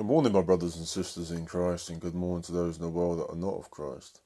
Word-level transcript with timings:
Good 0.00 0.06
morning, 0.06 0.32
my 0.32 0.40
brothers 0.40 0.76
and 0.76 0.86
sisters 0.86 1.30
in 1.30 1.44
Christ, 1.44 1.90
and 1.90 2.00
good 2.00 2.14
morning 2.14 2.40
to 2.44 2.52
those 2.52 2.76
in 2.78 2.82
the 2.82 2.88
world 2.88 3.18
that 3.18 3.30
are 3.30 3.36
not 3.36 3.58
of 3.58 3.70
Christ. 3.70 4.22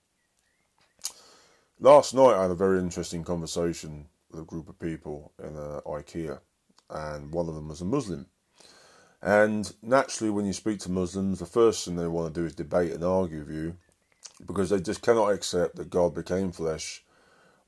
Last 1.81 2.15
night, 2.15 2.35
I 2.35 2.43
had 2.43 2.53
a 2.53 2.55
very 2.55 2.79
interesting 2.79 3.25
conversation 3.25 4.07
with 4.31 4.43
a 4.43 4.45
group 4.45 4.69
of 4.69 4.79
people 4.79 5.33
in 5.43 5.57
uh, 5.57 5.81
IKEA, 5.85 6.39
and 6.91 7.33
one 7.33 7.49
of 7.49 7.57
them 7.57 7.67
was 7.67 7.81
a 7.81 7.85
Muslim. 7.85 8.27
And 9.21 9.75
naturally, 9.83 10.31
when 10.31 10.47
you 10.47 10.53
speak 10.53 10.79
to 10.79 10.93
Muslims, 10.93 11.41
the 11.41 11.45
first 11.45 11.85
thing 11.85 11.97
they 11.97 12.07
want 12.07 12.33
to 12.33 12.41
do 12.41 12.47
is 12.47 12.55
debate 12.55 12.93
and 12.93 13.03
argue 13.03 13.41
with 13.41 13.51
you 13.51 13.77
because 14.47 14.71
they 14.71 14.79
just 14.79 15.03
cannot 15.03 15.33
accept 15.33 15.75
that 15.75 15.91
God 15.91 16.15
became 16.15 16.53
flesh, 16.53 17.03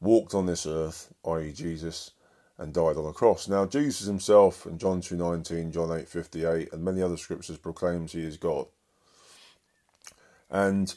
walked 0.01 0.33
on 0.33 0.47
this 0.47 0.65
earth, 0.65 1.13
i.e., 1.25 1.51
Jesus, 1.53 2.13
and 2.59 2.73
died 2.73 2.97
on 2.97 3.07
a 3.07 3.13
cross. 3.13 3.49
Now, 3.49 3.67
Jesus 3.67 4.07
himself 4.07 4.67
in 4.67 4.79
John 4.79 5.01
2.19, 5.01 5.73
John 5.73 5.89
8.58, 5.89 6.73
and 6.73 6.85
many 6.85 7.03
other 7.03 7.17
scriptures 7.17 7.59
proclaims 7.59 8.13
he 8.13 8.25
is 8.25 8.37
God. 8.37 8.67
And 10.51 10.95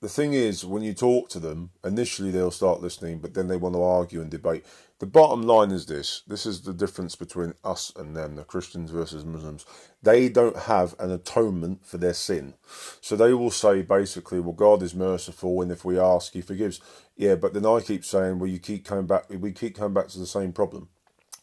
the 0.00 0.08
thing 0.08 0.32
is, 0.32 0.64
when 0.64 0.82
you 0.82 0.94
talk 0.94 1.28
to 1.30 1.40
them, 1.40 1.70
initially 1.84 2.30
they'll 2.30 2.52
start 2.52 2.80
listening, 2.80 3.18
but 3.18 3.34
then 3.34 3.48
they 3.48 3.56
want 3.56 3.74
to 3.74 3.82
argue 3.82 4.20
and 4.20 4.30
debate. 4.30 4.64
The 5.00 5.06
bottom 5.06 5.42
line 5.42 5.70
is 5.72 5.86
this 5.86 6.22
this 6.26 6.46
is 6.46 6.62
the 6.62 6.72
difference 6.72 7.16
between 7.16 7.54
us 7.64 7.92
and 7.96 8.16
them, 8.16 8.36
the 8.36 8.44
Christians 8.44 8.90
versus 8.90 9.24
Muslims. 9.24 9.66
They 10.02 10.28
don't 10.28 10.56
have 10.56 10.94
an 11.00 11.10
atonement 11.10 11.84
for 11.84 11.98
their 11.98 12.14
sin. 12.14 12.54
So 13.00 13.16
they 13.16 13.32
will 13.34 13.50
say 13.50 13.82
basically, 13.82 14.38
well, 14.40 14.52
God 14.52 14.82
is 14.82 14.94
merciful, 14.94 15.62
and 15.62 15.72
if 15.72 15.84
we 15.84 15.98
ask, 15.98 16.32
He 16.32 16.42
forgives. 16.42 16.80
Yeah, 17.16 17.34
but 17.34 17.52
then 17.52 17.66
I 17.66 17.80
keep 17.80 18.04
saying, 18.04 18.38
well, 18.38 18.48
you 18.48 18.60
keep 18.60 18.84
coming 18.84 19.06
back, 19.06 19.24
we 19.30 19.52
keep 19.52 19.76
coming 19.76 19.94
back 19.94 20.08
to 20.08 20.18
the 20.20 20.26
same 20.26 20.52
problem. 20.52 20.88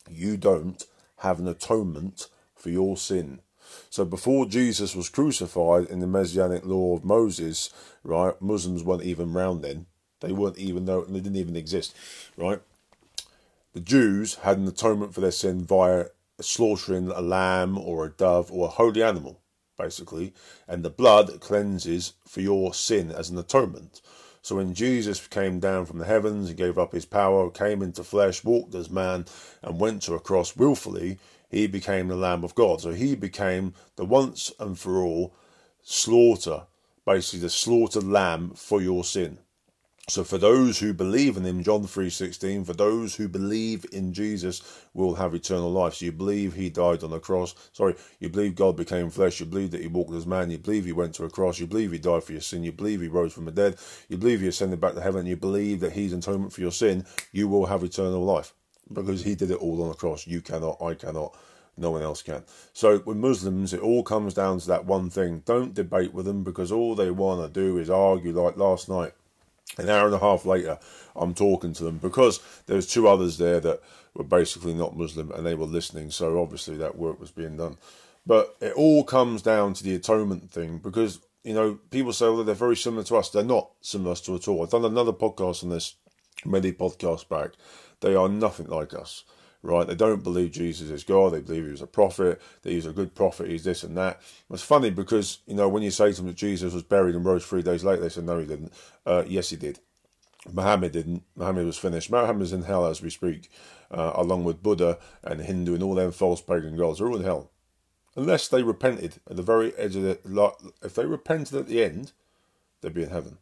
You 0.10 0.38
don't 0.38 0.86
have 1.18 1.40
an 1.40 1.48
atonement 1.48 2.30
for 2.56 2.70
your 2.70 2.96
sin. 2.96 3.42
So 3.90 4.06
before 4.06 4.46
Jesus 4.46 4.96
was 4.96 5.10
crucified 5.10 5.86
in 5.86 6.00
the 6.00 6.08
Messianic 6.08 6.66
law 6.66 6.96
of 6.96 7.06
Moses, 7.06 7.70
right, 8.04 8.40
Muslims 8.42 8.84
weren't 8.84 9.04
even 9.04 9.34
round 9.34 9.64
then. 9.64 9.86
They 10.22 10.32
weren't 10.32 10.58
even 10.58 10.86
though 10.86 11.04
they 11.04 11.20
didn't 11.20 11.36
even 11.36 11.56
exist, 11.56 11.96
right? 12.38 12.62
The 13.74 13.82
Jews 13.82 14.36
had 14.36 14.58
an 14.58 14.68
atonement 14.68 15.14
for 15.14 15.22
their 15.22 15.32
sin 15.32 15.64
via 15.66 16.06
slaughtering 16.40 17.10
a 17.10 17.22
lamb 17.22 17.78
or 17.78 18.06
a 18.06 18.10
dove 18.10 18.52
or 18.52 18.68
a 18.68 18.72
holy 18.72 19.04
animal, 19.04 19.42
basically, 19.78 20.34
and 20.68 20.84
the 20.84 20.90
blood 20.90 21.40
cleanses 21.42 22.14
for 22.26 22.42
your 22.42 22.74
sin 22.74 23.12
as 23.12 23.30
an 23.30 23.38
atonement. 23.38 24.02
So 24.42 24.58
when 24.58 24.76
Jesus 24.76 25.26
came 25.28 25.60
down 25.60 25.88
from 25.88 25.98
the 25.98 26.06
heavens 26.06 26.50
and 26.50 26.58
gave 26.58 26.78
up 26.78 26.94
his 26.94 27.06
power, 27.06 27.50
came 27.50 27.82
into 27.82 28.04
flesh, 28.04 28.44
walked 28.44 28.76
as 28.76 28.90
man, 28.90 29.26
and 29.64 29.80
went 29.80 30.04
to 30.04 30.14
a 30.14 30.20
cross 30.20 30.56
willfully, 30.56 31.18
he 31.50 31.68
became 31.68 32.08
the 32.08 32.16
Lamb 32.16 32.44
of 32.44 32.56
God. 32.56 32.82
So 32.82 32.92
he 32.92 33.16
became 33.16 33.74
the 33.96 34.06
once 34.06 34.52
and 34.60 34.78
for 34.78 34.98
all 34.98 35.36
slaughter, 35.82 36.64
basically 37.06 37.40
the 37.40 37.50
slaughtered 37.50 38.04
lamb 38.04 38.52
for 38.56 38.82
your 38.82 39.04
sin. 39.04 39.40
So 40.08 40.24
for 40.24 40.38
those 40.38 40.78
who 40.78 40.94
believe 40.94 41.36
in 41.36 41.44
him, 41.44 41.64
John 41.64 41.82
3.16, 41.82 42.68
for 42.68 42.74
those 42.74 43.16
who 43.16 43.28
believe 43.28 43.88
in 43.92 44.14
Jesus 44.14 44.62
will 44.94 45.16
have 45.16 45.34
eternal 45.34 45.72
life. 45.72 45.96
So 45.96 46.06
you 46.06 46.12
believe 46.12 46.54
he 46.54 46.70
died 46.70 47.04
on 47.04 47.10
the 47.10 47.20
cross. 47.20 47.56
Sorry, 47.74 47.96
you 48.20 48.30
believe 48.30 48.54
God 48.54 48.78
became 48.78 49.10
flesh. 49.10 49.40
You 49.40 49.48
believe 49.48 49.72
that 49.72 49.82
he 49.82 49.88
walked 49.88 50.14
as 50.14 50.28
man. 50.28 50.52
You 50.52 50.60
believe 50.60 50.86
he 50.86 50.92
went 50.92 51.16
to 51.16 51.24
a 51.24 51.30
cross. 51.30 51.60
You 51.60 51.66
believe 51.66 51.92
he 51.92 51.98
died 51.98 52.24
for 52.24 52.34
your 52.34 52.42
sin. 52.42 52.64
You 52.64 52.72
believe 52.72 53.02
he 53.02 53.08
rose 53.08 53.34
from 53.34 53.46
the 53.46 53.52
dead. 53.52 53.78
You 54.08 54.18
believe 54.18 54.42
he 54.42 54.48
ascended 54.48 54.80
back 54.80 54.94
to 54.94 55.02
heaven. 55.02 55.26
You 55.26 55.38
believe 55.38 55.80
that 55.80 55.94
he's 55.94 56.14
atonement 56.14 56.54
for 56.54 56.62
your 56.62 56.72
sin. 56.72 57.06
You 57.32 57.48
will 57.48 57.66
have 57.66 57.84
eternal 57.84 58.24
life 58.24 58.54
because 58.92 59.24
he 59.24 59.36
did 59.36 59.52
it 59.52 59.58
all 59.58 59.82
on 59.84 59.90
the 59.90 59.96
cross. 59.96 60.28
You 60.28 60.42
cannot, 60.42 60.82
I 60.82 60.94
cannot, 60.94 61.36
no 61.78 61.92
one 61.92 62.02
else 62.02 62.22
can. 62.22 62.44
So 62.74 63.02
with 63.06 63.18
Muslims, 63.18 63.74
it 63.74 63.82
all 63.82 64.04
comes 64.04 64.34
down 64.34 64.60
to 64.60 64.68
that 64.68 64.86
one 64.86 65.10
thing. 65.10 65.44
Don't 65.46 65.74
debate 65.74 66.14
with 66.14 66.26
them 66.26 66.44
because 66.44 66.72
all 66.72 66.96
they 66.96 67.12
want 67.12 67.42
to 67.42 67.60
do 67.60 67.78
is 67.78 67.90
argue 67.90 68.32
like 68.32 68.58
last 68.58 68.90
night 68.90 69.14
an 69.78 69.90
hour 69.90 70.06
and 70.06 70.16
a 70.16 70.20
half 70.20 70.46
later, 70.46 70.80
I'm 71.16 71.34
talking 71.34 71.74
to 71.74 71.84
them 71.84 71.98
because 71.98 72.40
there 72.68 72.76
was 72.76 72.88
two 72.88 73.08
others 73.08 73.38
there 73.38 73.60
that 73.60 73.82
were 74.14 74.24
basically 74.24 74.74
not 74.74 74.98
Muslim 74.98 75.32
and 75.32 75.46
they 75.46 75.56
were 75.56 75.66
listening. 75.66 76.12
So 76.12 76.42
obviously 76.42 76.78
that 76.78 76.98
work 76.98 77.20
was 77.20 77.32
being 77.32 77.58
done. 77.58 77.78
But 78.26 78.56
it 78.62 78.74
all 78.74 79.04
comes 79.04 79.42
down 79.42 79.74
to 79.74 79.84
the 79.84 79.96
atonement 79.96 80.50
thing 80.52 80.80
because 80.80 81.20
you 81.44 81.54
know 81.54 81.76
people 81.92 82.12
say 82.12 82.26
well 82.26 82.44
they're 82.44 82.56
very 82.56 82.76
similar 82.76 83.04
to 83.04 83.18
us. 83.18 83.30
They're 83.30 83.44
not 83.44 83.70
similar 83.82 84.16
to 84.16 84.36
us 84.36 84.42
at 84.42 84.48
all. 84.48 84.64
I've 84.64 84.72
done 84.72 84.86
another 84.86 85.14
podcast 85.14 85.64
on 85.64 85.70
this, 85.70 85.96
many 86.44 86.72
podcasts 86.72 87.28
back. 87.28 87.52
They 88.02 88.16
are 88.16 88.28
nothing 88.28 88.68
like 88.68 88.94
us 88.94 89.24
right? 89.66 89.88
They 89.88 89.96
don't 89.96 90.24
believe 90.24 90.52
Jesus 90.52 90.90
is 90.90 91.04
God. 91.04 91.34
They 91.34 91.42
believe 91.42 91.66
he 91.66 91.72
was 91.72 91.82
a 91.82 91.88
prophet, 91.88 92.42
that 92.62 92.72
he's 92.72 92.86
a 92.86 92.94
good 92.94 93.16
prophet, 93.16 93.50
he's 93.50 93.64
this 93.64 93.84
and 93.84 93.98
that. 93.98 94.22
It's 94.50 94.62
funny 94.62 94.90
because, 94.90 95.40
you 95.48 95.56
know, 95.56 95.68
when 95.68 95.84
you 95.84 95.92
say 95.92 96.12
to 96.12 96.18
them 96.18 96.28
that 96.28 96.36
Jesus 96.36 96.74
was 96.74 96.84
buried 96.84 97.16
and 97.16 97.26
rose 97.26 97.46
three 97.46 97.64
days 97.64 97.84
later, 97.84 98.04
they 98.04 98.10
say, 98.10 98.22
no, 98.22 98.40
he 98.40 98.46
didn't. 98.46 98.72
Uh, 99.06 99.24
yes, 99.28 99.50
he 99.50 99.58
did. 99.58 99.80
Muhammad 100.52 100.92
didn't. 100.92 101.24
Muhammad 101.36 101.66
was 101.66 101.78
finished. 101.78 102.12
Muhammad's 102.12 102.54
in 102.54 102.64
hell 102.64 102.86
as 102.86 103.02
we 103.02 103.10
speak, 103.10 103.50
uh, 103.90 104.12
along 104.14 104.44
with 104.44 104.62
Buddha 104.62 105.00
and 105.24 105.42
Hindu 105.42 105.74
and 105.74 105.84
all 105.84 105.96
them 105.96 106.12
false 106.12 106.42
pagan 106.42 106.78
gods. 106.78 107.00
They're 107.00 107.08
all 107.08 107.18
in 107.18 107.24
hell. 107.24 107.50
Unless 108.16 108.48
they 108.48 108.64
repented 108.64 109.16
at 109.30 109.36
the 109.36 109.42
very 109.42 109.76
edge 109.76 109.96
of 109.96 110.04
the... 110.04 110.54
If 110.84 110.94
they 110.94 111.06
repented 111.06 111.58
at 111.58 111.68
the 111.68 111.84
end, 111.84 112.14
they'd 112.82 112.94
be 112.94 113.04
in 113.04 113.10
heaven. 113.10 113.40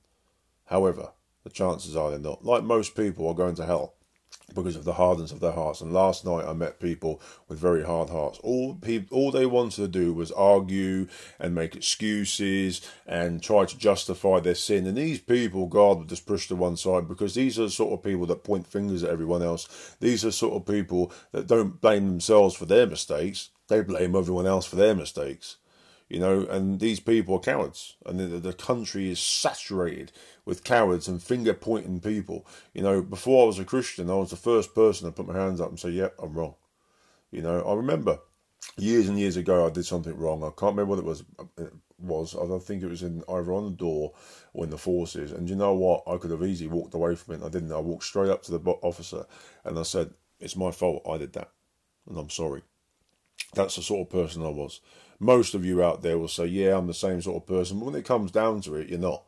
However, 0.67 1.09
the 1.43 1.49
chances 1.49 1.95
are 1.95 2.09
they're 2.09 2.19
not. 2.19 2.43
Like 2.45 2.63
most 2.63 2.95
people 2.95 3.27
are 3.27 3.33
going 3.33 3.55
to 3.55 3.65
hell 3.65 3.95
because 4.53 4.75
of 4.75 4.83
the 4.83 4.93
hardness 4.93 5.31
of 5.31 5.39
their 5.39 5.51
hearts. 5.51 5.81
And 5.81 5.93
last 5.93 6.25
night 6.25 6.45
I 6.45 6.53
met 6.53 6.79
people 6.79 7.21
with 7.47 7.59
very 7.59 7.83
hard 7.83 8.09
hearts. 8.09 8.39
All 8.43 8.75
people, 8.75 9.17
all 9.17 9.31
they 9.31 9.45
wanted 9.45 9.75
to 9.77 9.87
do 9.87 10.13
was 10.13 10.31
argue 10.31 11.07
and 11.39 11.55
make 11.55 11.75
excuses 11.75 12.81
and 13.05 13.41
try 13.41 13.65
to 13.65 13.77
justify 13.77 14.39
their 14.39 14.55
sin. 14.55 14.85
And 14.85 14.97
these 14.97 15.19
people, 15.19 15.67
God 15.67 15.99
would 15.99 16.09
just 16.09 16.25
push 16.25 16.47
to 16.47 16.55
one 16.55 16.77
side 16.77 17.07
because 17.07 17.35
these 17.35 17.57
are 17.57 17.63
the 17.63 17.69
sort 17.69 17.93
of 17.93 18.03
people 18.03 18.25
that 18.27 18.43
point 18.43 18.67
fingers 18.67 19.03
at 19.03 19.09
everyone 19.09 19.41
else. 19.41 19.95
These 19.99 20.25
are 20.25 20.31
sort 20.31 20.55
of 20.55 20.71
people 20.71 21.11
that 21.31 21.47
don't 21.47 21.81
blame 21.81 22.07
themselves 22.07 22.55
for 22.55 22.65
their 22.65 22.87
mistakes. 22.87 23.49
They 23.67 23.81
blame 23.81 24.15
everyone 24.15 24.47
else 24.47 24.65
for 24.65 24.75
their 24.75 24.95
mistakes 24.95 25.57
you 26.09 26.19
know, 26.19 26.41
and 26.41 26.79
these 26.79 26.99
people 26.99 27.35
are 27.35 27.39
cowards, 27.39 27.95
and 28.05 28.19
the, 28.19 28.25
the 28.39 28.53
country 28.53 29.09
is 29.09 29.19
saturated 29.19 30.11
with 30.45 30.63
cowards 30.63 31.07
and 31.07 31.21
finger 31.21 31.53
pointing 31.53 31.99
people. 31.99 32.45
You 32.73 32.83
know, 32.83 33.01
before 33.01 33.43
I 33.43 33.47
was 33.47 33.59
a 33.59 33.65
Christian, 33.65 34.09
I 34.09 34.15
was 34.15 34.29
the 34.29 34.35
first 34.35 34.75
person 34.75 35.07
to 35.07 35.11
put 35.11 35.27
my 35.27 35.39
hands 35.39 35.61
up 35.61 35.69
and 35.69 35.79
say, 35.79 35.89
"Yep, 35.89 36.15
yeah, 36.17 36.25
I'm 36.25 36.33
wrong." 36.33 36.55
You 37.31 37.41
know, 37.41 37.61
I 37.61 37.73
remember 37.73 38.19
years 38.77 39.09
and 39.09 39.19
years 39.19 39.37
ago 39.37 39.65
I 39.65 39.69
did 39.69 39.85
something 39.85 40.15
wrong. 40.17 40.43
I 40.43 40.49
can't 40.49 40.75
remember 40.75 40.91
what 40.91 40.99
it 40.99 41.05
was. 41.05 41.23
It 41.57 41.73
was 41.99 42.35
I 42.35 42.45
don't 42.47 42.63
think 42.63 42.83
it 42.83 42.89
was 42.89 43.03
in 43.03 43.23
either 43.29 43.53
on 43.53 43.65
the 43.65 43.77
door 43.77 44.13
or 44.53 44.65
in 44.65 44.69
the 44.69 44.77
forces. 44.77 45.31
And 45.31 45.49
you 45.49 45.55
know 45.55 45.73
what? 45.73 46.03
I 46.07 46.17
could 46.17 46.31
have 46.31 46.43
easily 46.43 46.69
walked 46.69 46.93
away 46.93 47.15
from 47.15 47.35
it. 47.35 47.45
I 47.45 47.49
didn't. 47.49 47.71
I 47.71 47.79
walked 47.79 48.03
straight 48.03 48.29
up 48.29 48.43
to 48.43 48.51
the 48.51 48.59
officer 48.81 49.25
and 49.63 49.79
I 49.79 49.83
said, 49.83 50.13
"It's 50.39 50.55
my 50.55 50.71
fault. 50.71 51.03
I 51.07 51.17
did 51.17 51.33
that, 51.33 51.51
and 52.07 52.17
I'm 52.17 52.29
sorry." 52.29 52.63
That's 53.55 53.75
the 53.75 53.81
sort 53.83 54.07
of 54.07 54.11
person 54.11 54.43
I 54.43 54.49
was 54.49 54.79
most 55.23 55.55
of 55.55 55.65
you 55.65 55.81
out 55.81 56.01
there 56.01 56.17
will 56.17 56.27
say, 56.27 56.45
yeah, 56.45 56.77
I'm 56.77 56.87
the 56.87 56.93
same 56.93 57.21
sort 57.21 57.37
of 57.37 57.47
person. 57.47 57.79
But 57.79 57.85
when 57.85 57.95
it 57.95 58.05
comes 58.05 58.31
down 58.31 58.61
to 58.61 58.75
it, 58.75 58.89
you're 58.89 58.99
not. 58.99 59.23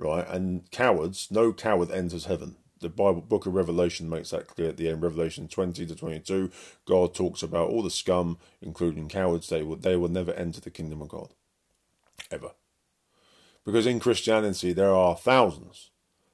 Right? 0.00 0.26
And 0.28 0.70
cowards, 0.70 1.28
no 1.30 1.52
coward 1.52 1.90
enters 1.90 2.24
heaven. 2.24 2.56
The 2.80 2.88
Bible 2.88 3.20
book 3.20 3.44
of 3.44 3.54
Revelation 3.54 4.08
makes 4.08 4.30
that 4.30 4.46
clear 4.46 4.70
at 4.70 4.78
the 4.78 4.88
end. 4.88 5.02
Revelation 5.02 5.46
20 5.48 5.84
to 5.84 5.94
22, 5.94 6.50
God 6.86 7.14
talks 7.14 7.42
about 7.42 7.68
all 7.68 7.82
the 7.82 7.90
scum, 7.90 8.38
including 8.62 9.08
cowards, 9.08 9.50
they 9.50 9.62
will, 9.62 9.76
they 9.76 9.96
will 9.96 10.08
never 10.08 10.32
enter 10.32 10.60
the 10.60 10.70
kingdom 10.70 11.02
of 11.02 11.08
God. 11.08 11.34
Ever. 12.30 12.52
Because 13.66 13.86
in 13.86 14.00
Christianity, 14.00 14.72
there 14.72 14.94
are 14.94 15.14
thousands, 15.14 15.90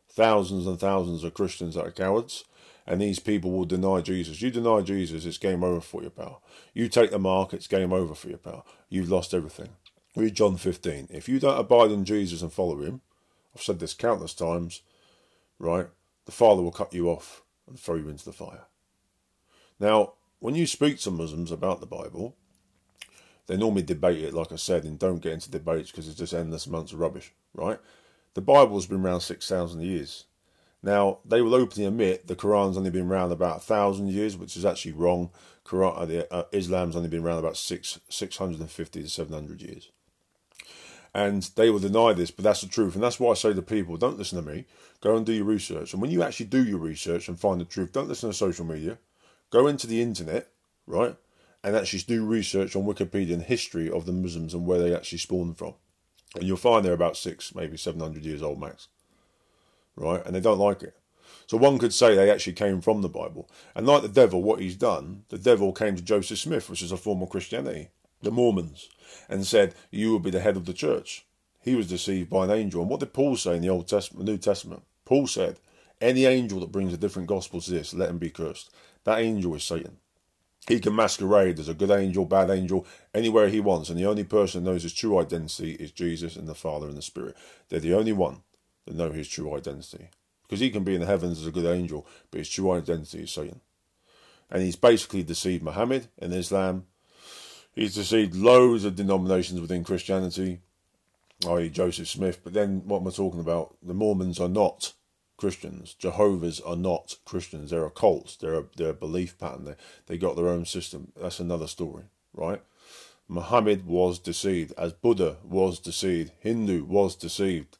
thousands 0.08 0.68
and 0.68 0.78
thousands 0.78 1.24
of 1.24 1.34
Christians 1.34 1.74
that 1.74 1.86
are 1.86 1.90
cowards 1.90 2.44
and 2.86 3.00
these 3.00 3.18
people 3.18 3.50
will 3.50 3.64
deny 3.64 4.00
Jesus. 4.00 4.40
You 4.40 4.50
deny 4.50 4.80
Jesus, 4.80 5.24
it's 5.24 5.38
game 5.38 5.64
over 5.64 5.80
for 5.80 6.02
your 6.02 6.10
pal. 6.10 6.42
You 6.72 6.88
take 6.88 7.10
the 7.10 7.18
mark, 7.18 7.52
it's 7.52 7.66
game 7.66 7.92
over 7.92 8.14
for 8.14 8.28
your 8.28 8.38
pal. 8.38 8.64
You've 8.88 9.10
lost 9.10 9.34
everything. 9.34 9.70
Read 10.14 10.34
John 10.34 10.56
15. 10.56 11.08
If 11.10 11.28
you 11.28 11.40
don't 11.40 11.58
abide 11.58 11.90
in 11.90 12.04
Jesus 12.04 12.42
and 12.42 12.52
follow 12.52 12.80
him, 12.80 13.00
I've 13.56 13.62
said 13.62 13.78
this 13.78 13.94
countless 13.94 14.34
times, 14.34 14.82
right? 15.58 15.86
The 16.26 16.32
Father 16.32 16.60
will 16.60 16.70
cut 16.70 16.92
you 16.92 17.08
off 17.08 17.42
and 17.66 17.80
throw 17.80 17.94
you 17.94 18.10
into 18.10 18.26
the 18.26 18.32
fire. 18.34 18.66
Now, 19.80 20.12
when 20.40 20.54
you 20.54 20.66
speak 20.66 20.98
to 21.00 21.10
Muslims 21.10 21.50
about 21.50 21.80
the 21.80 21.86
Bible, 21.86 22.36
they 23.46 23.56
normally 23.56 23.82
debate 23.82 24.22
it, 24.22 24.34
like 24.34 24.52
I 24.52 24.56
said, 24.56 24.84
and 24.84 24.98
don't 24.98 25.22
get 25.22 25.32
into 25.32 25.50
debates 25.50 25.90
because 25.90 26.06
it's 26.06 26.18
just 26.18 26.34
endless 26.34 26.66
amounts 26.66 26.92
of 26.92 27.00
rubbish, 27.00 27.32
right? 27.54 27.78
The 28.34 28.42
Bible's 28.42 28.86
been 28.86 29.00
around 29.00 29.22
6,000 29.22 29.80
years. 29.80 30.24
Now, 30.82 31.20
they 31.24 31.40
will 31.40 31.54
openly 31.54 31.86
admit 31.86 32.26
the 32.26 32.36
Quran's 32.36 32.76
only 32.76 32.90
been 32.90 33.08
around 33.08 33.32
about 33.32 33.56
a 33.56 33.60
thousand 33.60 34.10
years, 34.10 34.36
which 34.36 34.54
is 34.54 34.66
actually 34.66 34.92
wrong. 34.92 35.30
Quran, 35.64 35.98
uh, 35.98 36.04
the, 36.04 36.30
uh, 36.30 36.44
Islam's 36.52 36.94
only 36.94 37.08
been 37.08 37.24
around 37.24 37.38
about 37.38 37.56
six, 37.56 37.98
650 38.10 39.02
to 39.02 39.08
700 39.08 39.62
years. 39.62 39.90
And 41.16 41.42
they 41.56 41.70
will 41.70 41.78
deny 41.78 42.12
this, 42.12 42.30
but 42.30 42.44
that's 42.44 42.60
the 42.60 42.68
truth. 42.68 42.94
And 42.94 43.02
that's 43.02 43.18
why 43.18 43.30
I 43.30 43.34
say 43.34 43.54
to 43.54 43.62
people, 43.62 43.96
don't 43.96 44.18
listen 44.18 44.42
to 44.42 44.50
me. 44.50 44.66
Go 45.00 45.16
and 45.16 45.24
do 45.24 45.32
your 45.32 45.46
research. 45.46 45.92
And 45.92 46.02
when 46.02 46.10
you 46.10 46.22
actually 46.22 46.46
do 46.46 46.62
your 46.62 46.78
research 46.78 47.28
and 47.28 47.40
find 47.40 47.60
the 47.60 47.64
truth, 47.64 47.92
don't 47.92 48.08
listen 48.08 48.28
to 48.28 48.34
social 48.34 48.66
media. 48.66 48.98
Go 49.50 49.66
into 49.66 49.86
the 49.86 50.02
internet, 50.02 50.48
right? 50.86 51.16
and 51.66 51.74
actually 51.74 51.98
do 51.98 52.24
research 52.24 52.76
on 52.76 52.84
Wikipedia 52.84 53.34
and 53.34 53.42
history 53.42 53.90
of 53.90 54.06
the 54.06 54.12
Muslims 54.12 54.54
and 54.54 54.64
where 54.64 54.78
they 54.78 54.94
actually 54.94 55.18
spawned 55.18 55.58
from. 55.58 55.74
And 56.36 56.44
you'll 56.44 56.56
find 56.56 56.84
they're 56.84 56.92
about 56.92 57.16
six, 57.16 57.56
maybe 57.56 57.76
700 57.76 58.24
years 58.24 58.40
old 58.40 58.60
max. 58.60 58.86
Right? 59.96 60.24
And 60.24 60.36
they 60.36 60.40
don't 60.40 60.60
like 60.60 60.84
it. 60.84 60.96
So 61.48 61.56
one 61.56 61.78
could 61.78 61.92
say 61.92 62.14
they 62.14 62.30
actually 62.30 62.52
came 62.52 62.80
from 62.80 63.02
the 63.02 63.08
Bible. 63.08 63.50
And 63.74 63.84
like 63.84 64.02
the 64.02 64.08
devil, 64.08 64.44
what 64.44 64.60
he's 64.60 64.76
done, 64.76 65.24
the 65.28 65.38
devil 65.38 65.72
came 65.72 65.96
to 65.96 66.02
Joseph 66.02 66.38
Smith, 66.38 66.70
which 66.70 66.82
is 66.82 66.92
a 66.92 66.96
form 66.96 67.20
of 67.20 67.30
Christianity, 67.30 67.88
the 68.22 68.30
Mormons, 68.30 68.88
and 69.28 69.46
said, 69.46 69.74
You 69.90 70.12
will 70.12 70.20
be 70.20 70.30
the 70.30 70.40
head 70.40 70.56
of 70.56 70.66
the 70.66 70.72
church. 70.72 71.26
He 71.60 71.74
was 71.74 71.88
deceived 71.88 72.30
by 72.30 72.44
an 72.44 72.50
angel. 72.50 72.80
And 72.80 72.90
what 72.90 73.00
did 73.00 73.12
Paul 73.12 73.36
say 73.36 73.56
in 73.56 73.62
the 73.62 73.68
Old 73.68 73.88
Testament, 73.88 74.26
New 74.26 74.38
Testament? 74.38 74.82
Paul 75.04 75.26
said, 75.26 75.58
Any 76.00 76.24
angel 76.24 76.60
that 76.60 76.72
brings 76.72 76.92
a 76.92 76.98
different 76.98 77.28
gospel 77.28 77.60
to 77.60 77.70
this, 77.70 77.92
let 77.92 78.10
him 78.10 78.18
be 78.18 78.30
cursed. 78.30 78.72
That 79.04 79.18
angel 79.18 79.54
is 79.54 79.64
Satan. 79.64 79.98
He 80.68 80.80
can 80.80 80.96
masquerade 80.96 81.60
as 81.60 81.68
a 81.68 81.74
good 81.74 81.92
angel, 81.92 82.24
bad 82.24 82.50
angel, 82.50 82.86
anywhere 83.14 83.48
he 83.48 83.60
wants, 83.60 83.88
and 83.88 83.98
the 83.98 84.06
only 84.06 84.24
person 84.24 84.64
that 84.64 84.70
knows 84.70 84.82
his 84.82 84.94
true 84.94 85.18
identity 85.18 85.72
is 85.72 85.92
Jesus 85.92 86.34
and 86.34 86.48
the 86.48 86.56
Father 86.56 86.88
and 86.88 86.96
the 86.96 87.02
Spirit. 87.02 87.36
They're 87.68 87.78
the 87.78 87.94
only 87.94 88.12
one 88.12 88.42
that 88.84 88.96
know 88.96 89.12
his 89.12 89.28
true 89.28 89.54
identity. 89.56 90.10
Because 90.42 90.60
he 90.60 90.70
can 90.70 90.84
be 90.84 90.94
in 90.94 91.00
the 91.00 91.06
heavens 91.06 91.40
as 91.40 91.46
a 91.46 91.52
good 91.52 91.66
angel, 91.66 92.06
but 92.30 92.38
his 92.38 92.48
true 92.48 92.72
identity 92.72 93.22
is 93.22 93.32
Satan. 93.32 93.60
And 94.50 94.62
he's 94.62 94.76
basically 94.76 95.22
deceived 95.22 95.62
Muhammad 95.62 96.08
in 96.18 96.32
Islam. 96.32 96.86
He's 97.76 97.94
deceived 97.94 98.34
loads 98.34 98.84
of 98.86 98.96
denominations 98.96 99.60
within 99.60 99.84
Christianity, 99.84 100.60
i.e., 101.46 101.68
Joseph 101.68 102.08
Smith. 102.08 102.40
But 102.42 102.54
then 102.54 102.80
what 102.86 103.02
am 103.02 103.06
I 103.06 103.10
talking 103.10 103.38
about? 103.40 103.76
The 103.82 103.92
Mormons 103.92 104.40
are 104.40 104.48
not 104.48 104.94
Christians. 105.36 105.92
Jehovah's 105.92 106.58
are 106.60 106.74
not 106.74 107.16
Christians. 107.26 107.70
They're 107.70 107.84
a 107.84 107.90
cult. 107.90 108.38
They're 108.40 108.60
a, 108.60 108.64
they're 108.76 108.88
a 108.88 108.94
belief 108.94 109.36
pattern. 109.36 109.66
They, 109.66 109.74
they 110.06 110.16
got 110.16 110.36
their 110.36 110.48
own 110.48 110.64
system. 110.64 111.12
That's 111.20 111.38
another 111.38 111.66
story, 111.66 112.04
right? 112.32 112.62
Muhammad 113.28 113.86
was 113.86 114.18
deceived, 114.18 114.72
as 114.78 114.94
Buddha 114.94 115.36
was 115.44 115.78
deceived, 115.78 116.32
Hindu 116.38 116.84
was 116.84 117.14
deceived 117.14 117.76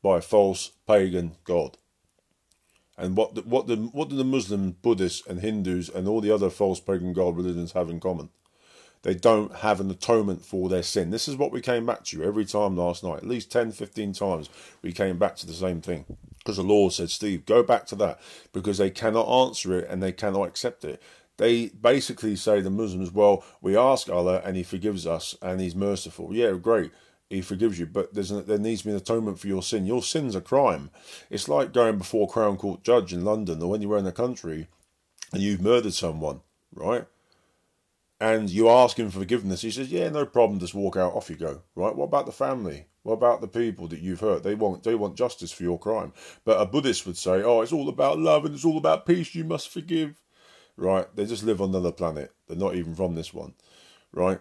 by 0.00 0.18
a 0.18 0.22
false 0.22 0.70
pagan 0.86 1.36
god. 1.44 1.76
And 2.96 3.16
what 3.16 3.34
the, 3.34 3.42
what 3.42 3.66
the 3.66 3.76
what 3.76 4.08
do 4.08 4.16
the 4.16 4.24
Muslim, 4.24 4.76
Buddhists, 4.80 5.26
and 5.26 5.40
Hindus 5.40 5.90
and 5.90 6.08
all 6.08 6.22
the 6.22 6.30
other 6.30 6.48
false 6.48 6.80
pagan 6.80 7.12
god 7.12 7.36
religions 7.36 7.72
have 7.72 7.90
in 7.90 8.00
common? 8.00 8.30
They 9.02 9.14
don't 9.14 9.54
have 9.56 9.80
an 9.80 9.90
atonement 9.90 10.44
for 10.44 10.68
their 10.68 10.82
sin. 10.82 11.10
This 11.10 11.28
is 11.28 11.36
what 11.36 11.52
we 11.52 11.60
came 11.60 11.86
back 11.86 12.04
to 12.04 12.22
every 12.22 12.44
time 12.44 12.76
last 12.76 13.04
night. 13.04 13.18
At 13.18 13.26
least 13.26 13.52
10, 13.52 13.72
15 13.72 14.12
times 14.12 14.50
we 14.82 14.92
came 14.92 15.18
back 15.18 15.36
to 15.36 15.46
the 15.46 15.52
same 15.52 15.80
thing. 15.80 16.04
Because 16.38 16.56
the 16.56 16.62
Lord 16.62 16.92
said, 16.92 17.10
Steve, 17.10 17.46
go 17.46 17.62
back 17.62 17.86
to 17.86 17.96
that 17.96 18.20
because 18.52 18.78
they 18.78 18.90
cannot 18.90 19.28
answer 19.28 19.78
it 19.78 19.88
and 19.88 20.02
they 20.02 20.12
cannot 20.12 20.44
accept 20.44 20.84
it. 20.84 21.02
They 21.38 21.68
basically 21.68 22.36
say, 22.36 22.60
the 22.60 22.70
Muslims, 22.70 23.12
well, 23.12 23.44
we 23.60 23.76
ask 23.76 24.08
Allah 24.08 24.40
and 24.44 24.56
He 24.56 24.62
forgives 24.62 25.06
us 25.06 25.36
and 25.42 25.60
He's 25.60 25.74
merciful. 25.74 26.34
Yeah, 26.34 26.52
great. 26.52 26.92
He 27.28 27.40
forgives 27.42 27.78
you, 27.78 27.86
but 27.86 28.14
there's 28.14 28.30
an, 28.30 28.46
there 28.46 28.58
needs 28.58 28.82
to 28.82 28.86
be 28.86 28.90
an 28.92 28.98
atonement 28.98 29.40
for 29.40 29.48
your 29.48 29.62
sin. 29.62 29.84
Your 29.84 30.02
sin's 30.02 30.36
a 30.36 30.40
crime. 30.40 30.90
It's 31.28 31.48
like 31.48 31.72
going 31.72 31.98
before 31.98 32.28
a 32.28 32.32
Crown 32.32 32.56
Court 32.56 32.84
judge 32.84 33.12
in 33.12 33.24
London 33.24 33.60
or 33.62 33.74
anywhere 33.74 33.98
in 33.98 34.04
the 34.04 34.12
country 34.12 34.68
and 35.32 35.42
you've 35.42 35.60
murdered 35.60 35.92
someone, 35.94 36.40
right? 36.74 37.06
And 38.20 38.48
you 38.48 38.70
ask 38.70 38.98
him 38.98 39.10
for 39.10 39.18
forgiveness. 39.18 39.60
He 39.60 39.70
says, 39.70 39.92
"Yeah, 39.92 40.08
no 40.08 40.24
problem. 40.24 40.58
Just 40.58 40.74
walk 40.74 40.96
out. 40.96 41.14
Off 41.14 41.28
you 41.28 41.36
go." 41.36 41.62
Right? 41.74 41.94
What 41.94 42.06
about 42.06 42.26
the 42.26 42.32
family? 42.32 42.86
What 43.02 43.14
about 43.14 43.40
the 43.40 43.48
people 43.48 43.88
that 43.88 44.00
you've 44.00 44.20
hurt? 44.20 44.42
They 44.42 44.54
want 44.54 44.84
they 44.84 44.94
want 44.94 45.16
justice 45.16 45.52
for 45.52 45.62
your 45.62 45.78
crime. 45.78 46.12
But 46.44 46.60
a 46.60 46.64
Buddhist 46.66 47.06
would 47.06 47.18
say, 47.18 47.42
"Oh, 47.42 47.60
it's 47.60 47.72
all 47.72 47.88
about 47.88 48.18
love 48.18 48.44
and 48.44 48.54
it's 48.54 48.64
all 48.64 48.78
about 48.78 49.06
peace. 49.06 49.34
You 49.34 49.44
must 49.44 49.68
forgive." 49.68 50.22
Right? 50.76 51.06
They 51.14 51.26
just 51.26 51.44
live 51.44 51.60
on 51.60 51.70
another 51.70 51.92
planet. 51.92 52.32
They're 52.48 52.56
not 52.56 52.74
even 52.74 52.94
from 52.94 53.14
this 53.14 53.34
one. 53.34 53.54
Right? 54.12 54.40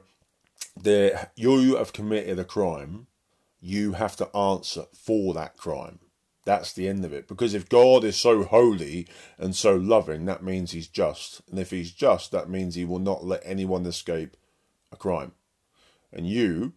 They 0.81 1.13
you 1.35 1.75
have 1.75 1.93
committed 1.93 2.39
a 2.39 2.45
crime. 2.45 3.07
You 3.59 3.93
have 3.93 4.15
to 4.17 4.35
answer 4.35 4.85
for 4.93 5.33
that 5.33 5.57
crime. 5.57 5.99
That's 6.45 6.71
the 6.73 6.87
end 6.87 7.03
of 7.03 7.11
it. 7.11 7.27
Because 7.27 7.53
if 7.53 7.67
God 7.67 8.03
is 8.03 8.15
so 8.15 8.43
holy 8.43 9.07
and 9.37 9.55
so 9.55 9.75
loving, 9.75 10.25
that 10.25 10.43
means 10.43 10.71
he's 10.71 10.87
just. 10.87 11.41
And 11.49 11.59
if 11.59 11.71
he's 11.71 11.91
just, 11.91 12.31
that 12.31 12.49
means 12.49 12.75
he 12.75 12.85
will 12.85 12.99
not 12.99 13.25
let 13.25 13.41
anyone 13.43 13.85
escape 13.85 14.37
a 14.91 14.95
crime. 14.95 15.33
And 16.13 16.27
you 16.27 16.73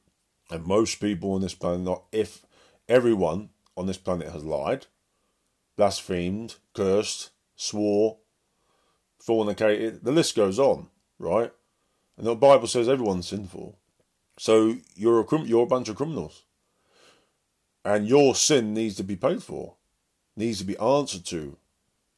and 0.51 0.65
most 0.65 0.97
people 0.97 1.33
on 1.33 1.43
this 1.43 1.55
planet, 1.55 1.81
not 1.81 2.05
if 2.11 2.43
everyone 2.89 3.51
on 3.77 3.87
this 3.87 3.99
planet 3.99 4.31
has 4.31 4.43
lied, 4.43 4.87
blasphemed, 5.77 6.57
cursed, 6.75 7.31
swore, 7.55 8.17
fornicated, 9.21 10.03
the 10.03 10.13
list 10.13 10.35
goes 10.35 10.59
on, 10.59 10.89
right? 11.19 11.53
And 12.17 12.27
the 12.27 12.35
Bible 12.35 12.67
says 12.67 12.89
everyone's 12.89 13.29
sinful. 13.29 13.79
So 14.39 14.77
you're 14.95 15.21
a 15.21 15.43
you're 15.45 15.65
a 15.65 15.67
bunch 15.67 15.89
of 15.89 15.97
criminals. 15.97 16.45
And 17.85 18.07
your 18.07 18.35
sin 18.35 18.75
needs 18.75 18.97
to 18.97 19.05
be 19.05 19.17
paid 19.17 19.43
for, 19.43 19.75
needs 20.37 20.59
to 20.59 20.65
be 20.65 20.79
answered 20.79 21.25
to. 21.27 21.57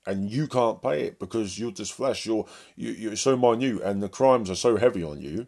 And 0.06 0.30
you 0.30 0.48
can't 0.48 0.82
pay 0.82 1.02
it 1.02 1.18
because 1.18 1.58
you're 1.58 1.70
just 1.70 1.92
flesh. 1.92 2.26
You're 2.26 2.46
you, 2.74 2.90
you're 2.90 3.16
so 3.16 3.36
minute, 3.36 3.82
and 3.82 4.02
the 4.02 4.08
crimes 4.08 4.50
are 4.50 4.56
so 4.56 4.76
heavy 4.76 5.04
on 5.04 5.20
you 5.20 5.46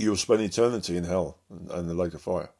you'll 0.00 0.16
spend 0.16 0.40
eternity 0.40 0.96
in 0.96 1.04
hell 1.04 1.38
and, 1.50 1.70
and 1.70 1.88
the 1.88 1.94
lake 1.94 2.14
of 2.14 2.22
fire. 2.22 2.50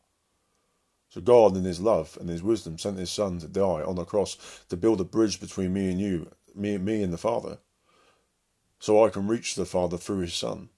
So 1.09 1.21
God, 1.21 1.57
in 1.57 1.65
His 1.65 1.81
love 1.81 2.17
and 2.21 2.29
His 2.29 2.43
wisdom, 2.43 2.79
sent 2.79 2.99
His 2.99 3.11
Son 3.11 3.39
to 3.39 3.49
die 3.49 3.83
on 3.83 3.97
the 3.97 4.05
cross 4.05 4.37
to 4.69 4.77
build 4.77 5.01
a 5.01 5.05
bridge 5.05 5.41
between 5.41 5.73
me 5.73 5.91
and 5.91 6.01
you, 6.01 6.31
me, 6.55 6.79
me 6.79 7.03
and 7.03 7.13
the 7.13 7.19
Father, 7.19 7.59
so 8.79 9.05
I 9.05 9.11
can 9.11 9.27
reach 9.27 9.55
the 9.55 9.67
Father 9.67 9.97
through 9.97 10.21
His 10.21 10.35
Son. 10.35 10.69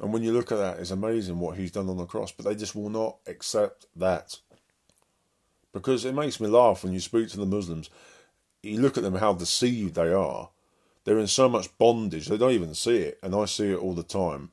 And 0.00 0.12
when 0.12 0.22
you 0.22 0.32
look 0.32 0.52
at 0.52 0.58
that, 0.58 0.78
it's 0.78 0.92
amazing 0.92 1.40
what 1.40 1.56
He's 1.56 1.72
done 1.72 1.88
on 1.88 1.96
the 1.96 2.06
cross, 2.06 2.30
but 2.30 2.44
they 2.44 2.54
just 2.54 2.76
will 2.76 2.90
not 2.90 3.16
accept 3.26 3.86
that. 3.96 4.38
Because 5.72 6.04
it 6.04 6.14
makes 6.14 6.40
me 6.40 6.48
laugh 6.48 6.82
when 6.82 6.92
you 6.92 7.00
speak 7.00 7.28
to 7.30 7.38
the 7.38 7.46
Muslims. 7.46 7.90
You 8.62 8.80
look 8.80 8.96
at 8.96 9.02
them, 9.02 9.16
how 9.16 9.34
deceived 9.34 9.94
they 9.94 10.12
are. 10.12 10.50
They're 11.04 11.18
in 11.18 11.26
so 11.26 11.48
much 11.48 11.76
bondage, 11.78 12.26
they 12.26 12.36
don't 12.36 12.52
even 12.52 12.74
see 12.74 12.96
it, 12.98 13.18
and 13.22 13.34
I 13.34 13.46
see 13.46 13.72
it 13.72 13.78
all 13.78 13.94
the 13.94 14.02
time 14.02 14.50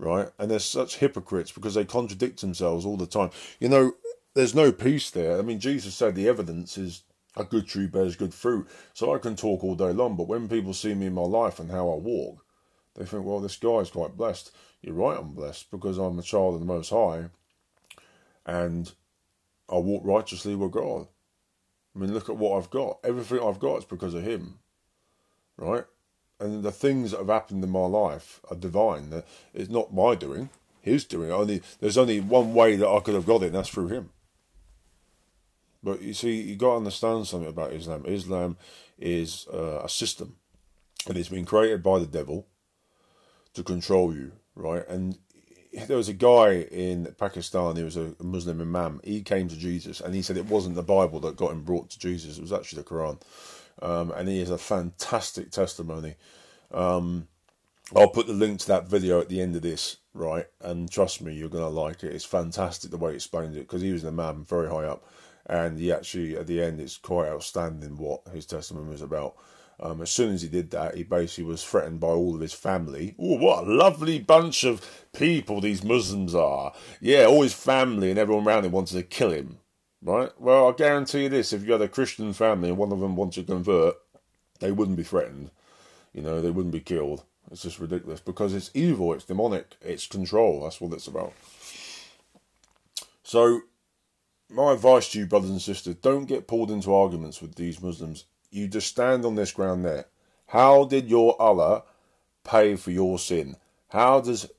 right? 0.00 0.28
And 0.38 0.50
they're 0.50 0.58
such 0.58 0.96
hypocrites 0.96 1.52
because 1.52 1.74
they 1.74 1.84
contradict 1.84 2.40
themselves 2.40 2.86
all 2.86 2.96
the 2.96 3.06
time. 3.06 3.30
You 3.60 3.68
know, 3.68 3.92
there's 4.34 4.54
no 4.54 4.72
peace 4.72 5.10
there. 5.10 5.38
I 5.38 5.42
mean, 5.42 5.60
Jesus 5.60 5.94
said 5.94 6.14
the 6.14 6.28
evidence 6.28 6.78
is 6.78 7.02
a 7.36 7.44
good 7.44 7.68
tree 7.68 7.86
bears 7.86 8.16
good 8.16 8.34
fruit. 8.34 8.68
So 8.94 9.14
I 9.14 9.18
can 9.18 9.36
talk 9.36 9.62
all 9.62 9.74
day 9.74 9.92
long, 9.92 10.16
but 10.16 10.26
when 10.26 10.48
people 10.48 10.74
see 10.74 10.94
me 10.94 11.06
in 11.06 11.14
my 11.14 11.22
life 11.22 11.60
and 11.60 11.70
how 11.70 11.90
I 11.90 11.96
walk, 11.96 12.44
they 12.96 13.04
think, 13.04 13.24
well, 13.24 13.40
this 13.40 13.56
guy's 13.56 13.90
quite 13.90 14.16
blessed. 14.16 14.50
You're 14.82 14.94
right, 14.94 15.18
I'm 15.18 15.32
blessed 15.32 15.70
because 15.70 15.98
I'm 15.98 16.18
a 16.18 16.22
child 16.22 16.54
of 16.54 16.60
the 16.60 16.66
Most 16.66 16.90
High 16.90 17.26
and 18.46 18.92
I 19.70 19.76
walk 19.76 20.02
righteously 20.04 20.54
with 20.54 20.72
God. 20.72 21.06
I 21.94 21.98
mean, 21.98 22.12
look 22.12 22.28
at 22.28 22.36
what 22.36 22.58
I've 22.58 22.70
got. 22.70 22.98
Everything 23.04 23.40
I've 23.42 23.58
got 23.60 23.78
is 23.78 23.84
because 23.84 24.14
of 24.14 24.22
Him, 24.22 24.58
right? 25.56 25.84
and 26.40 26.62
the 26.62 26.72
things 26.72 27.10
that 27.10 27.18
have 27.18 27.28
happened 27.28 27.62
in 27.62 27.70
my 27.70 27.86
life 27.86 28.40
are 28.50 28.56
divine. 28.56 29.22
It's 29.52 29.70
not 29.70 29.94
my 29.94 30.14
doing; 30.14 30.48
His 30.80 31.04
doing. 31.04 31.30
Only 31.30 31.62
there's 31.78 31.98
only 31.98 32.20
one 32.20 32.54
way 32.54 32.76
that 32.76 32.88
I 32.88 33.00
could 33.00 33.14
have 33.14 33.26
got 33.26 33.42
it, 33.42 33.46
and 33.46 33.54
that's 33.54 33.68
through 33.68 33.88
Him. 33.88 34.10
But 35.82 36.02
you 36.02 36.14
see, 36.14 36.40
you 36.40 36.56
got 36.56 36.70
to 36.70 36.76
understand 36.76 37.26
something 37.26 37.48
about 37.48 37.72
Islam. 37.72 38.04
Islam 38.06 38.56
is 38.98 39.46
uh, 39.52 39.82
a 39.84 39.88
system, 39.88 40.36
and 41.06 41.16
it's 41.16 41.28
been 41.28 41.44
created 41.44 41.82
by 41.82 41.98
the 41.98 42.06
devil 42.06 42.46
to 43.52 43.62
control 43.62 44.14
you, 44.14 44.32
right? 44.54 44.86
And 44.88 45.18
there 45.86 45.96
was 45.96 46.08
a 46.08 46.14
guy 46.14 46.62
in 46.70 47.14
Pakistan. 47.18 47.76
He 47.76 47.82
was 47.82 47.96
a 47.96 48.14
Muslim 48.20 48.60
imam. 48.60 49.00
He 49.04 49.22
came 49.22 49.48
to 49.48 49.56
Jesus, 49.56 50.00
and 50.00 50.14
he 50.14 50.22
said 50.22 50.36
it 50.36 50.46
wasn't 50.46 50.74
the 50.74 50.82
Bible 50.82 51.20
that 51.20 51.36
got 51.36 51.52
him 51.52 51.62
brought 51.62 51.90
to 51.90 51.98
Jesus. 51.98 52.38
It 52.38 52.42
was 52.42 52.52
actually 52.52 52.82
the 52.82 52.88
Quran 52.88 53.20
um, 53.82 54.10
and 54.12 54.28
he 54.28 54.40
has 54.40 54.50
a 54.50 54.58
fantastic 54.58 55.50
testimony. 55.50 56.16
Um, 56.72 57.28
I'll 57.94 58.08
put 58.10 58.26
the 58.26 58.32
link 58.32 58.60
to 58.60 58.68
that 58.68 58.88
video 58.88 59.20
at 59.20 59.28
the 59.28 59.40
end 59.40 59.56
of 59.56 59.62
this, 59.62 59.96
right? 60.14 60.46
And 60.60 60.90
trust 60.90 61.20
me, 61.22 61.34
you're 61.34 61.48
going 61.48 61.64
to 61.64 61.68
like 61.68 62.04
it. 62.04 62.14
It's 62.14 62.24
fantastic 62.24 62.90
the 62.90 62.98
way 62.98 63.12
he 63.12 63.16
explains 63.16 63.56
it 63.56 63.60
because 63.60 63.82
he 63.82 63.92
was 63.92 64.04
a 64.04 64.12
man 64.12 64.44
very 64.44 64.68
high 64.68 64.84
up, 64.84 65.04
and 65.46 65.78
he 65.78 65.92
actually 65.92 66.36
at 66.36 66.46
the 66.46 66.62
end 66.62 66.80
it's 66.80 66.96
quite 66.98 67.28
outstanding 67.28 67.96
what 67.96 68.22
his 68.32 68.46
testimony 68.46 68.90
was 68.90 69.02
about. 69.02 69.34
Um, 69.82 70.02
as 70.02 70.10
soon 70.10 70.34
as 70.34 70.42
he 70.42 70.48
did 70.48 70.70
that, 70.72 70.94
he 70.94 71.04
basically 71.04 71.44
was 71.44 71.64
threatened 71.64 72.00
by 72.00 72.08
all 72.08 72.34
of 72.34 72.40
his 72.40 72.52
family. 72.52 73.14
Oh, 73.18 73.38
what 73.38 73.64
a 73.64 73.72
lovely 73.72 74.18
bunch 74.18 74.62
of 74.62 75.06
people 75.12 75.60
these 75.60 75.82
Muslims 75.82 76.34
are! 76.34 76.74
Yeah, 77.00 77.24
all 77.24 77.42
his 77.42 77.54
family 77.54 78.10
and 78.10 78.18
everyone 78.18 78.46
around 78.46 78.66
him 78.66 78.72
wanted 78.72 78.96
to 78.96 79.02
kill 79.02 79.30
him 79.30 79.58
right? 80.02 80.30
Well, 80.38 80.68
I 80.68 80.72
guarantee 80.72 81.24
you 81.24 81.28
this: 81.28 81.52
if 81.52 81.64
you 81.64 81.72
had 81.72 81.82
a 81.82 81.88
Christian 81.88 82.32
family 82.32 82.68
and 82.68 82.78
one 82.78 82.92
of 82.92 83.00
them 83.00 83.16
wanted 83.16 83.46
to 83.46 83.52
convert, 83.52 83.96
they 84.60 84.72
wouldn't 84.72 84.96
be 84.96 85.02
threatened. 85.02 85.50
You 86.12 86.22
know, 86.22 86.40
they 86.40 86.50
wouldn't 86.50 86.72
be 86.72 86.80
killed. 86.80 87.24
It's 87.50 87.62
just 87.62 87.80
ridiculous 87.80 88.20
because 88.20 88.54
it's 88.54 88.70
evil, 88.74 89.12
it's 89.12 89.24
demonic, 89.24 89.76
it's 89.80 90.06
control. 90.06 90.62
That's 90.62 90.80
what 90.80 90.92
it's 90.92 91.08
about. 91.08 91.32
So, 93.22 93.62
my 94.48 94.72
advice 94.72 95.10
to 95.12 95.20
you, 95.20 95.26
brothers 95.26 95.50
and 95.50 95.62
sisters, 95.62 95.96
don't 95.96 96.26
get 96.26 96.48
pulled 96.48 96.70
into 96.70 96.94
arguments 96.94 97.40
with 97.40 97.54
these 97.54 97.80
Muslims. 97.80 98.24
You 98.50 98.66
just 98.66 98.88
stand 98.88 99.24
on 99.24 99.36
this 99.36 99.52
ground 99.52 99.84
there. 99.84 100.06
How 100.46 100.84
did 100.84 101.08
your 101.08 101.40
Allah 101.40 101.84
pay 102.42 102.74
for 102.74 102.90
your 102.90 103.18
sin? 103.18 103.56
How 103.88 104.20
does 104.20 104.50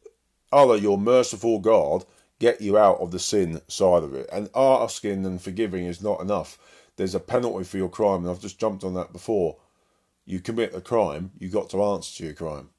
Allah, 0.52 0.78
your 0.78 0.98
merciful 0.98 1.60
God, 1.60 2.06
get 2.40 2.62
you 2.62 2.78
out 2.78 3.00
of 3.00 3.12
the 3.12 3.20
sin 3.20 3.62
side 3.68 4.04
of 4.04 4.14
it? 4.14 4.30
And 4.32 4.50
asking 4.56 5.26
and 5.26 5.42
forgiving 5.42 5.86
is 5.86 6.02
not 6.02 6.22
enough. 6.22 6.58
There's 6.96 7.16
a 7.16 7.20
penalty 7.20 7.66
for 7.66 7.78
your 7.78 7.90
crime, 7.90 8.22
and 8.22 8.30
I've 8.30 8.42
just 8.42 8.60
jumped 8.60 8.84
on 8.84 8.94
that 8.94 9.12
before. 9.12 9.58
You 10.26 10.40
commit 10.40 10.76
a 10.76 10.82
crime, 10.82 11.32
you 11.38 11.50
got 11.50 11.70
to 11.72 11.84
answer 11.84 12.18
to 12.18 12.26
your 12.26 12.34
crime. 12.34 12.70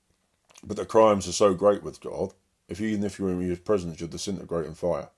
But 0.64 0.76
the 0.76 0.86
crimes 0.86 1.26
are 1.28 1.32
so 1.32 1.54
great 1.54 1.82
with 1.82 2.00
God, 2.00 2.32
if 2.68 2.80
even 2.80 3.04
if 3.04 3.18
you're 3.18 3.30
in 3.30 3.40
his 3.40 3.58
presence, 3.58 4.00
you'll 4.00 4.08
disintegrate 4.08 4.66
in 4.66 4.74
fire. 4.74 5.10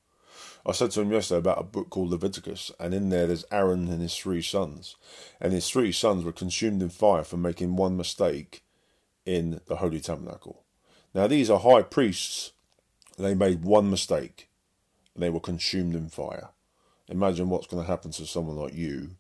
I 0.67 0.73
said 0.73 0.93
to 0.93 1.03
him 1.03 1.13
yesterday 1.13 1.41
about 1.41 1.61
a 1.61 1.65
book 1.65 1.91
called 1.91 2.11
Leviticus, 2.11 2.71
and 2.81 2.95
in 2.95 3.11
there 3.11 3.27
there's 3.27 3.45
Aaron 3.53 3.89
and 3.89 4.01
his 4.01 4.17
three 4.17 4.41
sons. 4.41 4.97
And 5.41 5.53
his 5.53 5.69
three 5.69 5.93
sons 5.93 6.25
were 6.25 6.33
consumed 6.33 6.81
in 6.81 6.89
fire 6.89 7.23
for 7.23 7.37
making 7.37 7.77
one 7.77 7.99
mistake 7.99 8.65
in 9.27 9.61
the 9.67 9.77
Holy 9.77 10.01
Tabernacle. 10.01 10.65
Now, 11.15 11.27
these 11.27 11.51
are 11.51 11.61
high 11.61 11.83
priests. 11.83 12.53
They 13.19 13.35
made 13.35 13.65
one 13.65 13.91
mistake, 13.91 14.49
and 15.15 15.23
they 15.23 15.31
were 15.31 15.41
consumed 15.41 15.95
in 15.95 16.09
fire. 16.09 16.49
Imagine 17.09 17.51
what's 17.51 17.67
going 17.67 17.83
to 17.83 17.91
happen 17.91 18.11
to 18.13 18.27
someone 18.27 18.57
like 18.57 18.75
you 18.75 19.11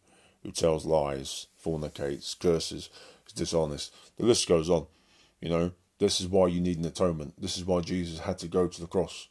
who 0.42 0.50
tells 0.50 0.86
lies, 0.86 1.46
fornicates, 1.56 2.34
curses, 2.34 2.88
is 3.26 3.32
dishonest. 3.34 3.94
The 4.16 4.24
list 4.24 4.48
goes 4.48 4.70
on. 4.70 4.86
You 5.40 5.50
know, 5.50 5.72
this 5.98 6.20
is 6.20 6.26
why 6.26 6.46
you 6.46 6.60
need 6.60 6.78
an 6.78 6.86
atonement. 6.86 7.34
This 7.38 7.58
is 7.58 7.64
why 7.66 7.82
Jesus 7.82 8.20
had 8.20 8.38
to 8.38 8.48
go 8.48 8.66
to 8.66 8.80
the 8.80 8.86
cross. 8.86 9.28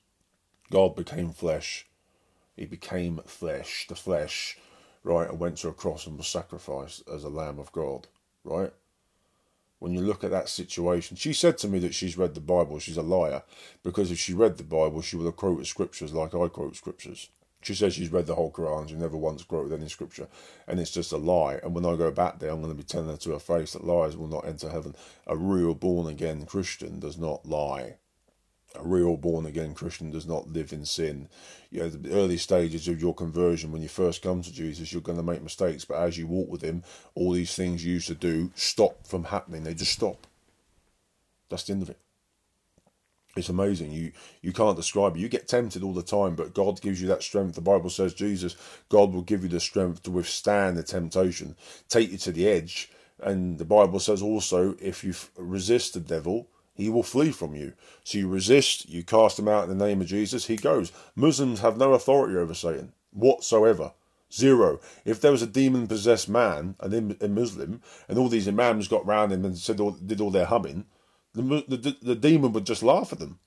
God 0.72 0.96
became 0.96 1.32
flesh. 1.32 1.88
He 2.56 2.66
became 2.66 3.20
flesh, 3.26 3.88
the 3.88 3.96
flesh, 3.96 4.58
right, 5.04 5.30
and 5.30 5.40
went 5.40 5.58
to 5.60 5.70
a 5.70 5.74
cross 5.74 6.06
and 6.06 6.18
was 6.18 6.28
sacrificed 6.28 7.04
as 7.10 7.24
a 7.24 7.30
Lamb 7.30 7.60
of 7.60 7.72
God, 7.72 8.08
right? 8.44 8.72
When 9.80 9.94
you 9.94 10.02
look 10.02 10.24
at 10.24 10.32
that 10.32 10.48
situation, 10.48 11.18
she 11.18 11.34
said 11.34 11.58
to 11.58 11.68
me 11.68 11.80
that 11.80 11.94
she's 11.94 12.18
read 12.18 12.36
the 12.36 12.40
Bible. 12.40 12.80
She's 12.80 12.96
a 12.96 13.02
liar 13.02 13.44
because 13.84 14.12
if 14.12 14.20
she 14.20 14.34
read 14.34 14.58
the 14.58 14.64
Bible, 14.64 15.02
she 15.02 15.18
would 15.18 15.26
have 15.26 15.36
quoted 15.36 15.68
scriptures 15.68 16.14
like 16.14 16.34
I 16.34 16.48
quote 16.48 16.76
scriptures. 16.76 17.30
She 17.64 17.76
says 17.76 17.94
she's 17.94 18.12
read 18.12 18.28
the 18.28 18.36
whole 18.36 18.52
Quran. 18.52 18.90
She 18.90 18.96
never 18.96 19.18
once 19.18 19.44
quoted 19.44 19.78
any 19.78 19.90
scripture, 19.90 20.28
and 20.68 20.80
it's 20.80 20.92
just 20.92 21.12
a 21.12 21.18
lie. 21.18 21.60
And 21.64 21.74
when 21.74 21.86
I 21.86 21.96
go 21.96 22.12
back 22.12 22.40
there, 22.40 22.52
I'm 22.52 22.62
going 22.62 22.72
to 22.72 22.78
be 22.78 22.84
telling 22.84 23.10
her 23.10 23.18
to 23.18 23.32
her 23.32 23.40
face 23.40 23.74
that 23.74 23.86
lies 23.86 24.16
will 24.16 24.28
not 24.28 24.46
enter 24.46 24.70
heaven. 24.70 24.96
A 25.28 25.36
real 25.36 25.74
born 25.74 26.08
again 26.08 26.46
Christian 26.46 27.00
does 27.00 27.18
not 27.18 27.46
lie. 27.46 27.96
A 28.75 28.84
real 28.84 29.18
born 29.18 29.46
again 29.46 29.74
Christian 29.75 30.10
does 30.10 30.27
not 30.27 30.51
live 30.51 30.74
in 30.74 30.86
sin. 30.86 31.30
You 31.70 31.82
know, 31.82 31.89
the 31.89 32.13
early 32.13 32.38
stages 32.38 32.88
of 32.88 33.01
your 33.01 33.13
conversion, 33.13 33.72
when 33.72 33.82
you 33.82 33.88
first 33.88 34.22
come 34.22 34.42
to 34.42 34.51
Jesus, 34.51 34.92
you're 34.92 35.01
going 35.01 35.18
to 35.18 35.24
make 35.24 35.44
mistakes. 35.44 35.86
But 35.86 36.00
as 36.00 36.18
you 36.18 36.27
walk 36.27 36.50
with 36.50 36.62
Him, 36.62 36.84
all 37.13 37.32
these 37.32 37.56
things 37.56 37.86
you 37.86 37.94
used 37.94 38.08
to 38.08 38.15
do 38.15 38.51
stop 38.56 39.06
from 39.06 39.25
happening. 39.25 39.63
They 39.63 39.74
just 39.74 39.94
stop. 39.94 40.25
That's 41.50 41.63
the 41.63 41.74
end 41.74 41.84
of 41.84 41.89
it. 41.89 42.00
It's 43.36 43.50
amazing. 43.50 43.92
You 43.92 44.12
you 44.42 44.53
can't 44.53 44.77
describe 44.77 45.15
it. 45.15 45.20
You 45.20 45.27
get 45.27 45.48
tempted 45.48 45.84
all 45.84 45.94
the 45.94 46.03
time, 46.03 46.36
but 46.36 46.53
God 46.53 46.82
gives 46.82 47.01
you 47.01 47.08
that 47.08 47.24
strength. 47.24 47.56
The 47.56 47.62
Bible 47.62 47.89
says 47.89 48.13
Jesus, 48.13 48.56
God 48.89 49.12
will 49.12 49.24
give 49.24 49.44
you 49.44 49.50
the 49.50 49.60
strength 49.60 50.03
to 50.03 50.12
withstand 50.12 50.77
the 50.77 50.84
temptation, 50.84 51.56
take 51.89 52.12
you 52.12 52.18
to 52.20 52.32
the 52.32 52.48
edge. 52.48 52.92
And 53.20 53.58
the 53.58 53.65
Bible 53.65 54.00
says 54.00 54.22
also, 54.22 54.75
if 54.80 55.03
you 55.03 55.13
resist 55.38 55.94
the 55.94 56.00
devil, 56.00 56.48
he 56.75 56.89
will 56.89 57.03
flee 57.03 57.32
from 57.32 57.56
you. 57.56 57.74
So 58.03 58.18
you 58.18 58.27
resist, 58.27 58.89
you 58.89 59.03
cast 59.03 59.39
him 59.39 59.48
out 59.48 59.70
in 59.70 59.77
the 59.77 59.86
name 59.86 60.01
of 60.01 60.08
Jesus, 60.08 60.48
he 60.48 60.56
goes. 60.56 60.92
Muslims 61.15 61.60
have 61.60 61.77
no 61.77 61.94
authority 61.94 62.36
over 62.38 62.53
Satan 62.53 62.94
whatsoever. 63.12 63.94
Zero. 64.32 64.80
If 65.06 65.22
there 65.22 65.32
was 65.32 65.44
a 65.44 65.48
demon 65.48 65.88
possessed 65.88 66.27
man, 66.27 66.75
an 66.80 67.15
a 67.22 67.27
Muslim, 67.27 67.82
and 68.08 68.18
all 68.18 68.30
these 68.30 68.48
imams 68.48 68.88
got 68.88 69.06
round 69.06 69.32
him 69.32 69.46
and 69.46 69.56
said 69.58 69.80
all, 69.80 69.92
did 69.92 70.20
all 70.20 70.32
their 70.32 70.46
humming, 70.46 70.86
the, 71.34 71.63
the, 71.68 71.98
the 72.01 72.15
demon 72.15 72.51
would 72.53 72.65
just 72.65 72.84
laugh 72.84 73.13
at 73.13 73.20
them 73.20 73.39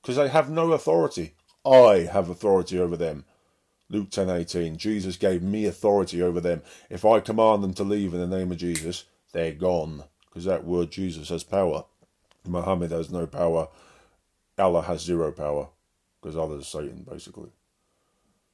because 0.00 0.16
they 0.16 0.28
have 0.28 0.50
no 0.50 0.72
authority. 0.72 1.34
I 1.64 2.08
have 2.12 2.28
authority 2.28 2.78
over 2.78 2.96
them. 2.96 3.24
Luke 3.90 4.10
10:18 4.10 4.76
Jesus 4.76 5.16
gave 5.16 5.42
me 5.42 5.66
authority 5.66 6.22
over 6.22 6.40
them. 6.40 6.62
If 6.90 7.04
I 7.04 7.20
command 7.20 7.62
them 7.62 7.74
to 7.74 7.84
leave 7.84 8.14
in 8.14 8.20
the 8.20 8.36
name 8.36 8.52
of 8.52 8.58
Jesus, 8.58 9.04
they're 9.32 9.52
gone 9.52 10.04
because 10.28 10.44
that 10.44 10.64
word 10.64 10.90
Jesus 10.90 11.28
has 11.28 11.44
power. 11.44 11.84
Muhammad 12.46 12.90
has 12.90 13.10
no 13.10 13.26
power. 13.26 13.68
Allah 14.58 14.82
has 14.82 15.02
zero 15.02 15.32
power 15.32 15.68
because 16.20 16.36
Allah 16.36 16.58
is 16.58 16.68
Satan 16.68 17.04
basically. 17.08 17.50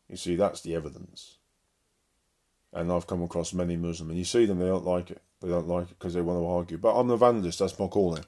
You 0.09 0.16
see 0.16 0.37
that's 0.37 0.61
the 0.61 0.75
evidence. 0.75 1.38
And 2.73 2.90
I've 2.90 3.06
come 3.06 3.23
across 3.23 3.52
many 3.52 3.76
Muslims 3.76 4.11
and 4.11 4.18
you 4.18 4.25
see 4.25 4.47
them 4.47 4.59
they 4.59 4.66
don't 4.66 4.87
like 4.87 5.11
it. 5.11 5.23
They 5.40 5.49
don't 5.49 5.68
like 5.68 5.90
it 5.90 5.99
because 5.99 6.14
they 6.14 6.20
want 6.20 6.40
to 6.40 6.47
argue. 6.47 6.78
But 6.78 6.99
I'm 6.99 7.09
an 7.09 7.14
evangelist, 7.14 7.59
that's 7.59 7.78
my 7.78 7.87
calling. 7.87 8.25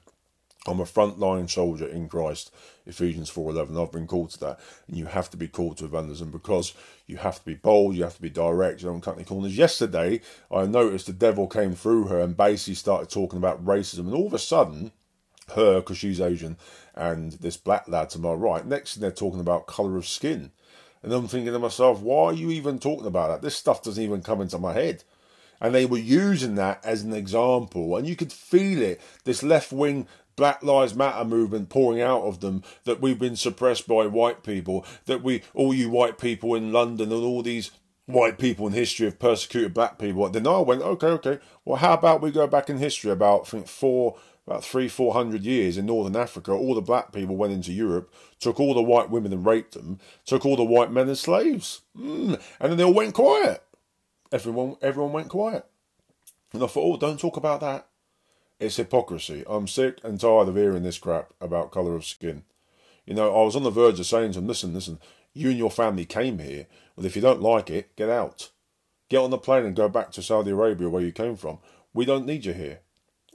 I'm 0.65 0.79
a 0.79 0.85
frontline 0.85 1.49
soldier 1.49 1.87
in 1.87 2.07
Christ. 2.07 2.51
Ephesians 2.85 3.29
4:11. 3.29 3.81
I've 3.81 3.91
been 3.91 4.07
called 4.07 4.29
to 4.31 4.39
that, 4.39 4.59
and 4.87 4.95
you 4.95 5.07
have 5.07 5.29
to 5.31 5.37
be 5.37 5.47
called 5.49 5.77
to 5.77 5.85
evangelism 5.85 6.31
because 6.31 6.73
you 7.05 7.17
have 7.17 7.39
to 7.39 7.45
be 7.45 7.55
bold, 7.55 7.95
you 7.95 8.03
have 8.03 8.15
to 8.15 8.21
be 8.21 8.29
direct, 8.29 8.81
you 8.81 8.87
don't 8.87 9.01
cut 9.01 9.15
any 9.15 9.25
corners. 9.25 9.57
Yesterday, 9.57 10.21
I 10.49 10.65
noticed 10.65 11.07
the 11.07 11.13
devil 11.13 11.47
came 11.47 11.73
through 11.73 12.07
her 12.07 12.21
and 12.21 12.37
basically 12.37 12.75
started 12.75 13.09
talking 13.09 13.37
about 13.37 13.65
racism, 13.65 14.05
and 14.07 14.13
all 14.13 14.27
of 14.27 14.33
a 14.33 14.39
sudden, 14.39 14.93
her 15.55 15.81
because 15.81 15.97
she's 15.97 16.21
Asian, 16.21 16.57
and 16.95 17.33
this 17.33 17.57
black 17.57 17.87
lad 17.87 18.09
to 18.11 18.19
my 18.19 18.33
right. 18.33 18.65
Next 18.65 18.93
thing 18.93 19.01
they're 19.01 19.11
talking 19.11 19.39
about 19.39 19.67
colour 19.67 19.97
of 19.97 20.07
skin, 20.07 20.51
and 21.01 21.11
I'm 21.11 21.27
thinking 21.27 21.53
to 21.53 21.59
myself, 21.59 22.01
why 22.01 22.25
are 22.25 22.33
you 22.33 22.49
even 22.51 22.79
talking 22.79 23.07
about 23.07 23.29
that? 23.29 23.41
This 23.41 23.55
stuff 23.55 23.83
doesn't 23.83 24.03
even 24.03 24.21
come 24.21 24.41
into 24.41 24.57
my 24.57 24.73
head. 24.73 25.03
And 25.61 25.73
they 25.73 25.85
were 25.85 25.97
using 25.97 26.55
that 26.55 26.83
as 26.83 27.03
an 27.03 27.13
example, 27.13 27.95
and 27.95 28.05
you 28.05 28.17
could 28.17 28.33
feel 28.33 28.81
it. 28.81 28.99
This 29.23 29.43
left 29.43 29.71
wing 29.71 30.07
Black 30.35 30.63
Lives 30.63 30.95
Matter 30.95 31.23
movement 31.23 31.69
pouring 31.69 32.01
out 32.01 32.23
of 32.23 32.39
them, 32.41 32.63
that 32.83 32.99
we've 32.99 33.19
been 33.19 33.35
suppressed 33.35 33.87
by 33.87 34.07
white 34.07 34.43
people, 34.43 34.85
that 35.05 35.23
we, 35.23 35.41
all 35.53 35.73
you 35.73 35.89
white 35.89 36.17
people 36.17 36.55
in 36.55 36.73
London 36.73 37.11
and 37.11 37.23
all 37.23 37.41
these 37.41 37.71
white 38.05 38.37
people 38.37 38.67
in 38.67 38.73
history 38.73 39.05
have 39.05 39.19
persecuted 39.19 39.73
black 39.73 39.97
people. 39.97 40.27
Then 40.27 40.47
I 40.47 40.59
went, 40.59 40.81
okay, 40.81 41.07
okay, 41.07 41.39
well, 41.63 41.77
how 41.77 41.93
about 41.93 42.21
we 42.21 42.31
go 42.31 42.47
back 42.47 42.69
in 42.69 42.77
history 42.77 43.11
about, 43.11 43.41
I 43.41 43.49
think, 43.49 43.67
four, 43.67 44.17
about 44.45 44.63
three, 44.63 44.87
four 44.87 45.13
hundred 45.13 45.43
years 45.43 45.77
in 45.77 45.85
northern 45.85 46.15
Africa, 46.15 46.51
all 46.51 46.75
the 46.75 46.81
black 46.81 47.13
people 47.13 47.35
went 47.37 47.53
into 47.53 47.71
Europe, 47.71 48.13
took 48.39 48.59
all 48.59 48.73
the 48.73 48.81
white 48.81 49.09
women 49.09 49.31
and 49.31 49.45
raped 49.45 49.73
them, 49.73 49.99
took 50.25 50.45
all 50.45 50.55
the 50.55 50.63
white 50.63 50.91
men 50.91 51.09
as 51.09 51.21
slaves. 51.21 51.81
Mm. 51.97 52.41
And 52.59 52.71
then 52.71 52.77
they 52.77 52.83
all 52.83 52.93
went 52.93 53.13
quiet. 53.13 53.63
Everyone, 54.31 54.75
everyone 54.81 55.13
went 55.13 55.29
quiet. 55.29 55.65
And 56.51 56.63
I 56.63 56.67
thought, 56.67 56.95
oh, 56.95 56.97
don't 56.97 57.19
talk 57.19 57.37
about 57.37 57.61
that. 57.61 57.87
It's 58.59 58.75
hypocrisy. 58.75 59.43
I'm 59.47 59.67
sick 59.67 59.99
and 60.03 60.19
tired 60.19 60.47
of 60.47 60.55
hearing 60.55 60.83
this 60.83 60.97
crap 60.97 61.33
about 61.41 61.71
colour 61.71 61.95
of 61.95 62.05
skin. 62.05 62.43
You 63.05 63.13
know, 63.13 63.35
I 63.35 63.43
was 63.43 63.55
on 63.55 63.63
the 63.63 63.69
verge 63.69 63.99
of 63.99 64.05
saying 64.05 64.33
to 64.33 64.39
them, 64.39 64.47
listen, 64.47 64.73
listen, 64.73 64.99
you 65.33 65.49
and 65.49 65.57
your 65.57 65.71
family 65.71 66.05
came 66.05 66.39
here. 66.39 66.67
Well, 66.95 67.05
if 67.05 67.15
you 67.15 67.21
don't 67.21 67.41
like 67.41 67.69
it, 67.69 67.95
get 67.95 68.09
out. 68.09 68.51
Get 69.09 69.17
on 69.17 69.31
the 69.31 69.37
plane 69.37 69.65
and 69.65 69.75
go 69.75 69.89
back 69.89 70.11
to 70.11 70.21
Saudi 70.21 70.51
Arabia 70.51 70.89
where 70.89 71.03
you 71.03 71.11
came 71.11 71.35
from. 71.35 71.59
We 71.93 72.05
don't 72.05 72.25
need 72.25 72.45
you 72.45 72.53
here. 72.53 72.79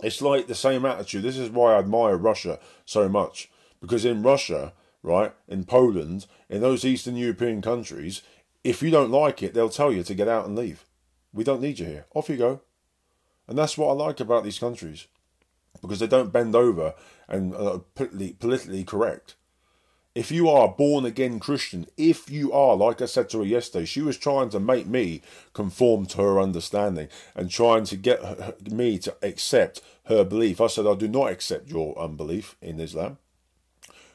It's 0.02 0.22
like 0.22 0.46
the 0.46 0.54
same 0.54 0.84
attitude. 0.84 1.22
This 1.22 1.38
is 1.38 1.50
why 1.50 1.74
I 1.74 1.78
admire 1.78 2.16
Russia 2.16 2.58
so 2.84 3.08
much. 3.08 3.50
Because 3.80 4.04
in 4.04 4.22
Russia, 4.22 4.72
right, 5.02 5.32
in 5.48 5.64
Poland, 5.64 6.26
in 6.48 6.60
those 6.60 6.84
Eastern 6.84 7.16
European 7.16 7.62
countries, 7.62 8.22
if 8.64 8.82
you 8.82 8.90
don't 8.90 9.10
like 9.10 9.42
it, 9.42 9.54
they'll 9.54 9.68
tell 9.68 9.92
you 9.92 10.02
to 10.02 10.14
get 10.14 10.28
out 10.28 10.46
and 10.46 10.56
leave. 10.56 10.84
We 11.32 11.44
don't 11.44 11.60
need 11.60 11.78
you 11.78 11.86
here. 11.86 12.06
Off 12.14 12.28
you 12.28 12.36
go. 12.36 12.60
And 13.46 13.56
that's 13.56 13.78
what 13.78 13.88
I 13.88 13.92
like 13.92 14.20
about 14.20 14.44
these 14.44 14.58
countries 14.58 15.06
because 15.80 15.98
they 16.00 16.06
don't 16.06 16.32
bend 16.32 16.54
over 16.54 16.94
and 17.28 17.54
are 17.54 17.78
politically, 17.94 18.32
politically 18.32 18.84
correct. 18.84 19.36
If 20.18 20.32
you 20.32 20.48
are 20.48 20.64
a 20.64 20.68
born 20.68 21.04
again 21.04 21.38
Christian, 21.38 21.86
if 21.96 22.28
you 22.28 22.52
are, 22.52 22.74
like 22.74 23.00
I 23.00 23.04
said 23.04 23.30
to 23.30 23.38
her 23.38 23.44
yesterday, 23.44 23.84
she 23.84 24.02
was 24.02 24.18
trying 24.18 24.48
to 24.48 24.58
make 24.58 24.88
me 24.88 25.22
conform 25.52 26.06
to 26.06 26.16
her 26.16 26.40
understanding 26.40 27.06
and 27.36 27.48
trying 27.48 27.84
to 27.84 27.96
get 27.96 28.20
her, 28.20 28.54
me 28.68 28.98
to 28.98 29.14
accept 29.22 29.80
her 30.06 30.24
belief. 30.24 30.60
I 30.60 30.66
said, 30.66 30.88
I 30.88 30.96
do 30.96 31.06
not 31.06 31.30
accept 31.30 31.70
your 31.70 31.96
unbelief 31.96 32.56
in 32.60 32.80
Islam. 32.80 33.18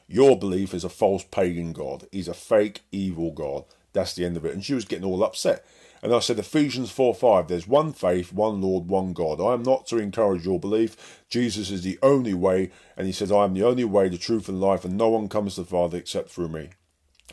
Your 0.06 0.38
belief 0.38 0.74
is 0.74 0.84
a 0.84 0.90
false 0.90 1.24
pagan 1.24 1.72
God. 1.72 2.06
He's 2.12 2.28
a 2.28 2.34
fake, 2.34 2.82
evil 2.92 3.30
God. 3.30 3.64
That's 3.94 4.12
the 4.12 4.26
end 4.26 4.36
of 4.36 4.44
it. 4.44 4.52
And 4.52 4.62
she 4.62 4.74
was 4.74 4.84
getting 4.84 5.06
all 5.06 5.24
upset. 5.24 5.64
And 6.04 6.14
I 6.14 6.18
said, 6.18 6.38
Ephesians 6.38 6.90
4 6.90 7.14
5, 7.14 7.48
there's 7.48 7.66
one 7.66 7.94
faith, 7.94 8.30
one 8.30 8.60
Lord, 8.60 8.88
one 8.88 9.14
God. 9.14 9.40
I 9.40 9.54
am 9.54 9.62
not 9.62 9.86
to 9.86 9.96
encourage 9.96 10.44
your 10.44 10.60
belief. 10.60 11.24
Jesus 11.30 11.70
is 11.70 11.80
the 11.80 11.98
only 12.02 12.34
way. 12.34 12.70
And 12.94 13.06
he 13.06 13.12
says, 13.12 13.32
I 13.32 13.44
am 13.44 13.54
the 13.54 13.64
only 13.64 13.84
way, 13.84 14.10
the 14.10 14.18
truth, 14.18 14.46
and 14.46 14.60
life, 14.60 14.84
and 14.84 14.98
no 14.98 15.08
one 15.08 15.30
comes 15.30 15.54
to 15.54 15.62
the 15.62 15.66
Father 15.66 15.96
except 15.96 16.28
through 16.28 16.48
me. 16.48 16.68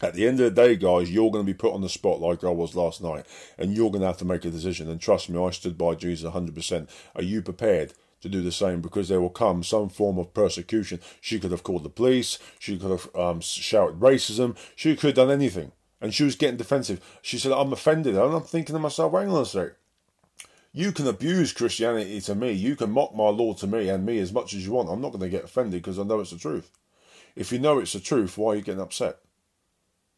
At 0.01 0.13
the 0.13 0.25
end 0.25 0.39
of 0.39 0.55
the 0.55 0.61
day, 0.61 0.77
guys, 0.77 1.11
you're 1.11 1.31
going 1.31 1.45
to 1.45 1.53
be 1.53 1.57
put 1.57 1.73
on 1.73 1.81
the 1.81 1.89
spot 1.89 2.21
like 2.21 2.45
I 2.45 2.49
was 2.49 2.73
last 2.73 3.03
night, 3.03 3.25
and 3.57 3.75
you're 3.75 3.91
going 3.91 4.03
to 4.03 4.07
have 4.07 4.19
to 4.19 4.25
make 4.25 4.45
a 4.45 4.49
decision. 4.49 4.89
And 4.89 5.01
trust 5.01 5.29
me, 5.29 5.43
I 5.43 5.49
stood 5.49 5.77
by 5.77 5.95
Jesus 5.95 6.31
100%. 6.31 6.89
Are 7.17 7.23
you 7.23 7.41
prepared? 7.41 7.93
to 8.21 8.29
do 8.29 8.43
the 8.43 8.51
same 8.51 8.81
because 8.81 9.09
there 9.09 9.19
will 9.19 9.31
come 9.31 9.63
some 9.63 9.89
form 9.89 10.19
of 10.19 10.31
persecution. 10.31 10.99
She 11.19 11.39
could 11.39 11.49
have 11.49 11.63
called 11.63 11.81
the 11.81 11.89
police, 11.89 12.37
she 12.59 12.77
could 12.77 12.91
have 12.91 13.15
um, 13.15 13.41
shouted 13.41 13.99
racism, 13.99 14.55
she 14.75 14.95
could 14.95 15.17
have 15.17 15.27
done 15.27 15.31
anything. 15.31 15.71
And 16.01 16.13
she 16.13 16.23
was 16.23 16.35
getting 16.35 16.57
defensive. 16.57 16.99
She 17.21 17.37
said, 17.37 17.51
I'm 17.51 17.71
offended. 17.71 18.15
And 18.15 18.33
I'm 18.33 18.41
thinking 18.41 18.73
to 18.73 18.79
myself, 18.79 19.13
hang 19.13 19.29
on 19.29 19.43
a 19.43 19.45
sec. 19.45 19.73
You 20.73 20.91
can 20.91 21.07
abuse 21.07 21.53
Christianity 21.53 22.21
to 22.21 22.33
me. 22.33 22.51
You 22.51 22.75
can 22.75 22.91
mock 22.91 23.13
my 23.13 23.27
Lord 23.27 23.57
to 23.57 23.67
me 23.67 23.89
and 23.89 24.05
me 24.05 24.17
as 24.19 24.33
much 24.33 24.53
as 24.53 24.65
you 24.65 24.71
want. 24.71 24.89
I'm 24.89 25.01
not 25.01 25.11
going 25.11 25.21
to 25.21 25.29
get 25.29 25.43
offended 25.43 25.81
because 25.81 25.99
I 25.99 26.03
know 26.03 26.19
it's 26.21 26.31
the 26.31 26.37
truth. 26.37 26.71
If 27.35 27.51
you 27.51 27.59
know 27.59 27.79
it's 27.79 27.93
the 27.93 27.99
truth, 27.99 28.37
why 28.37 28.53
are 28.53 28.55
you 28.55 28.61
getting 28.61 28.81
upset? 28.81 29.17